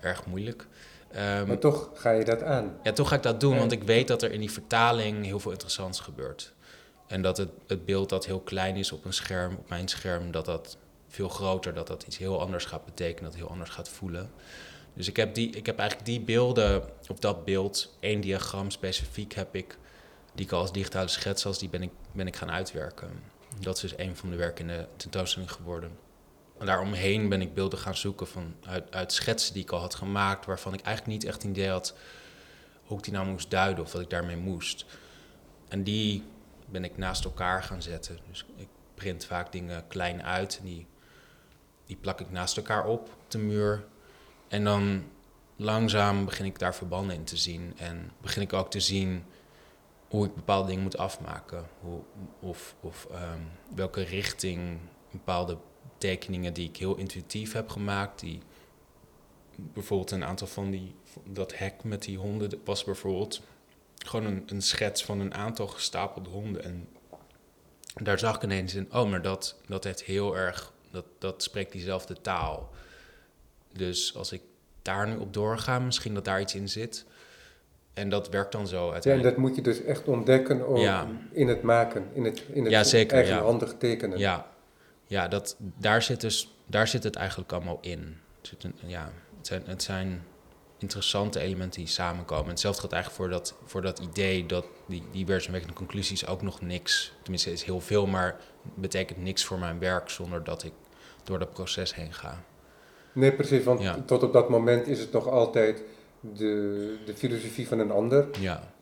erg 0.00 0.26
moeilijk. 0.26 0.66
Ehm, 1.10 1.46
Maar 1.46 1.58
toch 1.58 1.90
ga 1.94 2.10
je 2.10 2.24
dat 2.24 2.42
aan. 2.42 2.78
ja, 2.82 2.92
toch 2.92 3.08
ga 3.08 3.14
ik 3.14 3.22
dat 3.22 3.40
doen, 3.40 3.58
want 3.58 3.72
ik 3.72 3.82
weet 3.82 4.08
dat 4.08 4.22
er 4.22 4.32
in 4.32 4.40
die 4.40 4.50
vertaling 4.50 5.24
heel 5.24 5.40
veel 5.40 5.50
interessants 5.50 6.00
gebeurt. 6.00 6.56
En 7.08 7.22
dat 7.22 7.36
het, 7.36 7.50
het 7.66 7.84
beeld 7.84 8.08
dat 8.08 8.26
heel 8.26 8.40
klein 8.40 8.76
is 8.76 8.92
op 8.92 9.04
een 9.04 9.12
scherm, 9.12 9.54
op 9.56 9.68
mijn 9.68 9.88
scherm, 9.88 10.30
dat 10.30 10.44
dat 10.44 10.76
veel 11.08 11.28
groter, 11.28 11.74
dat 11.74 11.86
dat 11.86 12.02
iets 12.02 12.18
heel 12.18 12.40
anders 12.40 12.64
gaat 12.64 12.84
betekenen, 12.84 13.30
dat 13.30 13.38
heel 13.38 13.50
anders 13.50 13.70
gaat 13.70 13.88
voelen. 13.88 14.30
Dus 14.94 15.08
ik 15.08 15.16
heb, 15.16 15.34
die, 15.34 15.50
ik 15.50 15.66
heb 15.66 15.78
eigenlijk 15.78 16.08
die 16.08 16.20
beelden, 16.20 16.82
op 17.08 17.20
dat 17.20 17.44
beeld, 17.44 17.96
één 18.00 18.20
diagram 18.20 18.70
specifiek 18.70 19.34
heb 19.34 19.54
ik, 19.54 19.78
die 20.34 20.44
ik 20.44 20.52
al 20.52 20.60
als 20.60 20.72
digitale 20.72 21.08
schets 21.08 21.46
als 21.46 21.58
die 21.58 21.68
ben 21.68 21.82
ik, 21.82 21.90
ben 22.12 22.26
ik 22.26 22.36
gaan 22.36 22.50
uitwerken. 22.50 23.10
Dat 23.60 23.74
is 23.74 23.80
dus 23.80 23.98
een 23.98 24.16
van 24.16 24.30
de 24.30 24.36
werken 24.36 24.70
in 24.70 24.76
de 24.76 24.86
tentoonstelling 24.96 25.52
geworden. 25.52 25.90
En 26.58 26.66
daaromheen 26.66 27.28
ben 27.28 27.40
ik 27.40 27.54
beelden 27.54 27.78
gaan 27.78 27.96
zoeken 27.96 28.26
van, 28.26 28.54
uit, 28.64 28.94
uit 28.94 29.12
schetsen 29.12 29.52
die 29.54 29.62
ik 29.62 29.70
al 29.70 29.80
had 29.80 29.94
gemaakt, 29.94 30.46
waarvan 30.46 30.74
ik 30.74 30.80
eigenlijk 30.80 31.18
niet 31.18 31.30
echt 31.30 31.44
een 31.44 31.50
idee 31.50 31.68
had 31.68 31.94
hoe 32.84 32.98
ik 32.98 33.04
die 33.04 33.12
nou 33.12 33.26
moest 33.26 33.50
duiden 33.50 33.84
of 33.84 33.92
wat 33.92 34.02
ik 34.02 34.10
daarmee 34.10 34.36
moest. 34.36 34.84
En 35.68 35.82
die 35.82 36.22
ben 36.70 36.84
ik 36.84 36.96
naast 36.96 37.24
elkaar 37.24 37.62
gaan 37.62 37.82
zetten. 37.82 38.18
Dus 38.28 38.46
ik 38.56 38.68
print 38.94 39.24
vaak 39.24 39.52
dingen 39.52 39.86
klein 39.86 40.22
uit 40.22 40.58
en 40.58 40.64
die, 40.64 40.86
die 41.86 41.96
plak 41.96 42.20
ik 42.20 42.30
naast 42.30 42.56
elkaar 42.56 42.86
op 42.86 43.16
de 43.28 43.38
muur. 43.38 43.84
En 44.48 44.64
dan 44.64 45.04
langzaam 45.56 46.24
begin 46.24 46.44
ik 46.44 46.58
daar 46.58 46.74
verbanden 46.74 47.16
in 47.16 47.24
te 47.24 47.36
zien. 47.36 47.74
En 47.76 48.10
begin 48.20 48.42
ik 48.42 48.52
ook 48.52 48.70
te 48.70 48.80
zien 48.80 49.24
hoe 50.08 50.26
ik 50.26 50.34
bepaalde 50.34 50.68
dingen 50.68 50.82
moet 50.82 50.98
afmaken. 50.98 51.66
Hoe, 51.80 52.00
of 52.40 52.74
of 52.80 53.06
ehm, 53.10 53.40
welke 53.74 54.02
richting 54.02 54.78
bepaalde 55.10 55.58
tekeningen 55.98 56.54
die 56.54 56.68
ik 56.68 56.76
heel 56.76 56.96
intuïtief 56.96 57.52
heb 57.52 57.68
gemaakt. 57.68 58.20
Die, 58.20 58.42
bijvoorbeeld 59.56 60.10
een 60.10 60.24
aantal 60.24 60.46
van 60.46 60.70
die, 60.70 60.94
dat 61.24 61.56
hek 61.56 61.84
met 61.84 62.02
die 62.02 62.18
honden 62.18 62.60
was 62.64 62.84
bijvoorbeeld 62.84 63.42
gewoon 64.06 64.26
een, 64.26 64.42
een 64.46 64.62
schets 64.62 65.04
van 65.04 65.20
een 65.20 65.34
aantal 65.34 65.66
gestapelde 65.66 66.30
honden. 66.30 66.64
En 66.64 66.88
daar 68.02 68.18
zag 68.18 68.36
ik 68.36 68.42
ineens 68.42 68.74
in, 68.74 68.88
oh, 68.92 69.10
maar 69.10 69.22
dat, 69.22 69.56
dat 69.66 69.84
heeft 69.84 70.02
heel 70.02 70.36
erg, 70.36 70.72
dat, 70.90 71.04
dat 71.18 71.42
spreekt 71.42 71.72
diezelfde 71.72 72.20
taal. 72.20 72.70
Dus 73.72 74.16
als 74.16 74.32
ik 74.32 74.40
daar 74.82 75.08
nu 75.08 75.16
op 75.16 75.32
doorga, 75.32 75.78
misschien 75.78 76.14
dat 76.14 76.24
daar 76.24 76.40
iets 76.40 76.54
in 76.54 76.68
zit. 76.68 77.04
En 77.94 78.08
dat 78.08 78.28
werkt 78.28 78.52
dan 78.52 78.66
zo 78.68 78.94
Ja, 78.94 79.00
en 79.00 79.22
dat 79.22 79.36
moet 79.36 79.54
je 79.56 79.62
dus 79.62 79.82
echt 79.82 80.04
ontdekken 80.08 80.66
ook 80.66 80.78
Ja. 80.78 81.06
in 81.32 81.48
het 81.48 81.62
maken, 81.62 82.06
in 82.12 82.24
het, 82.24 82.42
in 82.52 82.62
het 82.62 82.72
Ja, 82.72 82.84
zeker, 82.84 83.16
ja. 83.18 83.22
eigenhandig 83.22 83.74
tekenen. 83.78 84.18
Ja, 84.18 84.46
ja 85.06 85.28
dat, 85.28 85.56
daar, 85.58 86.02
zit 86.02 86.20
dus, 86.20 86.54
daar 86.66 86.88
zit 86.88 87.02
het 87.04 87.16
eigenlijk 87.16 87.52
allemaal 87.52 87.78
in. 87.80 88.16
Het, 88.50 88.64
een, 88.64 88.74
ja, 88.86 89.12
het, 89.36 89.46
zijn, 89.46 89.62
het 89.66 89.82
zijn 89.82 90.22
interessante 90.78 91.40
elementen 91.40 91.80
die 91.80 91.88
samenkomen. 91.90 92.44
En 92.44 92.50
hetzelfde 92.50 92.80
gaat 92.80 92.92
eigenlijk 92.92 93.22
voor 93.22 93.32
dat, 93.32 93.54
voor 93.64 93.82
dat 93.82 93.98
idee 93.98 94.46
dat 94.46 94.64
die, 94.86 95.02
die 95.12 95.26
conclusies 95.74 96.26
ook 96.26 96.42
nog 96.42 96.60
niks... 96.60 97.12
Tenminste, 97.22 97.52
is 97.52 97.62
heel 97.62 97.80
veel, 97.80 98.06
maar 98.06 98.36
betekent 98.74 99.22
niks 99.22 99.44
voor 99.44 99.58
mijn 99.58 99.78
werk... 99.78 100.08
zonder 100.08 100.44
dat 100.44 100.64
ik 100.64 100.72
door 101.24 101.38
dat 101.38 101.52
proces 101.52 101.94
heen 101.94 102.12
ga. 102.12 102.44
Nee, 103.12 103.32
precies, 103.32 103.64
want 103.64 103.80
Ja. 103.80 104.02
tot 104.06 104.22
op 104.22 104.32
dat 104.32 104.48
moment 104.48 104.86
is 104.86 105.00
het 105.00 105.12
nog 105.12 105.28
altijd 105.28 105.82
de, 106.20 106.96
de 107.04 107.14
filosofie 107.14 107.68
van 107.68 107.78
een 107.78 107.90
ander, 107.90 108.26
Ja, 108.40 108.72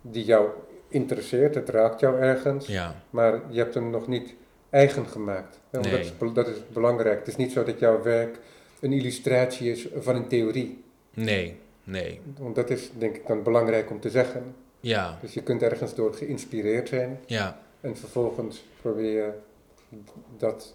die 0.00 0.24
jou 0.24 0.48
interesseert, 0.88 1.54
het 1.54 1.68
raakt 1.68 2.00
jou 2.00 2.20
ergens, 2.20 2.66
ja, 2.66 3.02
maar 3.10 3.40
je 3.50 3.58
hebt 3.58 3.74
hem 3.74 3.90
nog 3.90 4.06
niet 4.06 4.34
eigen 4.70 5.06
gemaakt. 5.06 5.60
Nee. 5.70 5.82
dat, 5.82 5.92
is, 5.92 6.12
dat 6.34 6.48
is 6.48 6.56
belangrijk. 6.72 7.18
Het 7.18 7.28
is 7.28 7.36
niet 7.36 7.52
zo 7.52 7.64
dat 7.64 7.78
jouw 7.78 8.02
werk 8.02 8.38
een 8.80 8.92
illustratie 8.92 9.70
is 9.70 9.86
van 9.96 10.14
een 10.14 10.28
theorie. 10.28 10.81
Nee, 11.14 11.58
nee. 11.84 12.20
Want 12.38 12.54
dat 12.54 12.70
is 12.70 12.90
denk 12.98 13.16
ik 13.16 13.26
dan 13.26 13.42
belangrijk 13.42 13.90
om 13.90 14.00
te 14.00 14.10
zeggen. 14.10 14.54
Ja, 14.80 15.18
Dus 15.20 15.34
je 15.34 15.42
kunt 15.42 15.62
ergens 15.62 15.94
door 15.94 16.14
geïnspireerd 16.14 16.88
zijn 16.88 17.20
ja, 17.26 17.58
en 17.80 17.96
vervolgens 17.96 18.64
probeer 18.80 19.12
je 19.12 19.30
dat 20.36 20.74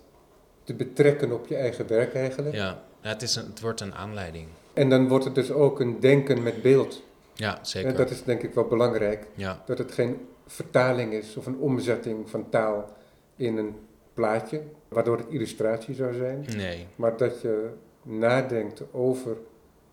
te 0.63 0.73
betrekken 0.73 1.31
op 1.31 1.47
je 1.47 1.55
eigen 1.55 1.87
werk 1.87 2.13
eigenlijk. 2.13 2.55
ja. 2.55 2.85
Ja, 3.01 3.09
het, 3.09 3.21
is 3.21 3.35
een, 3.35 3.45
het 3.45 3.61
wordt 3.61 3.81
een 3.81 3.93
aanleiding. 3.95 4.47
En 4.73 4.89
dan 4.89 5.07
wordt 5.07 5.25
het 5.25 5.35
dus 5.35 5.51
ook 5.51 5.79
een 5.79 5.99
denken 5.99 6.43
met 6.43 6.61
beeld. 6.61 7.03
Ja, 7.33 7.57
En 7.59 7.65
zeker. 7.65 7.95
dat 7.95 8.09
is 8.09 8.23
denk 8.23 8.41
ik 8.43 8.53
wel 8.53 8.67
belangrijk. 8.67 9.25
Ja, 9.35 9.63
Dat 9.65 9.77
het 9.77 9.91
geen 9.91 10.27
vertaling 10.47 11.13
is 11.13 11.35
of 11.37 11.45
een 11.45 11.57
omzetting 11.57 12.29
van 12.29 12.49
taal 12.49 12.89
in 13.35 13.57
een 13.57 13.75
plaatje, 14.13 14.61
waardoor 14.87 15.17
het 15.17 15.27
illustratie 15.29 15.95
zou 15.95 16.13
zijn. 16.13 16.45
nee. 16.55 16.87
Maar 16.95 17.17
dat 17.17 17.41
je 17.41 17.69
nadenkt 18.03 18.81
over 18.93 19.37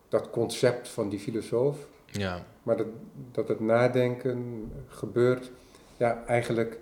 dat 0.09 0.29
concept 0.29 0.87
van 0.87 1.09
die 1.09 1.19
filosoof. 1.19 1.77
Ja, 2.11 2.45
Maar 2.63 2.77
dat, 2.77 2.87
dat 3.31 3.47
het 3.47 3.59
nadenken 3.59 4.71
gebeurt 4.87 5.51
ja, 5.97 6.23
eigenlijk 6.25 6.79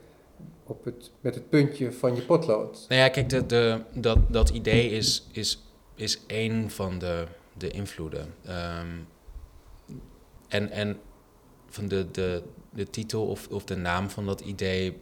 op 0.63 0.85
het, 0.85 1.11
met 1.21 1.35
het 1.35 1.49
puntje 1.49 1.91
van 1.91 2.15
je 2.15 2.21
potlood. 2.21 2.85
Nou 2.87 3.01
ja, 3.01 3.09
kijk, 3.09 3.29
de, 3.29 3.45
de, 3.45 3.81
dat, 3.93 4.17
dat 4.29 4.49
idee 4.49 4.89
is, 4.89 5.27
is, 5.31 5.63
is 5.95 6.19
één 6.27 6.69
van 6.69 6.99
de, 6.99 7.25
de 7.57 7.69
invloeden. 7.69 8.33
Ehm, 8.45 8.87
en 10.47 10.69
en 10.69 10.99
van 11.69 11.87
de, 11.87 12.11
de, 12.11 12.43
de 12.69 12.89
titel 12.89 13.25
of, 13.25 13.47
of 13.47 13.63
de 13.63 13.75
naam 13.75 14.09
van 14.09 14.25
dat 14.25 14.41
idee 14.41 14.97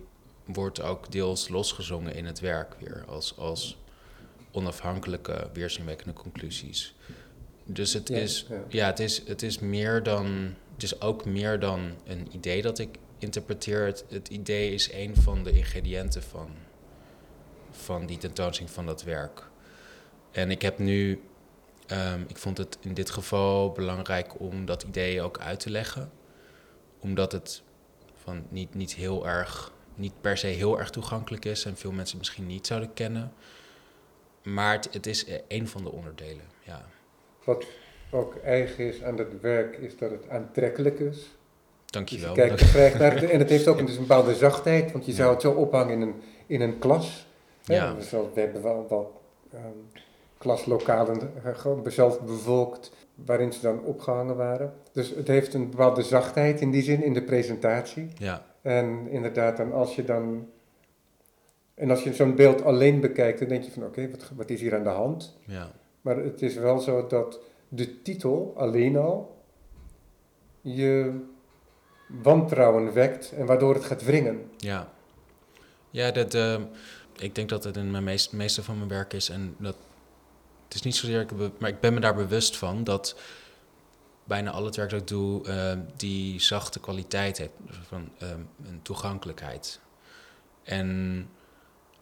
wordt 0.45 0.82
ook 0.82 1.11
deels 1.11 1.49
losgezongen 1.49 2.15
in 2.15 2.26
het 2.26 2.39
werk 2.39 2.76
weer. 2.80 3.03
Als, 3.07 3.38
als 3.38 3.78
onafhankelijke, 4.51 5.49
weerzinwekkende 5.53 6.13
conclusies. 6.13 6.95
Dus 7.66 7.93
het 7.93 8.07
Ja, 8.07 8.16
is, 8.18 8.45
ja. 8.49 8.64
ja, 8.70 8.86
het 8.86 8.99
is, 8.99 9.28
het 9.28 9.41
is 9.41 9.59
meer 9.59 10.03
dan. 10.03 10.55
Het 10.74 10.84
is 10.84 11.01
ook 11.01 11.26
meer 11.26 11.59
dan 11.59 11.91
een 12.05 12.28
idee 12.32 12.62
dat 12.62 12.80
ik 12.80 12.89
interpreteer. 13.18 13.86
Het, 13.86 14.05
het 14.09 14.28
idee 14.28 14.74
is 14.74 14.91
een 14.93 15.16
van 15.16 15.43
de 15.43 15.51
ingrediënten 15.51 16.24
van, 16.24 16.49
van 17.72 18.05
die 18.05 18.18
tentoonstelling 18.18 18.74
van 18.74 18.86
dat 18.86 19.03
werk. 19.03 19.47
En 20.32 20.51
ik 20.51 20.62
heb 20.62 20.78
nu. 20.80 21.22
ehm, 21.88 22.22
ik 22.28 22.38
vond 22.38 22.57
het 22.57 22.78
in 22.82 22.93
dit 22.93 23.09
geval 23.09 23.72
belangrijk 23.72 24.39
om 24.39 24.66
dat 24.66 24.84
idee 24.84 25.22
ook 25.22 25.39
uit 25.39 25.59
te 25.59 25.70
leggen. 25.70 26.12
Omdat 26.99 27.32
het 27.32 27.62
van 28.24 28.45
niet, 28.49 28.74
niet 28.74 28.95
heel 28.95 29.28
erg. 29.28 29.72
Niet 29.95 30.22
per 30.22 30.38
se 30.38 30.47
heel 30.47 30.80
erg 30.80 30.89
toegankelijk 30.89 31.45
is 31.45 31.66
en 31.66 31.78
veel 31.78 31.91
mensen 31.91 32.18
misschien 32.18 32.47
niet 32.47 32.68
zouden 32.68 32.93
kennen. 32.93 33.34
Maar 34.43 34.74
het, 34.76 34.93
het 34.93 35.05
is 35.05 35.26
een 35.47 35.68
van 35.68 35.84
de 35.84 35.91
onderdelen. 35.91 36.45
Ja, 36.66 36.86
Wat 37.43 37.65
ook 38.11 38.35
eigen 38.43 38.85
is 38.87 39.03
aan 39.03 39.15
dat 39.15 39.27
werk, 39.41 39.77
is 39.77 39.97
dat 39.97 40.11
het 40.11 40.29
aantrekkelijk 40.29 40.99
is. 40.99 41.15
Dus 41.15 41.29
dankjewel. 41.85 42.29
je 42.29 42.35
kijkt 42.35 42.61
graag 42.61 42.99
naar. 42.99 43.23
En 43.23 43.39
het 43.39 43.49
heeft 43.49 43.67
ook 43.67 43.79
een, 43.79 43.85
dus 43.85 43.95
een 43.95 44.01
bepaalde 44.07 44.35
zachtheid, 44.35 44.91
want 44.91 45.05
je 45.05 45.11
Ja. 45.11 45.17
zou 45.17 45.31
het 45.31 45.41
zo 45.41 45.51
ophangen 45.51 45.93
in 45.93 46.01
een, 46.01 46.13
in 46.47 46.61
een 46.61 46.79
klas. 46.79 47.27
hè. 47.65 47.73
Ja. 47.75 47.93
Dus 47.93 48.09
we 48.11 48.25
hebben 48.33 48.61
wel 48.61 48.85
wat 48.89 49.11
ehm, 49.53 49.63
klaslokalen 50.37 51.31
eh, 51.43 51.55
gewoon 51.55 51.91
zelf 51.91 52.21
bevolkt, 52.21 52.91
waarin 53.15 53.53
ze 53.53 53.61
dan 53.61 53.83
opgehangen 53.83 54.35
waren. 54.35 54.73
Dus 54.91 55.09
het 55.15 55.27
heeft 55.27 55.53
een 55.53 55.69
bepaalde 55.69 56.01
zachtheid 56.01 56.61
in 56.61 56.71
die 56.71 56.83
zin, 56.83 57.03
in 57.03 57.13
de 57.13 57.23
presentatie. 57.23 58.07
Ja, 58.17 58.45
En 58.61 59.07
inderdaad, 59.09 59.57
dan 59.57 59.73
als 59.73 59.95
je 59.95 60.03
dan. 60.03 60.47
En 61.73 61.89
als 61.89 62.03
je 62.03 62.13
zo'n 62.13 62.35
beeld 62.35 62.63
alleen 62.63 62.99
bekijkt, 62.99 63.39
dan 63.39 63.47
denk 63.47 63.63
je 63.63 63.71
van 63.71 63.83
oké, 63.85 64.09
wat, 64.11 64.31
wat 64.35 64.49
is 64.49 64.61
hier 64.61 64.75
aan 64.75 64.83
de 64.83 64.89
hand? 64.89 65.37
ja, 65.45 65.71
Maar 66.01 66.17
het 66.17 66.41
is 66.41 66.55
wel 66.55 66.79
zo 66.79 67.07
dat 67.07 67.39
de 67.67 68.01
titel 68.01 68.53
alleen 68.57 68.97
al 68.97 69.43
je 70.61 71.19
wantrouwen 72.07 72.93
wekt 72.93 73.31
en 73.31 73.45
waardoor 73.45 73.73
het 73.73 73.85
gaat 73.85 74.03
wringen. 74.03 74.51
ja. 74.57 74.91
Ja, 75.91 76.11
dat, 76.11 76.33
eh, 76.33 76.61
ik 77.15 77.35
denk 77.35 77.49
dat 77.49 77.63
het 77.63 77.77
in 77.77 77.91
mijn 77.91 78.03
meest, 78.03 78.31
meeste 78.31 78.63
van 78.63 78.77
mijn 78.77 78.89
werk 78.89 79.13
is. 79.13 79.29
En 79.29 79.55
dat, 79.57 79.75
het 80.63 80.73
is 80.73 80.81
niet 80.81 80.95
zozeer, 80.95 81.25
maar 81.57 81.69
ik 81.69 81.79
ben 81.79 81.93
me 81.93 81.99
daar 81.99 82.15
bewust 82.15 82.57
van 82.57 82.83
dat 82.83 83.15
bijna 84.23 84.51
al 84.51 84.65
het 84.65 84.75
werk 84.75 84.89
dat 84.89 85.01
ik 85.01 85.07
doe, 85.07 85.47
eh, 85.47 85.79
die 85.95 86.39
zachte 86.39 86.79
kwaliteit 86.79 87.37
heeft. 87.37 87.51
Van 87.87 88.09
eh, 88.17 88.29
een 88.65 88.79
toegankelijkheid. 88.81 89.79
En 90.63 91.29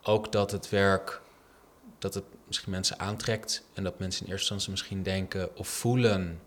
ook 0.03 0.31
dat 0.31 0.51
het 0.51 0.69
werk, 0.69 1.21
dat 1.97 2.13
het 2.13 2.23
misschien 2.49 2.71
mensen 2.71 2.99
aantrekt. 2.99 3.63
En 3.73 3.83
dat 3.83 3.99
mensen 3.99 4.25
in 4.25 4.31
eerste 4.31 4.53
instantie 4.53 4.71
misschien 4.71 5.03
denken 5.03 5.57
of 5.57 5.67
voelen, 5.67 6.41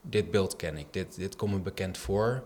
dit 0.00 0.30
beeld 0.30 0.56
ken 0.56 0.76
ik, 0.76 0.86
dit, 0.90 1.16
dit 1.16 1.36
komt 1.36 1.52
me 1.52 1.58
bekend 1.58 1.98
voor. 1.98 2.44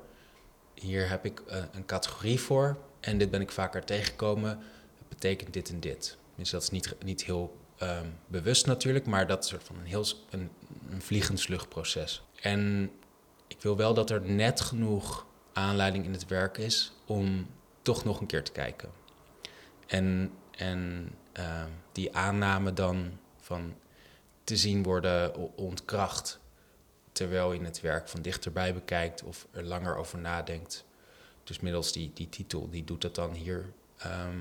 Hier 0.75 1.09
heb 1.09 1.25
ik 1.25 1.41
eh, 1.41 1.63
een 1.73 1.87
categorie 1.87 2.41
voor 2.41 2.79
en 3.01 3.19
dit 3.19 3.31
ben 3.31 3.41
ik 3.41 3.51
vaker 3.51 3.85
tegengekomen. 3.85 4.51
Het 4.99 5.09
betekent 5.09 5.53
dit 5.53 5.69
en 5.71 5.81
dit. 5.81 6.17
Dus 6.35 6.51
dat 6.51 6.63
is 6.63 6.71
niet, 6.71 6.95
niet 7.05 7.25
heel 7.25 7.57
ehm, 7.77 8.07
bewust 8.27 8.67
natuurlijk, 8.67 9.07
maar 9.07 9.27
dat 9.27 9.45
is 9.45 9.51
soort 9.51 9.65
van 9.65 9.77
een 9.77 9.87
heel 9.87 10.05
een, 10.31 10.51
een. 10.91 11.99
En 12.41 12.91
ik 13.47 13.63
wil 13.63 13.77
wel 13.77 13.95
dat 13.95 14.11
er 14.11 14.21
net 14.21 14.61
genoeg 14.61 15.27
aanleiding 15.53 16.05
in 16.05 16.13
het 16.13 16.27
werk 16.27 16.59
is 16.59 16.93
om 17.07 17.47
toch 17.83 18.05
nog 18.05 18.21
een 18.21 18.27
keer 18.27 18.45
te 18.45 18.53
kijken. 18.53 18.91
En, 19.87 20.33
en 20.51 21.11
ehm, 21.33 21.69
die 21.93 22.17
aanname 22.17 22.73
dan 22.73 23.19
van 23.41 23.75
te 24.45 24.57
zien 24.57 24.83
worden 24.83 25.35
ontkracht 25.57 26.39
terwijl 27.13 27.53
je 27.53 27.63
het 27.63 27.81
werk 27.81 28.09
van 28.09 28.23
dichterbij 28.23 28.75
bekijkt 28.75 29.23
of 29.23 29.47
er 29.51 29.65
langer 29.65 29.97
over 29.97 30.19
nadenkt. 30.19 30.85
Dus 31.45 31.61
middels 31.61 31.93
die, 31.93 32.11
die 32.15 32.29
titel, 32.29 32.71
die 32.71 32.85
doet 32.85 33.03
dat 33.03 33.15
dan 33.15 33.33
hier. 33.33 33.73
Ehm, 33.97 34.39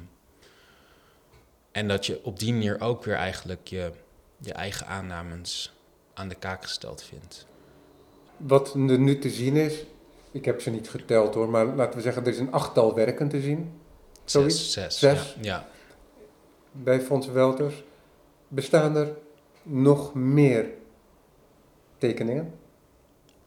en 1.71 1.87
dat 1.87 2.05
je 2.05 2.23
op 2.23 2.39
die 2.39 2.53
manier 2.53 2.81
ook 2.81 3.03
weer 3.03 3.15
eigenlijk 3.15 3.67
je, 3.67 3.91
je 4.37 4.53
eigen 4.53 4.87
aannames 4.87 5.73
aan 6.13 6.27
de 6.27 6.35
kaak 6.35 6.63
gesteld 6.63 7.03
vindt. 7.03 7.45
Wat 8.37 8.73
er 8.73 8.99
nu 8.99 9.19
te 9.19 9.29
zien 9.29 9.55
is, 9.55 9.83
ik 10.31 10.45
heb 10.45 10.61
ze 10.61 10.69
niet 10.69 10.89
geteld 10.89 11.33
hoor, 11.33 11.49
maar 11.49 11.65
laten 11.65 11.95
we 11.95 12.01
zeggen, 12.01 12.23
er 12.23 12.31
is 12.31 12.39
een 12.39 12.51
achttal 12.51 12.95
werken 12.95 13.29
te 13.29 13.41
zien 13.41 13.79
Zoiets? 14.29 14.71
Zes. 14.71 14.99
Zes. 14.99 14.99
Zes? 14.99 15.35
Ja, 15.41 15.41
ja. 15.41 15.67
Bij 16.71 17.01
Fons 17.01 17.27
Welters. 17.27 17.83
Bestaan 18.47 18.95
er 18.95 19.07
nog 19.63 20.13
meer 20.13 20.65
tekeningen 21.97 22.53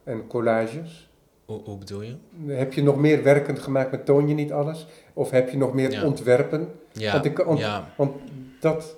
en 0.04 0.26
collages? 0.26 1.10
Hoe, 1.44 1.60
hoe 1.64 1.78
bedoel 1.78 2.02
je? 2.02 2.14
Heb 2.46 2.72
je 2.72 2.82
nog 2.82 2.96
meer 2.96 3.22
werken 3.22 3.56
gemaakt 3.58 3.90
met 3.90 4.04
Toon 4.04 4.28
je 4.28 4.34
niet 4.34 4.52
alles? 4.52 4.86
Of 5.12 5.30
heb 5.30 5.48
je 5.48 5.56
nog 5.56 5.72
meer 5.74 5.90
Ja. 5.90 6.04
ontwerpen? 6.04 6.72
Ja, 6.92 7.12
Want 7.12 7.24
ik- 7.24 7.38
want- 7.38 7.58
ja, 7.58 7.92
Want 7.96 8.12
dat 8.60 8.96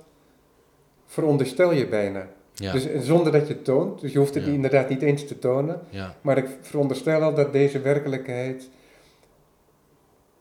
veronderstel 1.05 1.71
je 1.73 1.87
bijna. 1.87 2.27
ja, 2.53 2.71
Dus 2.71 2.87
eh, 2.87 2.99
zonder 3.01 3.31
dat 3.31 3.47
je 3.47 3.53
het 3.53 3.63
toont, 3.65 4.01
dus 4.01 4.11
je 4.11 4.17
hoeft 4.19 4.33
het 4.35 4.47
inderdaad 4.47 4.89
niet 4.89 5.01
eens 5.01 5.27
te 5.27 5.39
tonen. 5.39 5.79
ja, 5.89 6.15
Maar 6.21 6.37
ik 6.37 6.47
veronderstel 6.61 7.21
al 7.21 7.33
dat 7.33 7.51
deze 7.51 7.81
werkelijkheid, 7.81 8.69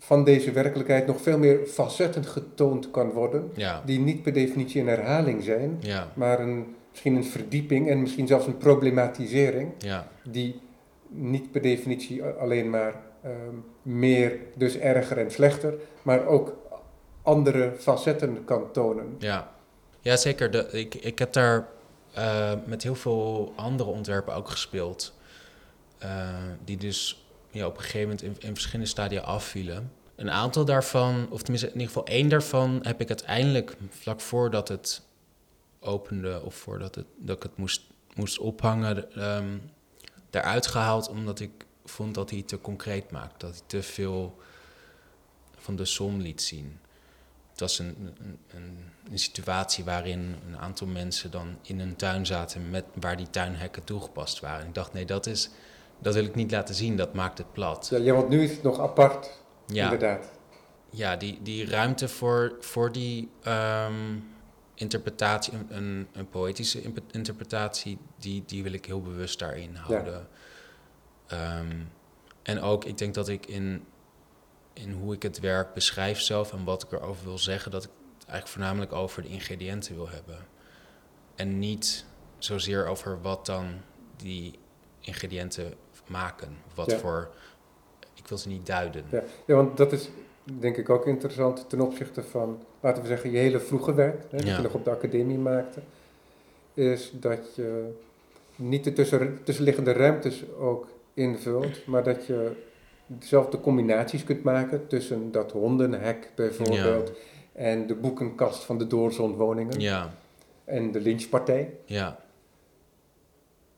van 0.05 0.25
deze 0.25 0.53
werkelijkheid 0.53 1.07
nog 1.07 1.21
veel 1.21 1.39
meer 1.39 1.67
facetten 1.67 2.25
getoond 2.25 2.91
kan 2.91 3.11
worden. 3.11 3.51
ja, 3.55 3.83
Die 3.85 3.99
niet 4.01 4.23
per 4.23 4.33
definitie 4.33 4.81
een 4.81 4.89
herhaling 4.89 5.43
zijn, 5.43 5.77
ja, 5.81 6.09
maar 6.15 6.41
een, 6.41 6.75
misschien 6.91 7.17
een 7.17 7.25
verdieping 7.25 7.89
en 7.89 8.01
misschien 8.01 8.27
zelfs 8.27 8.47
een 8.47 8.57
problematisering. 8.59 9.73
ja, 9.79 10.09
Die 10.23 10.61
niet 11.09 11.51
per 11.51 11.63
definitie 11.63 12.23
alleen 12.25 12.71
maar 12.71 12.95
ehm, 13.23 13.55
meer, 13.83 14.39
dus 14.55 14.77
erger 14.79 15.19
en 15.19 15.31
slechter, 15.31 15.75
maar 16.03 16.27
ook 16.27 16.57
andere 17.23 17.73
facetten 17.79 18.45
kan 18.45 18.73
tonen. 18.73 19.15
ja. 19.19 19.53
Ja, 20.01 20.17
zeker. 20.17 20.51
De, 20.51 20.69
ik, 20.71 20.95
ik 20.95 21.19
heb 21.19 21.33
daar 21.33 21.67
eh, 22.15 22.53
met 22.67 22.83
heel 22.83 22.95
veel 22.95 23.53
andere 23.57 23.91
ontwerpen 23.91 24.35
ook 24.35 24.49
gespeeld. 24.49 25.15
eh, 25.99 26.09
die 26.65 26.77
dus 26.77 27.24
ja, 27.55 27.67
op 27.67 27.77
een 27.77 27.83
gegeven 27.83 28.01
moment 28.01 28.23
in, 28.23 28.37
in 28.39 28.53
verschillende 28.53 28.91
stadia 28.91 29.21
afvielen. 29.21 29.93
Een 30.17 30.31
aantal 30.31 30.65
daarvan, 30.65 31.27
of 31.31 31.41
tenminste 31.43 31.67
in 31.67 31.73
ieder 31.73 31.87
geval 31.89 32.07
één 32.07 32.29
daarvan, 32.29 32.79
heb 32.83 33.01
ik 33.01 33.09
uiteindelijk 33.09 33.77
vlak 33.91 34.21
voordat 34.21 34.69
het 34.69 35.03
opende 35.81 36.43
of 36.43 36.55
voordat 36.55 36.95
het, 36.95 37.07
dat 37.17 37.37
ik 37.37 37.43
het 37.43 37.57
moest, 37.57 37.83
moest 38.15 38.39
ophangen, 38.39 39.13
ehm 39.13 39.57
daaruit 40.35 40.67
gehaald 40.67 41.09
omdat 41.09 41.41
ik 41.41 41.51
vond 41.85 42.15
dat 42.15 42.31
hij 42.31 42.43
te 42.43 42.61
concreet 42.61 43.11
maakt. 43.11 43.41
Dat 43.41 43.51
hij 43.51 43.61
te 43.67 43.83
veel 43.83 44.39
van 45.57 45.77
de 45.77 45.85
som 45.85 46.21
liet 46.21 46.43
zien. 46.43 46.79
het 47.51 47.61
was 47.61 47.79
een, 47.79 48.17
een, 48.51 48.79
een, 49.11 49.19
situatie 49.19 49.85
waarin 49.85 50.37
een 50.47 50.59
aantal 50.59 50.87
mensen 50.87 51.31
dan 51.31 51.59
in 51.63 51.81
een 51.81 51.97
tuin 51.97 52.27
zaten 52.27 52.71
met, 52.71 52.85
waar 52.95 53.17
die 53.17 53.31
tuinhekken 53.31 53.85
toegepast 53.85 54.41
waren. 54.41 54.61
En 54.61 54.67
ik 54.67 54.75
dacht, 54.75 54.93
nee, 54.93 55.05
dat, 55.05 55.27
is, 55.27 55.51
dat 56.05 56.15
wil 56.15 56.25
ik 56.25 56.35
niet 56.35 56.51
laten 56.51 56.75
zien, 56.75 56.97
dat 56.97 57.15
maakt 57.15 57.39
het 57.39 57.53
plat. 57.53 57.89
Ja, 57.91 57.99
ja 57.99 58.13
want 58.15 58.29
nu 58.29 58.43
is 58.43 58.51
het 58.51 58.63
nog 58.63 58.81
apart, 58.81 59.31
Ja, 59.67 59.85
inderdaad. 59.85 60.31
ja 60.91 61.17
die, 61.17 61.39
die 61.43 61.71
ruimte 61.71 62.09
voor, 62.09 62.57
voor 62.61 62.93
die 62.93 63.31
ehm, 63.43 64.19
interpretatie, 64.75 65.53
een, 65.69 66.09
een, 66.13 66.29
poëtische 66.29 66.83
interpretatie, 67.11 67.99
die, 68.19 68.43
die 68.47 68.63
wil 68.63 68.73
ik 68.73 68.85
heel 68.85 69.03
bewust 69.03 69.39
daarin 69.39 69.75
houden. 69.75 70.29
Ehm, 71.27 71.81
en 72.43 72.61
ook, 72.61 72.85
ik 72.85 72.99
denk 72.99 73.15
dat 73.15 73.29
ik 73.29 73.47
in, 73.47 73.85
in 74.73 74.93
hoe 74.93 75.15
ik 75.15 75.23
het 75.23 75.41
werk 75.41 75.75
beschrijf 75.75 76.21
zelf 76.21 76.53
en 76.53 76.65
wat 76.65 76.83
ik 76.83 76.93
erover 76.93 77.25
wil 77.25 77.39
zeggen, 77.39 77.71
dat 77.71 77.85
ik 77.85 77.91
het 78.19 78.29
eigenlijk 78.29 78.49
voornamelijk 78.49 78.93
over 78.93 79.23
de 79.23 79.29
ingrediënten 79.29 79.95
wil 79.95 80.09
hebben. 80.09 80.47
En 81.35 81.59
niet 81.59 82.05
zozeer 82.39 82.87
over 82.87 83.23
wat 83.23 83.47
dan 83.47 83.81
die 84.17 84.59
ingrediënten 85.01 85.75
maken. 86.07 86.57
Wat 86.75 86.91
Ja. 86.91 86.97
voor. 86.99 87.29
Ik 88.15 88.27
wil 88.29 88.39
ze 88.39 88.49
niet 88.49 88.67
duiden. 88.67 89.05
Ja. 89.11 89.23
ja, 89.45 89.55
want 89.55 89.77
dat 89.77 89.93
is 89.93 90.09
denk 90.45 90.77
ik 90.77 90.91
ook 90.91 91.07
interessant 91.07 91.69
ten 91.69 91.81
opzichte 91.81 92.23
van, 92.23 92.59
laten 92.81 93.03
we 93.03 93.09
zeggen, 93.09 93.31
je 93.31 93.39
hele 93.39 93.61
vroege 93.61 93.95
werk, 93.95 94.23
hè, 94.31 94.37
dat 94.37 94.47
je 94.57 94.63
nog 94.63 94.75
op 94.75 94.85
de 94.85 94.91
academie 94.91 95.39
maakte, 95.39 95.81
is 96.75 97.13
dat 97.15 97.55
je 97.55 97.93
niet 98.57 98.85
de 98.85 98.93
tussen, 98.93 99.39
tussenliggende 99.45 99.93
ruimtes 99.93 100.43
ook 100.59 100.89
invult, 101.15 101.87
maar 101.87 102.03
dat 102.05 102.27
je 102.27 102.53
zelf 103.21 103.49
de 103.49 103.61
combinaties 103.61 104.25
kunt 104.25 104.43
maken 104.43 104.87
tussen 104.87 105.33
dat 105.33 105.53
hondenhek 105.53 106.31
bijvoorbeeld 106.35 107.13
en 107.53 107.87
de 107.87 107.95
boekenkast 107.95 108.65
van 108.65 108.79
de 108.79 108.87
doorzonwoningen 108.87 109.81
Ja, 109.81 110.15
en 110.65 110.93
de 110.93 111.01
lynchpartij. 111.01 111.75
ja. 111.85 112.23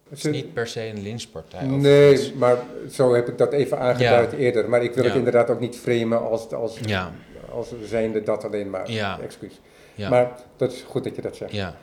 Het 0.09 0.19
is 0.19 0.25
niet 0.33 0.53
per 0.55 0.67
se 0.67 0.87
een 0.89 1.03
lynchpartij. 1.03 1.65
iets. 1.67 1.83
Nee, 1.83 2.35
maar 2.35 2.57
zo 2.91 3.15
heb 3.15 3.29
ik 3.29 3.39
dat 3.39 3.53
even 3.53 3.79
aangeduid 3.79 4.33
eerder. 4.33 4.69
Maar 4.69 4.83
ik 4.83 4.95
wil 4.95 5.05
het 5.05 5.15
inderdaad 5.15 5.51
ook 5.51 5.61
niet 5.61 5.77
framen 5.77 6.21
als, 6.31 6.53
als, 6.53 6.79
Ja, 6.85 7.13
als 7.51 7.73
zijnde 7.85 8.23
dat 8.23 8.45
alleen 8.45 8.71
maar. 8.71 8.89
Excuus. 9.23 9.61
ja, 9.95 10.09
Maar 10.09 10.33
dat 10.57 10.73
is 10.73 10.83
goed 10.83 11.05
dat 11.05 11.17
je 11.17 11.23
dat 11.23 11.37
zegt. 11.37 11.53
ja, 11.53 11.77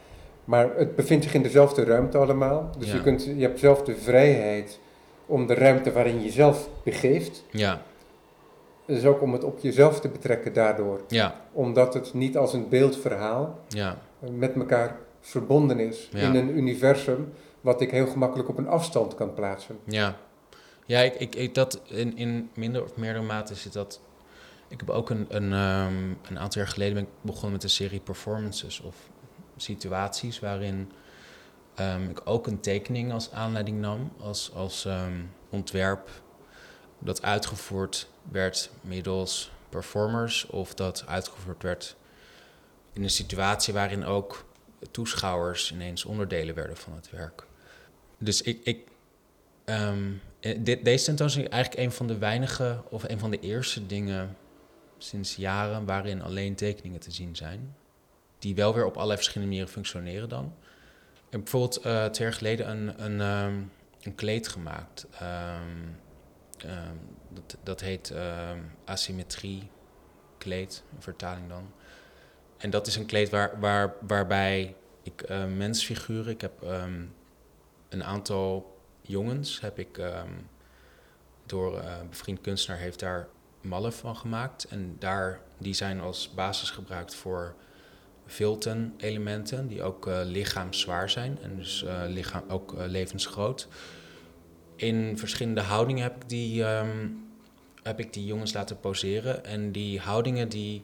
Maar 0.46 0.70
het 0.76 0.96
bevindt 0.96 1.24
zich 1.24 1.34
in 1.34 1.44
dezelfde 1.44 1.84
ruimte 1.84 2.18
allemaal. 2.18 2.70
Dus 2.78 2.92
je, 2.92 3.02
kunt, 3.02 3.24
je 3.24 3.42
hebt 3.42 3.60
zelf 3.60 3.82
de 3.84 3.96
vrijheid 3.96 4.80
om 5.26 5.48
de 5.48 5.54
ruimte 5.54 5.92
waarin 5.92 6.16
je 6.18 6.24
jezelf 6.24 6.70
begeeft. 6.84 7.44
ja, 7.52 7.82
Dus 8.86 9.06
ook 9.06 9.22
om 9.22 9.34
het 9.34 9.44
op 9.44 9.60
jezelf 9.60 10.00
te 10.00 10.08
betrekken 10.10 10.54
daardoor. 10.54 11.02
ja, 11.08 11.36
Omdat 11.52 11.94
het 11.94 12.14
niet 12.14 12.38
als 12.38 12.54
een 12.54 12.70
beeldverhaal 12.70 13.60
ja, 13.68 13.98
met 14.32 14.56
elkaar 14.56 14.96
verbonden 15.22 15.80
is. 15.80 16.10
In 16.14 16.36
een 16.36 16.58
universum 16.58 17.34
wat 17.64 17.82
ik 17.82 17.92
heel 17.92 18.08
gemakkelijk 18.08 18.50
op 18.50 18.58
een 18.58 18.68
afstand 18.68 19.16
kan 19.16 19.34
plaatsen. 19.34 19.80
ja. 19.86 20.18
Ja, 20.86 21.00
ik, 21.00 21.16
ik, 21.16 21.36
ik, 21.36 21.56
dat 21.56 21.82
in, 21.86 22.18
in 22.18 22.50
minder 22.54 22.84
of 22.84 22.96
meerdere 22.96 23.26
mate 23.26 23.56
zit 23.56 23.74
dat... 23.74 24.02
Ik 24.68 24.80
heb 24.80 24.90
ook 24.90 25.10
een, 25.10 25.26
een, 25.30 25.54
ehm, 25.54 26.10
een 26.30 26.40
aantal 26.40 26.62
jaar 26.62 26.72
geleden 26.72 26.94
ben 26.94 27.04
ik 27.04 27.10
begonnen 27.22 27.52
met 27.52 27.64
een 27.64 27.70
serie 27.70 28.00
performances 28.00 28.80
of 28.80 28.96
situaties 29.58 30.40
waarin 30.40 30.92
ehm, 31.76 32.10
ik 32.10 32.22
ook 32.24 32.48
een 32.48 32.60
tekening 32.60 33.12
als 33.12 33.32
aanleiding 33.32 33.80
nam, 33.80 34.12
als, 34.20 34.52
als 34.54 34.86
ehm, 34.86 35.22
ontwerp 35.50 36.10
dat 37.00 37.22
uitgevoerd 37.22 38.10
werd 38.32 38.72
middels 38.82 39.52
performers 39.70 40.46
of 40.46 40.74
dat 40.74 41.04
uitgevoerd 41.08 41.64
werd 41.64 41.96
in 42.94 43.04
een 43.04 43.10
situatie 43.10 43.74
waarin 43.74 44.06
ook 44.06 44.46
toeschouwers 44.92 45.72
ineens 45.72 46.06
onderdelen 46.06 46.56
werden 46.56 46.78
van 46.78 46.94
het 46.94 47.10
werk. 47.10 47.46
Dus 48.24 48.42
ik, 48.42 48.60
ik 48.64 48.88
ehm, 49.66 50.12
eh, 50.40 50.60
deze 50.84 51.06
tentoonstelling 51.06 51.52
is 51.52 51.56
eigenlijk 51.56 51.86
een 51.86 51.92
van 51.92 52.08
de 52.08 52.18
weinige 52.18 52.84
of 52.90 53.10
een 53.10 53.20
van 53.20 53.32
de 53.32 53.40
eerste 53.40 53.86
dingen 53.86 54.38
sinds 54.98 55.36
jaren 55.36 55.86
waarin 55.86 56.22
alleen 56.22 56.56
tekeningen 56.56 57.00
te 57.00 57.12
zien 57.12 57.36
zijn. 57.36 57.76
Die 58.40 58.56
wel 58.56 58.74
weer 58.74 58.86
op 58.86 58.94
allerlei 58.94 59.18
verschillende 59.18 59.50
manieren 59.50 59.74
functioneren 59.74 60.30
dan. 60.30 60.54
Ik 61.14 61.40
heb 61.40 61.42
bijvoorbeeld 61.42 61.78
eh 61.78 62.06
twee 62.06 62.28
jaar 62.28 62.38
geleden 62.38 62.70
een, 62.70 63.04
een, 63.04 63.22
ehm, 63.22 63.62
een 64.02 64.16
kleed 64.16 64.48
gemaakt. 64.48 65.08
Ehm, 65.20 65.62
dat, 67.30 67.58
dat 67.64 67.82
heet 67.82 68.14
asymmetrie 68.86 69.70
kleed, 70.38 70.84
een 70.96 71.02
vertaling 71.02 71.50
dan. 71.50 71.72
En 72.58 72.70
dat 72.70 72.88
is 72.88 72.96
een 72.96 73.06
kleed 73.06 73.30
waar, 73.30 73.60
waar, 73.60 73.94
waarbij 74.08 74.76
ik 75.04 75.22
eh, 75.22 75.46
mensfiguren, 75.46 76.32
ik 76.32 76.42
heb 76.42 76.62
een 77.94 78.04
aantal 78.04 78.78
jongens, 79.02 79.62
heb 79.62 79.80
ik 79.80 79.98
ehm, 79.98 80.32
door 81.46 81.78
eh, 81.80 81.98
een 82.02 82.10
bevriend 82.10 82.42
kunstenaar 82.42 82.80
heeft 82.80 83.00
daar 83.00 83.28
mallen 83.62 83.94
van 83.94 84.16
gemaakt. 84.16 84.64
En 84.64 84.96
daar, 85.00 85.40
die 85.58 85.74
zijn 85.74 86.02
als 86.02 86.34
basis 86.34 86.70
gebruikt 86.70 87.16
voor 87.16 87.56
filten-elementen 88.26 89.68
die 89.68 89.84
ook 89.84 90.08
eh 90.08 90.20
lichaamszwaar 90.24 91.10
zijn 91.10 91.38
en 91.42 91.56
dus 91.56 91.84
eh, 91.84 92.02
lichaam, 92.08 92.44
ook 92.50 92.74
eh, 92.74 92.86
levensgroot. 92.88 93.68
In 94.76 95.18
verschillende 95.18 95.62
houdingen 95.62 96.04
heb 96.04 96.16
ik, 96.16 96.30
die, 96.30 96.64
ehm, 96.64 97.08
heb 97.84 98.00
ik 98.00 98.14
die 98.14 98.26
jongens 98.26 98.54
laten 98.54 98.80
poseren. 98.80 99.46
En 99.46 99.72
die 99.72 100.00
houdingen 100.00 100.50
die, 100.50 100.84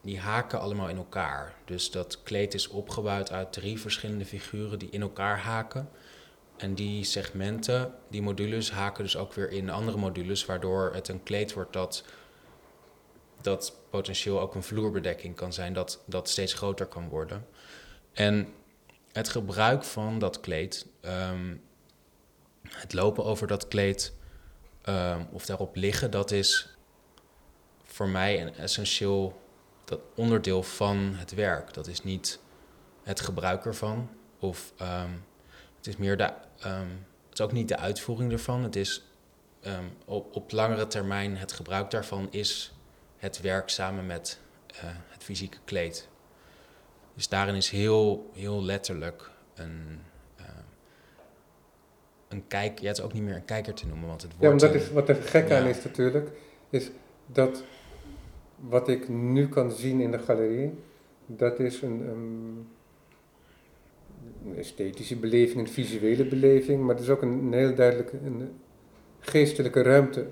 die 0.00 0.20
haken 0.20 0.60
allemaal 0.60 0.88
in 0.88 0.96
elkaar. 0.96 1.54
Dus 1.64 1.90
dat 1.90 2.22
kleed 2.22 2.54
is 2.54 2.68
opgebouwd 2.68 3.32
uit 3.32 3.52
drie 3.52 3.80
verschillende 3.80 4.24
figuren 4.24 4.78
die 4.78 4.90
in 4.90 5.00
elkaar 5.00 5.38
haken. 5.38 5.88
En 6.58 6.74
die 6.74 7.04
segmenten, 7.04 7.94
die 8.08 8.22
modules, 8.22 8.70
haken 8.70 9.04
dus 9.04 9.16
ook 9.16 9.32
weer 9.32 9.50
in 9.50 9.70
andere 9.70 9.98
modules, 9.98 10.46
waardoor 10.46 10.90
het 10.94 11.08
een 11.08 11.22
kleed 11.22 11.52
wordt 11.52 11.72
dat, 11.72 12.04
dat 13.40 13.76
potentieel 13.90 14.40
ook 14.40 14.54
een 14.54 14.62
vloerbedekking 14.62 15.36
kan 15.36 15.52
zijn, 15.52 15.72
dat, 15.72 16.02
dat 16.06 16.28
steeds 16.28 16.54
groter 16.54 16.86
kan 16.86 17.08
worden. 17.08 17.46
En 18.12 18.48
het 19.12 19.28
gebruik 19.28 19.84
van 19.84 20.18
dat 20.18 20.40
kleed, 20.40 20.86
ehm, 21.00 21.56
het 22.68 22.92
lopen 22.92 23.24
over 23.24 23.46
dat 23.46 23.68
kleed 23.68 24.12
ehm, 24.82 25.22
of 25.32 25.46
daarop 25.46 25.76
liggen, 25.76 26.10
dat 26.10 26.30
is 26.30 26.76
voor 27.84 28.08
mij 28.08 28.42
een 28.42 28.54
essentieel 28.54 29.40
dat 29.84 30.00
onderdeel 30.14 30.62
van 30.62 31.14
het 31.14 31.34
werk. 31.34 31.74
Dat 31.74 31.86
is 31.86 32.02
niet 32.02 32.38
het 33.02 33.20
gebruik 33.20 33.64
ervan 33.64 34.10
of 34.38 34.72
ehm, 34.76 35.10
het 35.76 35.86
is 35.86 35.96
meer 35.96 36.16
de, 36.16 36.32
ehm, 36.60 36.86
het 37.28 37.38
is 37.38 37.40
ook 37.40 37.52
niet 37.52 37.68
de 37.68 37.76
uitvoering 37.76 38.32
ervan. 38.32 38.62
Het 38.62 38.76
is 38.76 39.04
ehm, 39.60 39.84
op, 40.04 40.36
op 40.36 40.52
langere 40.52 40.86
termijn 40.86 41.36
het 41.36 41.52
gebruik 41.52 41.90
daarvan 41.90 42.28
is 42.30 42.72
het 43.16 43.40
werk 43.40 43.68
samen 43.68 44.06
met 44.06 44.38
eh, 44.66 44.76
het 45.08 45.22
fysieke 45.24 45.56
kleed. 45.64 46.08
Dus 47.14 47.28
daarin 47.28 47.54
is 47.54 47.70
heel, 47.70 48.30
heel 48.34 48.62
letterlijk 48.64 49.30
een, 49.54 50.00
eh, 50.36 50.44
een 52.28 52.46
kijk. 52.46 52.78
Ja, 52.78 52.88
het 52.88 52.98
is 52.98 53.04
ook 53.04 53.12
niet 53.12 53.22
meer 53.22 53.34
een 53.34 53.44
kijker 53.44 53.74
te 53.74 53.86
noemen, 53.86 54.08
want 54.08 54.22
het 54.22 54.30
Ja, 54.32 54.36
wordt. 54.48 54.60
maar 54.62 54.72
dat 54.72 54.80
een- 54.80 54.86
is, 54.86 54.92
wat 54.92 55.08
er 55.08 55.14
gek 55.14 55.50
aan 55.50 55.62
Ja. 55.62 55.68
is 55.68 55.84
natuurlijk, 55.84 56.30
is 56.70 56.90
dat 57.26 57.62
wat 58.56 58.88
ik 58.88 59.08
nu 59.08 59.48
kan 59.48 59.72
zien 59.72 60.00
in 60.00 60.10
de 60.10 60.18
galerie, 60.18 60.82
dat 61.26 61.58
is 61.58 61.82
een, 61.82 62.00
een, 62.08 62.68
een 64.46 64.56
esthetische 64.58 65.16
beleving, 65.16 65.58
een 65.66 65.72
visuele 65.72 66.24
beleving, 66.24 66.80
maar 66.84 66.94
het 66.94 67.04
is 67.04 67.10
ook 67.10 67.22
een, 67.22 67.28
een 67.30 67.52
heel 67.52 67.74
duidelijk 67.74 68.12
een 68.12 68.50
geestelijke 69.20 69.82
ruimte 69.82 70.26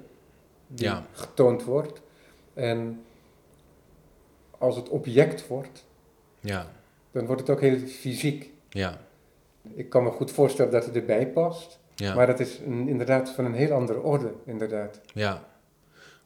die 0.66 0.86
Ja. 0.86 1.06
getoond 1.12 1.64
wordt. 1.64 2.00
En 2.54 3.00
als 4.58 4.76
het 4.76 4.88
object 4.88 5.46
wordt, 5.46 5.84
ja, 6.40 6.70
dan 7.10 7.26
wordt 7.26 7.40
het 7.40 7.50
ook 7.50 7.60
heel 7.60 7.78
fysiek. 7.78 8.50
ja, 8.68 9.00
Ik 9.74 9.88
kan 9.88 10.02
me 10.02 10.10
goed 10.10 10.30
voorstellen 10.30 10.72
dat 10.72 10.84
het 10.84 10.96
erbij 10.96 11.26
past, 11.28 11.78
maar 12.14 12.26
dat 12.26 12.40
is 12.40 12.58
een, 12.66 12.88
inderdaad 12.88 13.30
van 13.30 13.44
een 13.44 13.54
heel 13.54 13.72
andere 13.72 14.00
orde, 14.00 14.32
inderdaad. 14.44 15.00
ja. 15.14 15.54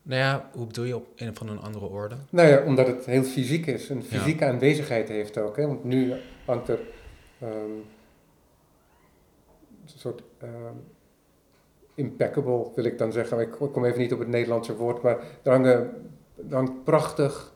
Nou 0.02 0.20
ja, 0.22 0.50
hoe 0.52 0.66
bedoel 0.66 0.84
je 0.84 0.96
op 0.96 1.06
een 1.16 1.34
van 1.36 1.48
een 1.48 1.60
andere 1.60 1.86
orde? 1.86 2.14
Nou 2.30 2.48
ja, 2.48 2.62
omdat 2.64 2.86
het 2.86 3.04
heel 3.06 3.22
fysiek 3.22 3.66
is. 3.66 3.88
Een 3.88 4.02
fysieke 4.04 4.44
aanwezigheid 4.44 5.08
heeft 5.08 5.38
ook. 5.38 5.56
Hè? 5.56 5.66
Want 5.66 5.84
nu 5.84 6.12
hangt 6.44 6.68
er 6.68 6.78
een 7.40 7.84
soort 9.84 10.22
ehm, 10.38 10.74
impeccable, 11.94 12.66
wil 12.74 12.84
ik 12.84 12.98
dan 12.98 13.12
zeggen. 13.12 13.40
Ik 13.40 13.50
kom 13.72 13.84
even 13.84 13.98
niet 14.00 14.12
op 14.12 14.18
het 14.18 14.28
Nederlandse 14.28 14.76
woord, 14.76 15.02
maar 15.02 15.16
er 15.42 15.52
hangen, 15.52 15.90
er 16.50 16.54
hangt 16.56 16.84
prachtig, 16.84 17.52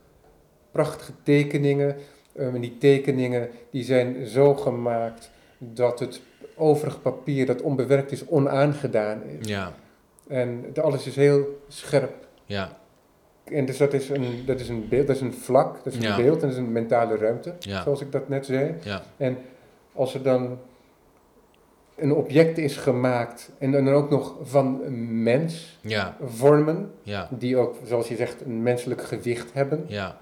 prachtige 0.70 1.12
tekeningen. 1.22 1.96
Ehm, 2.32 2.54
en 2.54 2.60
die 2.60 2.78
tekeningen 2.78 3.48
die 3.70 3.84
zijn 3.84 4.26
zo 4.26 4.54
gemaakt 4.54 5.30
dat 5.58 5.98
het 6.00 6.20
overig 6.56 7.02
papier 7.02 7.46
dat 7.46 7.62
onbewerkt 7.62 8.12
is, 8.12 8.26
onaangedaan 8.26 9.22
is. 9.22 9.48
Ja, 9.48 9.72
En 10.28 10.64
de- 10.72 10.80
alles 10.80 11.06
is 11.06 11.16
heel 11.16 11.60
scherp. 11.68 12.26
ja, 12.44 12.78
en 13.44 13.64
dus 13.66 13.76
dat 13.76 13.92
is 13.92 14.08
een, 14.08 14.42
dat 14.46 14.60
is 14.60 14.68
een 14.68 14.88
beeld, 14.88 15.06
dat 15.06 15.16
is 15.16 15.22
een 15.22 15.32
vlak, 15.34 15.84
dat 15.84 15.92
is 15.92 16.04
een 16.04 16.16
beeld 16.16 16.34
en 16.34 16.48
dat 16.48 16.50
is 16.50 16.56
een 16.56 16.72
mentale 16.72 17.16
ruimte, 17.16 17.54
Ja. 17.58 17.82
zoals 17.82 18.00
ik 18.00 18.12
dat 18.12 18.28
net 18.28 18.46
zei. 18.46 18.74
Ja, 18.82 19.02
En 19.16 19.36
als 19.94 20.14
er 20.14 20.22
dan 20.22 20.58
een 21.96 22.12
object 22.12 22.58
is 22.58 22.76
gemaakt 22.76 23.50
en 23.58 23.72
dan 23.72 23.88
ook 23.88 24.10
nog 24.10 24.34
van 24.42 24.80
een 24.84 25.22
mens 25.22 25.78
ja, 25.80 26.16
vormen, 26.24 26.92
ja, 27.02 27.28
die 27.38 27.56
ook, 27.56 27.76
zoals 27.84 28.08
je 28.08 28.16
zegt, 28.16 28.40
een 28.40 28.62
menselijk 28.62 29.02
gewicht 29.02 29.52
hebben, 29.52 29.84
ja. 29.88 30.20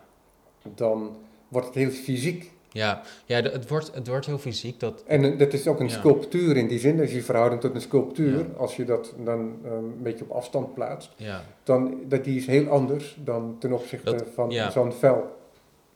dan 0.74 1.16
wordt 1.48 1.66
het 1.66 1.76
heel 1.76 1.90
fysiek. 1.90 2.50
Ja, 2.68 3.02
ja 3.26 3.40
het, 3.42 3.68
wordt, 3.68 3.94
het 3.94 4.06
wordt 4.08 4.26
heel 4.26 4.38
fysiek. 4.38 4.80
Dat, 4.80 5.02
En 5.06 5.24
eh, 5.32 5.38
dat 5.38 5.52
is 5.52 5.66
ook 5.66 5.80
een 5.80 5.90
sculptuur 5.90 6.56
in 6.56 6.68
die 6.68 6.78
zin, 6.78 7.00
als 7.00 7.12
je 7.12 7.22
verhouding 7.22 7.60
tot 7.60 7.74
een 7.74 7.80
sculptuur, 7.80 8.46
als 8.56 8.76
je 8.76 8.84
dat 8.84 9.14
dan 9.24 9.58
eh, 9.64 9.70
een 9.70 10.02
beetje 10.02 10.24
op 10.24 10.30
afstand 10.30 10.74
plaatst, 10.74 11.10
ja, 11.16 11.44
dan 11.62 11.98
dat 12.08 12.24
die 12.24 12.36
is 12.36 12.46
heel 12.46 12.68
anders 12.68 13.16
dan 13.24 13.56
ten 13.58 13.72
opzichte 13.72 14.10
Dat- 14.10 14.28
van 14.34 14.52
zo'n 14.72 14.92
vel. 14.92 15.36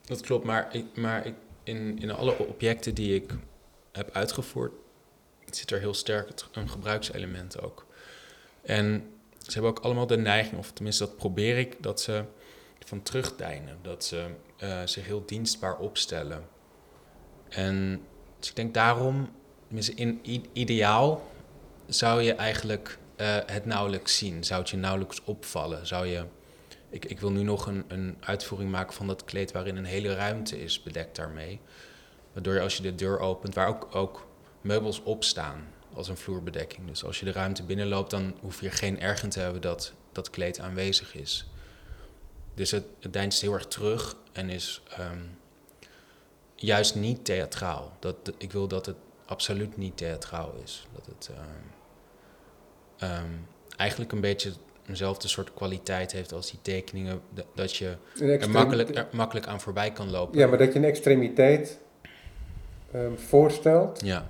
dat 0.05 0.21
klopt. 0.21 0.45
Maar, 0.45 0.69
ik, 0.73 0.85
maar 0.95 1.27
ik, 1.27 1.35
in, 1.63 1.99
in 2.01 2.11
alle 2.11 2.39
objecten 2.39 2.95
die 2.95 3.15
ik 3.15 3.31
heb 3.97 4.11
uitgevoerd, 4.13 4.73
zit 5.51 5.71
er 5.71 5.79
heel 5.79 5.95
sterk 5.95 6.31
een 6.53 6.71
gebruikselement 6.71 7.61
ook. 7.61 7.87
En 8.63 9.11
ze 9.39 9.53
hebben 9.53 9.71
ook 9.71 9.79
allemaal 9.79 10.07
de 10.07 10.17
neiging, 10.17 10.59
of 10.59 10.73
tenminste 10.73 11.05
dat 11.05 11.17
probeer 11.17 11.59
ik, 11.59 11.83
dat 11.83 12.01
ze 12.01 12.25
van 12.89 13.03
terugdijnen. 13.03 13.79
Dat 13.83 14.05
ze 14.05 14.27
eh, 14.57 14.81
zich 14.85 15.07
heel 15.07 15.23
dienstbaar 15.27 15.79
opstellen. 15.79 16.45
En 17.49 18.03
dus 18.39 18.49
ik 18.49 18.57
denk 18.57 18.75
daarom, 18.75 19.33
in 19.95 20.21
ideaal, 20.53 21.31
zou 21.87 22.23
je 22.23 22.35
eigenlijk 22.35 22.99
eh, 23.17 23.37
het 23.47 23.65
nauwelijks 23.65 24.17
zien. 24.17 24.45
Zou 24.45 24.61
het 24.61 24.71
je 24.71 24.77
nauwelijks 24.77 25.25
opvallen. 25.25 25.87
Zou 25.87 26.07
je, 26.07 26.25
ik, 26.91 27.05
ik 27.05 27.21
wil 27.21 27.31
nu 27.31 27.43
nog 27.43 27.67
een, 27.67 27.85
een 27.89 28.17
uitvoering 28.21 28.71
maken 28.71 28.95
van 28.95 29.07
dat 29.07 29.25
kleed 29.25 29.53
waarin 29.53 29.77
een 29.77 29.85
hele 29.85 30.15
ruimte 30.15 30.63
is 30.63 30.83
bedekt 30.83 31.17
daarmee. 31.17 31.61
Waardoor 32.37 32.55
je 32.55 32.61
als 32.61 32.77
je 32.77 32.83
de 32.83 32.95
deur 32.95 33.19
opent, 33.19 33.55
waar 33.55 33.69
ook, 33.69 33.89
ook 33.95 34.27
meubels 34.61 35.03
op 35.03 35.25
staan 35.25 35.67
als 35.95 36.09
een 36.09 36.17
vloerbedekking. 36.17 36.87
Dus 36.89 37.05
als 37.05 37.19
je 37.19 37.25
de 37.25 37.33
ruimte 37.33 37.63
binnenloopt, 37.63 38.11
dan 38.11 38.35
hoef 38.41 38.61
je 38.61 38.71
geen 38.71 39.01
ergen 39.01 39.29
te 39.29 39.41
hebben 39.41 39.61
dat 39.61 39.93
dat 40.13 40.31
kleed 40.31 40.61
aanwezig 40.61 41.15
is. 41.15 41.47
Dus 42.55 42.71
het, 42.71 42.85
het 43.01 43.13
deinst 43.13 43.41
heel 43.41 43.53
erg 43.53 43.67
terug 43.67 44.17
en 44.33 44.51
is 44.51 44.83
ehm, 44.89 45.19
juist 46.55 46.95
niet 46.95 47.25
theatraal. 47.25 47.97
Dat, 47.99 48.17
ik 48.39 48.53
wil 48.53 48.69
dat 48.69 48.87
het 48.87 48.97
absoluut 49.27 49.77
niet 49.77 49.97
theatraal 49.97 50.55
is. 50.65 50.87
Dat 50.95 51.07
het 51.07 51.31
ehm, 51.35 53.11
ehm, 53.13 53.31
eigenlijk 53.77 54.13
een 54.13 54.21
beetje 54.21 54.53
eenzelfde 54.87 55.29
soort 55.29 55.55
kwaliteit 55.55 56.13
heeft 56.13 56.33
als 56.33 56.51
die 56.51 56.59
tekeningen. 56.63 57.21
dat- 57.55 57.77
je 57.77 57.97
er 58.19 58.51
makkelijk, 58.51 58.97
er 58.97 59.09
makkelijk 59.13 59.47
aan 59.47 59.61
voorbij 59.61 59.93
kan 59.93 60.11
lopen. 60.11 60.39
Ja, 60.39 60.47
maar 60.47 60.59
dat 60.59 60.73
je 60.73 60.79
een 60.79 60.85
extremiteit 60.85 61.79
ehm, 62.93 63.15
voorstelt 63.17 64.01
Ja, 64.05 64.27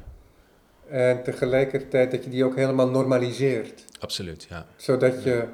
en 0.88 1.22
tegelijkertijd 1.22 2.10
dat 2.10 2.24
je 2.24 2.30
die 2.30 2.44
ook 2.44 2.56
helemaal 2.56 2.88
normaliseert. 2.88 3.84
absoluut. 4.00 4.46
Ja, 4.48 4.66
Zodat 4.76 5.22
je 5.24 5.44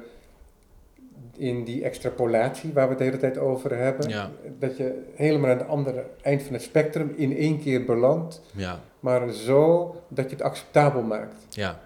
in 1.37 1.63
die 1.63 1.83
extrapolatie 1.83 2.73
waar 2.73 2.83
we 2.83 2.89
het 2.89 2.97
de 2.97 3.03
hele 3.03 3.17
tijd 3.17 3.37
over 3.37 3.75
hebben, 3.77 4.09
Ja. 4.09 4.31
dat 4.59 4.77
je 4.77 5.03
helemaal 5.15 5.49
aan 5.51 5.57
het 5.57 5.67
andere 5.67 6.05
eind 6.21 6.41
van 6.43 6.53
het 6.53 6.61
spectrum 6.61 7.13
in 7.15 7.37
één 7.37 7.59
keer 7.61 7.85
belandt, 7.85 8.41
ja, 8.51 8.79
maar 8.99 9.31
zo 9.31 9.95
dat 10.07 10.25
je 10.29 10.35
het 10.35 10.45
acceptabel 10.45 11.01
maakt. 11.01 11.35
ja, 11.49 11.79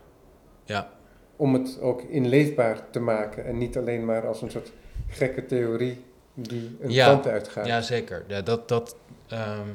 ja, 0.66 0.90
Om 1.36 1.54
het 1.54 1.80
ook 1.82 2.02
inleefbaar 2.02 2.82
te 2.90 3.00
maken 3.00 3.46
en 3.46 3.58
niet 3.58 3.78
alleen 3.78 4.06
maar 4.06 4.28
als 4.28 4.42
een 4.42 4.52
soort 4.52 4.72
gekke 5.08 5.46
theorie 5.46 6.04
die 6.34 6.78
een 6.82 6.92
Ja. 6.92 7.06
kant 7.08 7.28
uitgaat. 7.28 7.66
ja 7.66 7.82
zeker. 7.82 8.24
Ja, 8.28 8.42
dat, 8.42 8.68
dat, 8.68 8.96
ehm, 9.28 9.68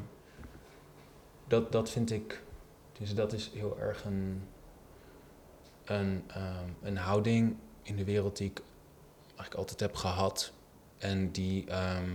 dat, 1.53 1.71
dat 1.71 1.89
vind 1.89 2.11
ik. 2.11 2.41
Dus 2.99 3.15
dat 3.15 3.33
is 3.33 3.51
heel 3.53 3.77
erg 3.79 4.03
een, 4.05 4.43
een, 5.85 6.23
ehm, 6.27 6.69
een 6.81 6.97
houding 6.97 7.55
in 7.83 7.95
de 7.95 8.03
wereld 8.03 8.37
die 8.37 8.49
ik 8.49 8.61
eigenlijk 9.25 9.55
altijd 9.55 9.79
heb 9.79 9.95
gehad. 9.95 10.53
En 10.97 11.31
die, 11.31 11.65
ehm, 11.67 12.09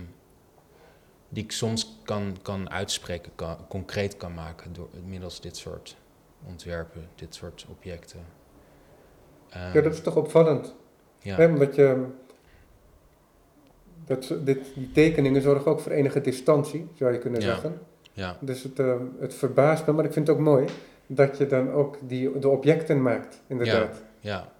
die 1.29 1.43
ik 1.43 1.51
soms 1.51 1.99
kan, 2.03 2.37
kan 2.41 2.69
uitspreken, 2.69 3.31
kan, 3.35 3.67
concreet 3.67 4.17
kan 4.17 4.33
maken 4.33 4.73
door 4.73 4.89
middels 5.05 5.41
dit 5.41 5.57
soort 5.57 5.95
ontwerpen, 6.47 7.07
dit 7.15 7.35
soort 7.35 7.65
objecten. 7.69 8.25
Ehm, 9.49 9.73
Ja, 9.73 9.81
dat 9.81 9.93
is 9.93 10.01
toch 10.01 10.15
opvallend. 10.15 10.75
ja, 11.19 11.35
Hè, 11.35 11.45
omdat 11.47 11.75
je, 11.75 12.05
dat, 14.05 14.33
dit, 14.43 14.73
die 14.75 14.91
tekeningen 14.91 15.41
zorgen 15.41 15.71
ook 15.71 15.79
voor 15.79 15.91
enige 15.91 16.21
distantie, 16.21 16.87
zou 16.95 17.13
je 17.13 17.19
kunnen 17.19 17.41
Ja. 17.41 17.47
zeggen. 17.47 17.79
Ja, 18.19 18.37
Dus 18.41 18.63
het, 18.63 18.79
eh, 18.79 18.95
het 19.19 19.33
verbaast 19.33 19.85
me, 19.85 19.93
maar 19.93 20.05
ik 20.05 20.13
vind 20.13 20.27
het 20.27 20.35
ook 20.37 20.41
mooi 20.43 20.65
dat 21.07 21.37
je 21.37 21.47
dan 21.47 21.71
ook 21.71 21.97
die, 22.01 22.39
de 22.39 22.49
objecten 22.49 23.01
maakt, 23.01 23.41
inderdaad. 23.47 24.01
ja. 24.19 24.51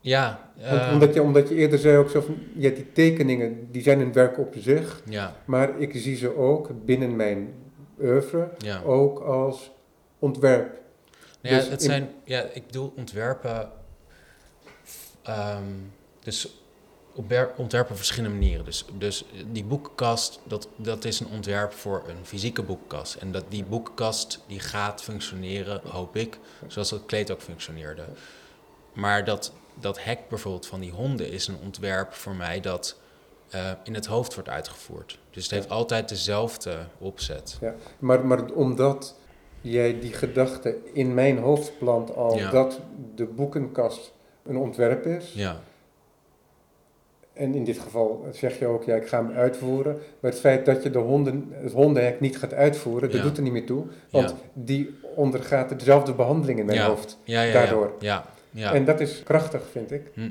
Ja, 0.00 0.50
Want, 0.70 0.80
eh, 0.80 0.92
omdat, 0.92 1.14
je, 1.14 1.22
omdat 1.22 1.48
je 1.48 1.54
eerder 1.54 1.78
zei 1.78 1.96
ook 1.96 2.10
zo 2.10 2.20
van, 2.20 2.38
ja, 2.54 2.70
die 2.70 2.92
tekeningen, 2.92 3.68
die 3.70 3.82
zijn 3.82 4.00
een 4.00 4.12
werk 4.12 4.38
op 4.38 4.54
zich, 4.58 5.02
ja, 5.08 5.36
maar 5.44 5.78
ik 5.80 5.92
zie 5.94 6.16
ze 6.16 6.36
ook 6.36 6.70
binnen 6.84 7.16
mijn 7.16 7.54
oeuvre 8.00 8.48
ja. 8.58 8.82
ook 8.82 9.18
als 9.20 9.70
ontwerp. 10.18 10.80
Nou 11.42 11.54
ja, 11.54 11.60
Dus 11.60 11.70
het 11.70 11.82
zijn, 11.82 12.08
ja, 12.24 12.42
ik 12.52 12.66
bedoel 12.66 12.92
ontwerpen. 12.96 13.70
ehm, 15.22 15.62
dus 16.22 16.61
ontwerpen 17.56 17.90
op 17.90 17.96
verschillende 17.96 18.36
manieren. 18.38 18.64
Dus, 18.64 18.84
dus 18.98 19.24
die 19.52 19.64
boekenkast, 19.64 20.40
dat, 20.44 20.68
dat 20.76 21.04
is 21.04 21.20
een 21.20 21.28
ontwerp 21.32 21.72
voor 21.72 22.02
een 22.08 22.26
fysieke 22.26 22.62
boekenkast. 22.62 23.14
En 23.14 23.32
dat, 23.32 23.44
die 23.48 23.64
boekenkast 23.64 24.40
die 24.46 24.60
gaat 24.60 25.02
functioneren, 25.02 25.80
hoop 25.88 26.16
ik, 26.16 26.38
zoals 26.66 26.90
dat 26.90 27.06
kleed 27.06 27.30
ook 27.30 27.40
functioneerde. 27.40 28.04
Maar 28.92 29.24
dat, 29.24 29.52
dat 29.80 30.04
hek 30.04 30.28
bijvoorbeeld 30.28 30.66
van 30.66 30.80
die 30.80 30.90
honden 30.92 31.30
is 31.30 31.46
een 31.46 31.58
ontwerp 31.64 32.12
voor 32.12 32.34
mij 32.34 32.60
dat 32.60 32.96
eh, 33.50 33.70
in 33.84 33.94
het 33.94 34.06
hoofd 34.06 34.34
wordt 34.34 34.48
uitgevoerd. 34.48 35.18
Dus 35.30 35.42
het 35.42 35.52
heeft 35.52 35.70
altijd 35.70 36.08
dezelfde 36.08 36.78
opzet. 36.98 37.58
Maar, 37.98 38.26
maar 38.26 38.44
omdat 38.50 39.14
jij 39.60 40.00
die 40.00 40.12
gedachte 40.12 40.76
in 40.92 41.14
mijn 41.14 41.38
hoofd 41.38 41.78
plant 41.78 42.14
al 42.14 42.36
Ja. 42.38 42.50
dat 42.50 42.80
de 43.14 43.24
boekenkast 43.26 44.12
een 44.42 44.56
ontwerp 44.56 45.06
is, 45.06 45.32
Ja, 45.32 45.60
En 47.32 47.54
in 47.54 47.64
dit 47.64 47.78
geval 47.78 48.26
zeg 48.32 48.58
je 48.58 48.66
ook, 48.66 48.84
ja, 48.84 48.94
ik 48.94 49.06
ga 49.08 49.24
hem 49.24 49.36
uitvoeren. 49.36 49.92
Maar 50.20 50.30
het 50.30 50.40
feit 50.40 50.66
dat 50.66 50.82
je 50.82 50.90
de 50.90 50.98
honden, 50.98 51.48
het 51.52 51.72
hondenhek 51.72 52.20
niet 52.20 52.38
gaat 52.38 52.54
uitvoeren, 52.54 53.08
dat 53.10 53.18
Ja. 53.18 53.24
doet 53.26 53.36
er 53.36 53.42
niet 53.42 53.52
meer 53.52 53.66
toe. 53.66 53.84
Want 54.10 54.28
Ja. 54.30 54.36
die 54.52 54.98
ondergaat 55.14 55.78
dezelfde 55.78 56.12
behandeling 56.12 56.58
in 56.58 56.66
mijn 56.66 56.78
Ja. 56.78 56.86
hoofd. 56.86 57.18
Daardoor. 57.24 57.92
Ja, 57.98 58.24
ja. 58.50 58.74
En 58.74 58.84
dat 58.84 59.00
is 59.00 59.22
krachtig, 59.22 59.62
vind 59.70 59.90
ik. 59.92 60.02
Hm. 60.14 60.30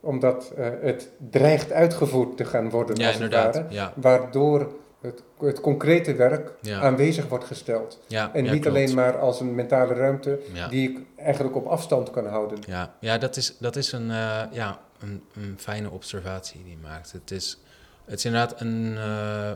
Omdat 0.00 0.52
eh, 0.56 0.66
het 0.80 1.08
dreigt 1.30 1.72
uitgevoerd 1.72 2.36
te 2.36 2.44
gaan 2.44 2.70
worden, 2.70 3.06
als 3.06 3.18
het 3.18 3.32
ware. 3.32 3.64
Waardoor 3.94 4.72
het, 5.00 5.22
het 5.38 5.60
concrete 5.60 6.14
werk 6.14 6.52
ja, 6.60 6.80
aanwezig 6.80 7.28
wordt 7.28 7.44
gesteld. 7.44 8.00
ja. 8.06 8.30
En 8.32 8.44
ja, 8.44 8.52
niet 8.52 8.60
klopt. 8.60 8.76
alleen 8.76 8.94
maar 8.94 9.18
als 9.18 9.40
een 9.40 9.54
mentale 9.54 9.94
ruimte 9.94 10.38
die 10.70 10.90
ik 10.90 10.98
eigenlijk 11.16 11.56
op 11.56 11.66
afstand 11.66 12.10
kan 12.10 12.26
houden. 12.26 12.58
ja. 12.66 12.94
ja 13.00 13.18
dat 13.18 13.36
is, 13.36 13.56
dat 13.58 13.76
is 13.76 13.92
een, 13.92 14.10
eh, 14.10 14.42
ja, 14.50 14.78
een, 15.02 15.22
een 15.34 15.54
fijne 15.58 15.90
observatie 15.90 16.62
die 16.62 16.70
je 16.72 16.78
maakt. 16.82 17.12
Het 17.12 17.30
is, 17.30 17.60
het 18.04 18.18
is 18.18 18.24
inderdaad 18.24 18.60
een 18.60 18.94
eh, 18.96 19.52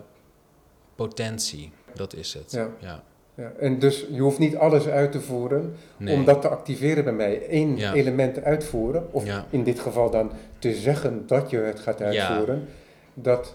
potentie, 0.95 1.73
dat 1.95 2.15
is 2.15 2.35
het. 2.35 2.53
Ja. 2.53 2.69
ja. 2.79 3.03
Ja, 3.35 3.53
en 3.59 3.79
dus 3.79 4.07
je 4.11 4.21
hoeft 4.21 4.39
niet 4.39 4.57
alles 4.57 4.87
uit 4.87 5.13
te 5.13 5.21
voeren 5.21 5.75
Nee. 5.97 6.15
om 6.15 6.25
dat 6.25 6.41
te 6.41 6.49
activeren 6.49 7.05
bij 7.05 7.13
mij. 7.13 7.47
Eén 7.49 7.77
Ja. 7.77 7.93
element 7.93 8.43
uitvoeren, 8.43 9.13
of 9.13 9.25
in 9.51 9.65
dit 9.65 9.81
geval 9.81 10.11
dan 10.11 10.33
te 10.59 10.75
zeggen 10.75 11.27
dat 11.27 11.51
je 11.51 11.57
het 11.59 11.81
gaat 11.81 12.03
uitvoeren, 12.03 12.69
dat 13.15 13.55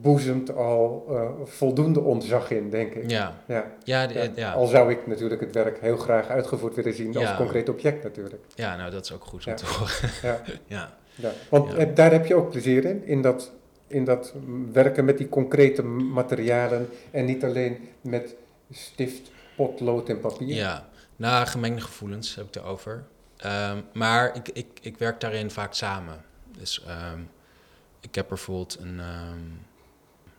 boezemt 0.00 0.54
al 0.54 1.06
eh, 1.10 1.30
voldoende 1.44 2.00
ontzag 2.00 2.50
in, 2.50 2.70
denk 2.70 2.92
ik. 2.94 3.10
Ja, 3.10 3.42
Ja. 3.46 3.64
ja, 3.84 4.06
de- 4.06 4.14
Ja. 4.14 4.30
ja. 4.34 4.52
Al 4.52 4.66
zou 4.66 4.90
ik 4.90 5.06
natuurlijk 5.06 5.40
het 5.40 5.54
werk 5.54 5.80
heel 5.80 5.96
graag 5.96 6.28
uitgevoerd 6.28 6.74
willen 6.74 6.94
zien 6.94 7.16
als 7.16 7.36
concreet 7.36 7.68
object 7.68 8.02
natuurlijk. 8.02 8.42
ja, 8.54 8.76
nou 8.76 8.90
dat 8.90 9.04
is 9.04 9.12
ook 9.12 9.24
goed 9.24 9.46
om 9.46 9.50
Ja. 9.52 9.56
te 9.58 9.66
horen. 9.66 10.10
Ja. 10.22 10.40
Ja, 10.76 10.98
Ja. 11.14 11.30
Want 11.50 11.74
eh, 11.74 11.86
daar 11.94 12.10
heb 12.12 12.26
je 12.26 12.34
ook 12.34 12.50
plezier 12.50 12.84
in, 12.84 13.04
in 13.04 13.22
dat, 13.22 13.52
in 13.86 14.04
dat 14.04 14.34
werken 14.72 15.04
met 15.04 15.18
die 15.18 15.28
concrete 15.28 15.82
materialen 15.82 16.88
en 17.10 17.24
niet 17.24 17.44
alleen 17.44 17.88
met 18.00 18.34
stift, 18.70 19.30
potlood 19.56 20.08
en 20.08 20.20
papier. 20.20 20.54
ja. 20.54 20.88
Nou, 21.16 21.46
gemengde 21.46 21.80
gevoelens 21.80 22.34
heb 22.34 22.46
ik 22.46 22.54
erover. 22.56 23.04
Ehm, 23.36 23.78
maar 23.92 24.36
ik, 24.36 24.48
ik, 24.48 24.66
ik 24.82 24.98
werk 24.98 25.20
daarin 25.20 25.50
vaak 25.50 25.74
samen. 25.74 26.24
Dus 26.58 26.84
ehm, 26.86 27.18
ik 28.00 28.14
heb 28.14 28.28
bijvoorbeeld 28.28 28.78
een... 28.78 29.00
ehm, 29.00 29.40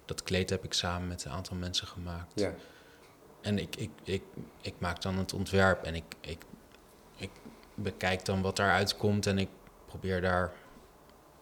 dat 0.05 0.23
kleed 0.23 0.49
heb 0.49 0.63
ik 0.63 0.73
samen 0.73 1.07
met 1.07 1.25
een 1.25 1.31
aantal 1.31 1.55
mensen 1.55 1.87
gemaakt. 1.87 2.39
Ja. 2.39 2.53
En 3.41 3.57
ik, 3.59 3.75
ik, 3.75 3.89
ik, 4.03 4.23
ik 4.61 4.73
maak 4.77 5.01
dan 5.01 5.17
het 5.17 5.33
ontwerp 5.33 5.83
en 5.83 5.95
ik, 5.95 6.03
ik, 6.19 6.43
ik 7.15 7.29
bekijk 7.75 8.25
dan 8.25 8.41
wat 8.41 8.55
daaruit 8.55 8.97
komt 8.97 9.25
en 9.25 9.37
ik 9.37 9.49
probeer 9.85 10.21
daar 10.21 10.53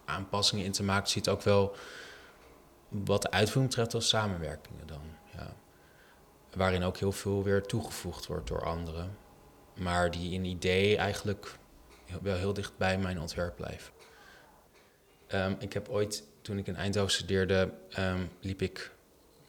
aanpassingen 0.06 0.66
in 0.66 0.72
te 0.72 0.84
maken. 0.84 1.04
Je 1.06 1.12
ziet 1.12 1.30
ook 1.30 1.42
wel 1.42 1.76
wat 2.90 3.22
de 3.22 3.32
uitvoering 3.32 3.68
betreft 3.68 3.94
als 3.94 4.10
samenwerkingen 4.10 4.88
dan. 4.88 5.02
Ja. 5.34 5.56
Waarin 6.56 6.84
ook 6.84 6.98
heel 6.98 7.12
veel 7.12 7.44
weer 7.44 7.62
toegevoegd 7.64 8.26
wordt 8.28 8.48
door 8.48 8.66
anderen. 8.66 9.18
Maar 9.76 10.12
die 10.12 10.34
in 10.34 10.46
idee 10.46 10.98
eigenlijk 10.98 11.58
wel 12.22 12.36
heel 12.36 12.54
dicht 12.54 12.78
bij 12.78 12.98
mijn 12.98 13.20
ontwerp 13.20 13.56
blijven. 13.56 13.94
Ehm, 15.30 15.54
ik 15.60 15.74
heb 15.74 15.90
ooit, 15.90 16.24
toen 16.42 16.58
ik 16.58 16.68
in 16.68 16.76
Eindhoven 16.76 17.12
studeerde, 17.12 17.70
ehm, 17.90 18.20
liep 18.40 18.62
ik 18.62 18.92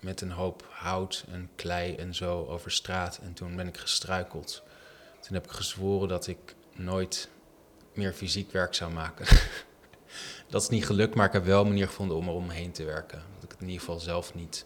met 0.00 0.20
een 0.20 0.30
hoop 0.30 0.64
hout 0.70 1.24
en 1.32 1.50
klei 1.54 1.94
en 1.94 2.14
zo 2.14 2.46
over 2.48 2.70
straat. 2.70 3.20
En 3.22 3.32
toen 3.32 3.56
ben 3.56 3.66
ik 3.66 3.76
gestruikeld. 3.76 4.62
Toen 5.20 5.34
heb 5.34 5.44
ik 5.44 5.50
gezworen 5.50 6.08
dat 6.08 6.26
ik 6.26 6.54
nooit 6.76 7.28
meer 7.94 8.12
fysiek 8.12 8.52
werk 8.52 8.74
zou 8.74 8.92
maken. 8.92 9.26
dat 10.50 10.62
is 10.62 10.68
niet 10.68 10.86
gelukt, 10.86 11.14
maar 11.14 11.26
ik 11.26 11.32
heb 11.32 11.44
wel 11.44 11.60
een 11.60 11.68
manier 11.68 11.86
gevonden 11.86 12.16
om 12.16 12.28
er 12.28 12.34
omheen 12.34 12.72
te 12.72 12.84
werken. 12.84 13.22
Dat 13.34 13.44
ik 13.44 13.50
het 13.50 13.60
in 13.60 13.66
ieder 13.66 13.80
geval 13.80 14.00
zelf 14.00 14.34
niet, 14.34 14.64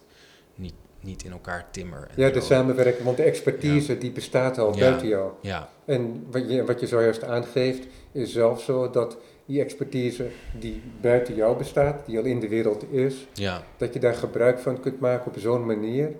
niet, 0.55 0.73
niet 0.99 1.23
in 1.23 1.31
elkaar 1.31 1.67
timmer. 1.71 2.09
ja, 2.15 2.29
de 2.29 2.41
samenwerking, 2.41 3.03
want 3.03 3.17
de 3.17 3.23
expertise 3.23 3.97
die 3.97 4.11
bestaat 4.11 4.57
al 4.57 4.77
buiten 4.77 5.07
jou. 5.07 5.31
Ja. 5.41 5.69
En 5.85 6.25
wat 6.31 6.49
je, 6.49 6.65
wat 6.65 6.79
je 6.79 6.87
zojuist 6.87 7.23
aangeeft, 7.23 7.87
is 8.11 8.31
zelfs 8.31 8.65
zo 8.65 8.89
dat 8.89 9.17
die 9.45 9.61
expertise 9.61 10.29
die 10.59 10.81
buiten 11.01 11.35
jou 11.35 11.57
bestaat, 11.57 12.05
die 12.05 12.17
al 12.17 12.23
in 12.23 12.39
de 12.39 12.47
wereld 12.47 12.85
is, 12.91 13.27
ja. 13.33 13.63
dat 13.77 13.93
je 13.93 13.99
daar 13.99 14.13
gebruik 14.13 14.59
van 14.59 14.79
kunt 14.79 14.99
maken 14.99 15.27
op 15.27 15.39
zo'n 15.39 15.65
manier 15.65 16.11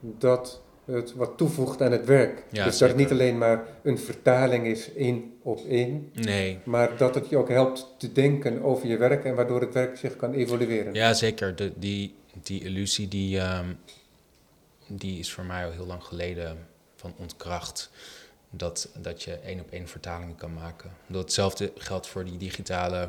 dat 0.00 0.60
het 0.84 1.14
wat 1.14 1.36
toevoegt 1.36 1.82
aan 1.82 1.92
het 1.92 2.06
werk. 2.06 2.44
Ja, 2.50 2.64
dus 2.64 2.78
dat 2.78 2.88
het 2.88 2.98
niet 2.98 3.10
alleen 3.10 3.38
maar 3.38 3.64
een 3.82 3.98
vertaling 3.98 4.66
is 4.66 4.94
één 4.94 5.32
op 5.42 5.60
één, 5.68 6.10
Nee, 6.14 6.58
maar 6.64 6.96
dat 6.96 7.14
het 7.14 7.28
je 7.28 7.36
ook 7.36 7.48
helpt 7.48 7.94
te 7.98 8.12
denken 8.12 8.62
over 8.62 8.88
je 8.88 8.96
werk 8.96 9.24
en 9.24 9.34
waardoor 9.34 9.60
het 9.60 9.74
werk 9.74 9.96
zich 9.96 10.16
kan 10.16 10.32
evolueren. 10.32 10.94
ja, 10.94 11.14
zeker. 11.14 11.56
De, 11.56 11.72
die, 11.76 12.14
die 12.42 12.64
illusie 12.64 13.08
die, 13.08 13.38
ehm, 13.38 13.72
die 14.86 15.18
is 15.18 15.32
voor 15.32 15.44
mij 15.44 15.64
al 15.64 15.72
heel 15.72 15.86
lang 15.86 16.04
geleden 16.04 16.68
van 16.96 17.14
ontkracht. 17.16 17.90
Dat, 18.50 18.88
dat 18.98 19.22
je 19.22 19.32
één 19.34 19.60
op 19.60 19.70
één 19.70 19.88
vertalingen 19.88 20.36
kan 20.36 20.54
maken. 20.54 20.90
Dat 21.06 21.22
hetzelfde 21.22 21.72
geldt 21.76 22.06
voor 22.06 22.24
die 22.24 22.36
digitale 22.36 23.08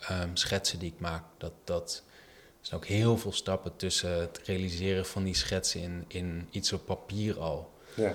ehm, 0.00 0.28
schetsen 0.34 0.78
die 0.78 0.92
ik 0.92 1.00
maak. 1.00 1.22
Dat, 1.38 1.52
dat 1.64 2.02
er 2.60 2.66
zijn 2.66 2.80
ook 2.80 2.86
heel 2.86 3.18
veel 3.18 3.32
stappen 3.32 3.76
tussen 3.76 4.20
het 4.20 4.40
realiseren 4.44 5.06
van 5.06 5.24
die 5.24 5.34
schetsen 5.34 5.80
in, 5.80 6.04
in 6.08 6.48
iets 6.50 6.72
op 6.72 6.86
papier 6.86 7.38
al. 7.40 7.70
Ja. 7.94 8.12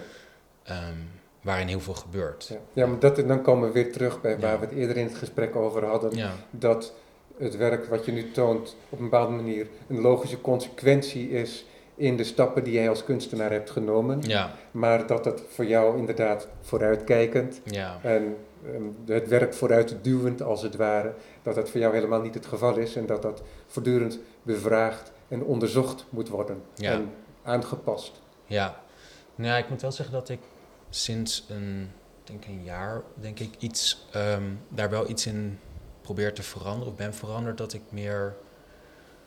ehm, 0.63 0.97
waarin 1.41 1.67
heel 1.67 1.79
veel 1.79 1.93
gebeurt. 1.93 2.47
Ja, 2.47 2.57
ja 2.73 2.85
maar 2.85 2.99
dat, 2.99 3.15
dan 3.15 3.41
komen 3.41 3.67
we 3.67 3.73
weer 3.73 3.91
terug 3.91 4.21
bij 4.21 4.39
waar 4.39 4.51
Ja. 4.53 4.59
we 4.59 4.65
het 4.65 4.75
eerder 4.75 4.97
in 4.97 5.05
het 5.05 5.15
gesprek 5.15 5.55
over 5.55 5.85
hadden. 5.85 6.15
Ja, 6.15 6.35
Dat 6.49 6.93
het 7.37 7.55
werk 7.57 7.85
wat 7.85 8.05
je 8.05 8.11
nu 8.11 8.31
toont 8.31 8.75
op 8.89 8.97
een 8.99 9.03
bepaalde 9.09 9.31
manier 9.35 9.67
een 9.89 10.01
logische 10.01 10.41
consequentie 10.41 11.29
is 11.29 11.65
in 11.95 12.17
de 12.17 12.23
stappen 12.23 12.63
die 12.63 12.73
jij 12.73 12.89
als 12.89 13.03
kunstenaar 13.03 13.51
hebt 13.51 13.69
genomen. 13.69 14.21
ja, 14.21 14.51
Maar 14.71 15.07
dat 15.07 15.25
het 15.25 15.43
voor 15.49 15.65
jou 15.65 15.97
inderdaad 15.97 16.47
vooruitkijkend 16.61 17.61
ja. 17.63 17.99
en 18.01 18.37
ehm, 18.65 18.83
het 19.05 19.27
werk 19.27 19.53
vooruit 19.53 19.97
duwend 20.01 20.41
als 20.41 20.61
het 20.61 20.75
ware, 20.75 21.13
dat 21.41 21.55
dat 21.55 21.69
voor 21.69 21.79
jou 21.79 21.93
helemaal 21.93 22.21
niet 22.21 22.33
het 22.33 22.45
geval 22.45 22.77
is 22.77 22.95
en 22.95 23.05
dat 23.05 23.21
dat 23.21 23.41
voortdurend 23.67 24.19
bevraagd 24.43 25.11
en 25.27 25.43
onderzocht 25.43 26.05
moet 26.09 26.29
worden 26.29 26.61
Ja. 26.75 26.91
en 26.91 27.11
aangepast. 27.43 28.21
Ja, 28.45 28.81
nou 29.35 29.49
ja, 29.49 29.57
ik 29.57 29.69
moet 29.69 29.81
wel 29.81 29.91
zeggen 29.91 30.13
dat 30.15 30.29
ik 30.29 30.39
sinds 30.89 31.45
een, 31.49 31.89
ik 32.21 32.27
denk 32.27 32.45
een 32.45 32.63
jaar, 32.63 33.01
denk 33.15 33.39
ik, 33.39 33.49
iets, 33.59 34.07
ehm, 34.11 34.43
daar 34.69 34.89
wel 34.89 35.09
iets 35.09 35.25
in 35.25 35.59
probeer 36.01 36.33
te 36.33 36.43
veranderen 36.43 36.91
of 36.93 36.97
ben 36.97 37.13
veranderd. 37.13 37.57
Dat 37.57 37.73
ik 37.73 37.81
meer, 37.89 38.35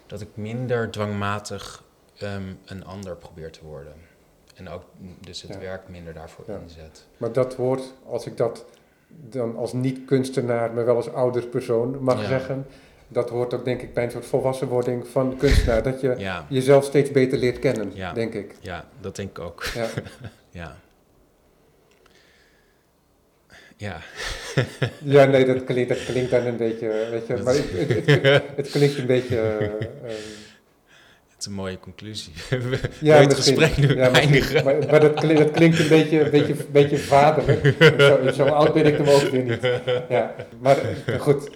dat 0.06 0.20
ik 0.20 0.28
minder 0.34 0.90
dwangmatig 0.90 1.84
ehm, 2.18 2.42
een 2.64 2.84
ander 2.84 3.16
probeer 3.16 3.50
te 3.50 3.64
worden. 3.64 3.92
En 4.54 4.68
ook 4.68 4.82
dus 5.20 5.42
het 5.42 5.50
Ja. 5.52 5.58
werk 5.58 5.88
minder 5.88 6.12
daarvoor 6.14 6.44
Ja. 6.48 6.58
inzet. 6.62 7.04
Maar 7.16 7.32
dat 7.32 7.54
hoort, 7.54 7.82
als 8.06 8.26
ik 8.26 8.36
dat 8.36 8.64
dan 9.08 9.56
als 9.56 9.72
niet-kunstenaar, 9.72 10.72
maar 10.72 10.84
wel 10.84 10.96
als 10.96 11.12
ouder 11.12 11.46
persoon 11.46 12.02
mag 12.02 12.20
Ja. 12.22 12.28
zeggen, 12.28 12.66
dat 13.08 13.30
hoort 13.30 13.54
ook 13.54 13.64
denk 13.64 13.82
ik 13.82 13.94
bij 13.94 14.04
een 14.04 14.10
soort 14.10 14.26
volwassenwording 14.26 15.06
van 15.08 15.36
kunstenaar. 15.36 15.82
Dat 15.82 16.00
je 16.00 16.42
jezelf 16.48 16.84
steeds 16.84 17.10
beter 17.10 17.38
leert 17.38 17.58
kennen, 17.58 18.14
denk 18.14 18.34
ik. 18.34 18.54
ja, 18.60 18.88
dat 19.00 19.16
denk 19.16 19.30
ik 19.30 19.38
ook. 19.38 19.64
Ja. 19.64 19.88
Ja. 20.50 20.76
Ja, 23.76 24.00
ja, 25.16 25.24
nee, 25.24 25.44
dat 25.44 25.64
klinkt, 25.64 25.88
dat 25.88 26.04
klinkt 26.04 26.30
dan 26.30 26.46
een 26.46 26.56
beetje, 26.56 27.08
weet 27.10 27.26
je, 27.26 27.36
maar 27.36 27.54
is- 27.54 27.70
het, 27.70 27.88
het, 28.06 28.22
het, 28.22 28.42
het 28.56 28.70
klinkt 28.70 28.98
een 28.98 29.06
beetje... 29.06 29.38
eh, 29.40 29.64
eh, 29.64 30.16
het 31.36 31.44
is 31.44 31.46
een 31.46 31.52
mooie 31.52 31.78
conclusie. 31.80 32.32
We 32.70 32.78
ja, 33.00 33.16
het 33.20 33.34
gesprek 33.34 33.76
nu 33.76 33.94
Ja, 33.96 34.10
eindigen? 34.10 34.64
Maar, 34.64 34.74
maar 34.90 35.00
dat, 35.00 35.14
klinkt, 35.14 35.42
dat 35.42 35.50
klinkt 35.50 35.78
een 35.78 35.88
beetje, 35.88 36.20
een 36.24 36.30
beetje, 36.30 36.52
een 36.52 36.66
beetje 36.72 36.98
vaderlijk. 36.98 37.74
Zo, 37.98 38.30
zo 38.32 38.44
oud 38.46 38.72
ben 38.74 38.86
ik 38.86 38.96
hem 38.96 39.08
ook 39.08 39.20
weer 39.22 39.42
niet. 39.42 39.58
Ja, 40.08 40.34
maar 40.60 40.76
goed. 41.18 41.50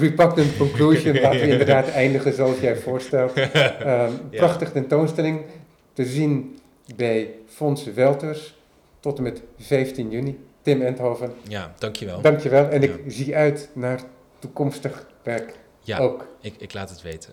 Repugnant 0.00 0.56
conclusion. 0.56 1.20
Laten 1.20 1.40
we 1.40 1.46
inderdaad 1.48 1.88
eindigen 1.90 2.32
zoals 2.32 2.60
jij 2.60 2.76
voorstelt. 2.76 3.32
Ehm, 3.38 4.12
Prachtige 4.30 4.72
tentoonstelling 4.72 5.40
te 5.92 6.04
zien 6.04 6.58
bij 6.96 7.30
Fons 7.46 7.84
Welters 7.94 8.54
tot 9.00 9.16
en 9.16 9.22
met 9.22 9.42
15 9.58 10.10
juni. 10.10 10.38
Tim 10.62 10.82
Endhoven, 10.82 11.32
Ja, 11.48 11.74
dankjewel. 11.78 12.20
dankjewel. 12.20 12.68
En 12.68 12.82
ik 12.82 12.90
Ja. 13.04 13.10
zie 13.10 13.36
uit 13.36 13.68
naar 13.72 14.00
toekomstig 14.38 15.06
werk 15.22 15.54
Ja, 15.80 15.98
ook. 15.98 16.26
ik, 16.40 16.54
ik 16.58 16.72
laat 16.72 16.90
het 16.90 17.02
weten. 17.02 17.32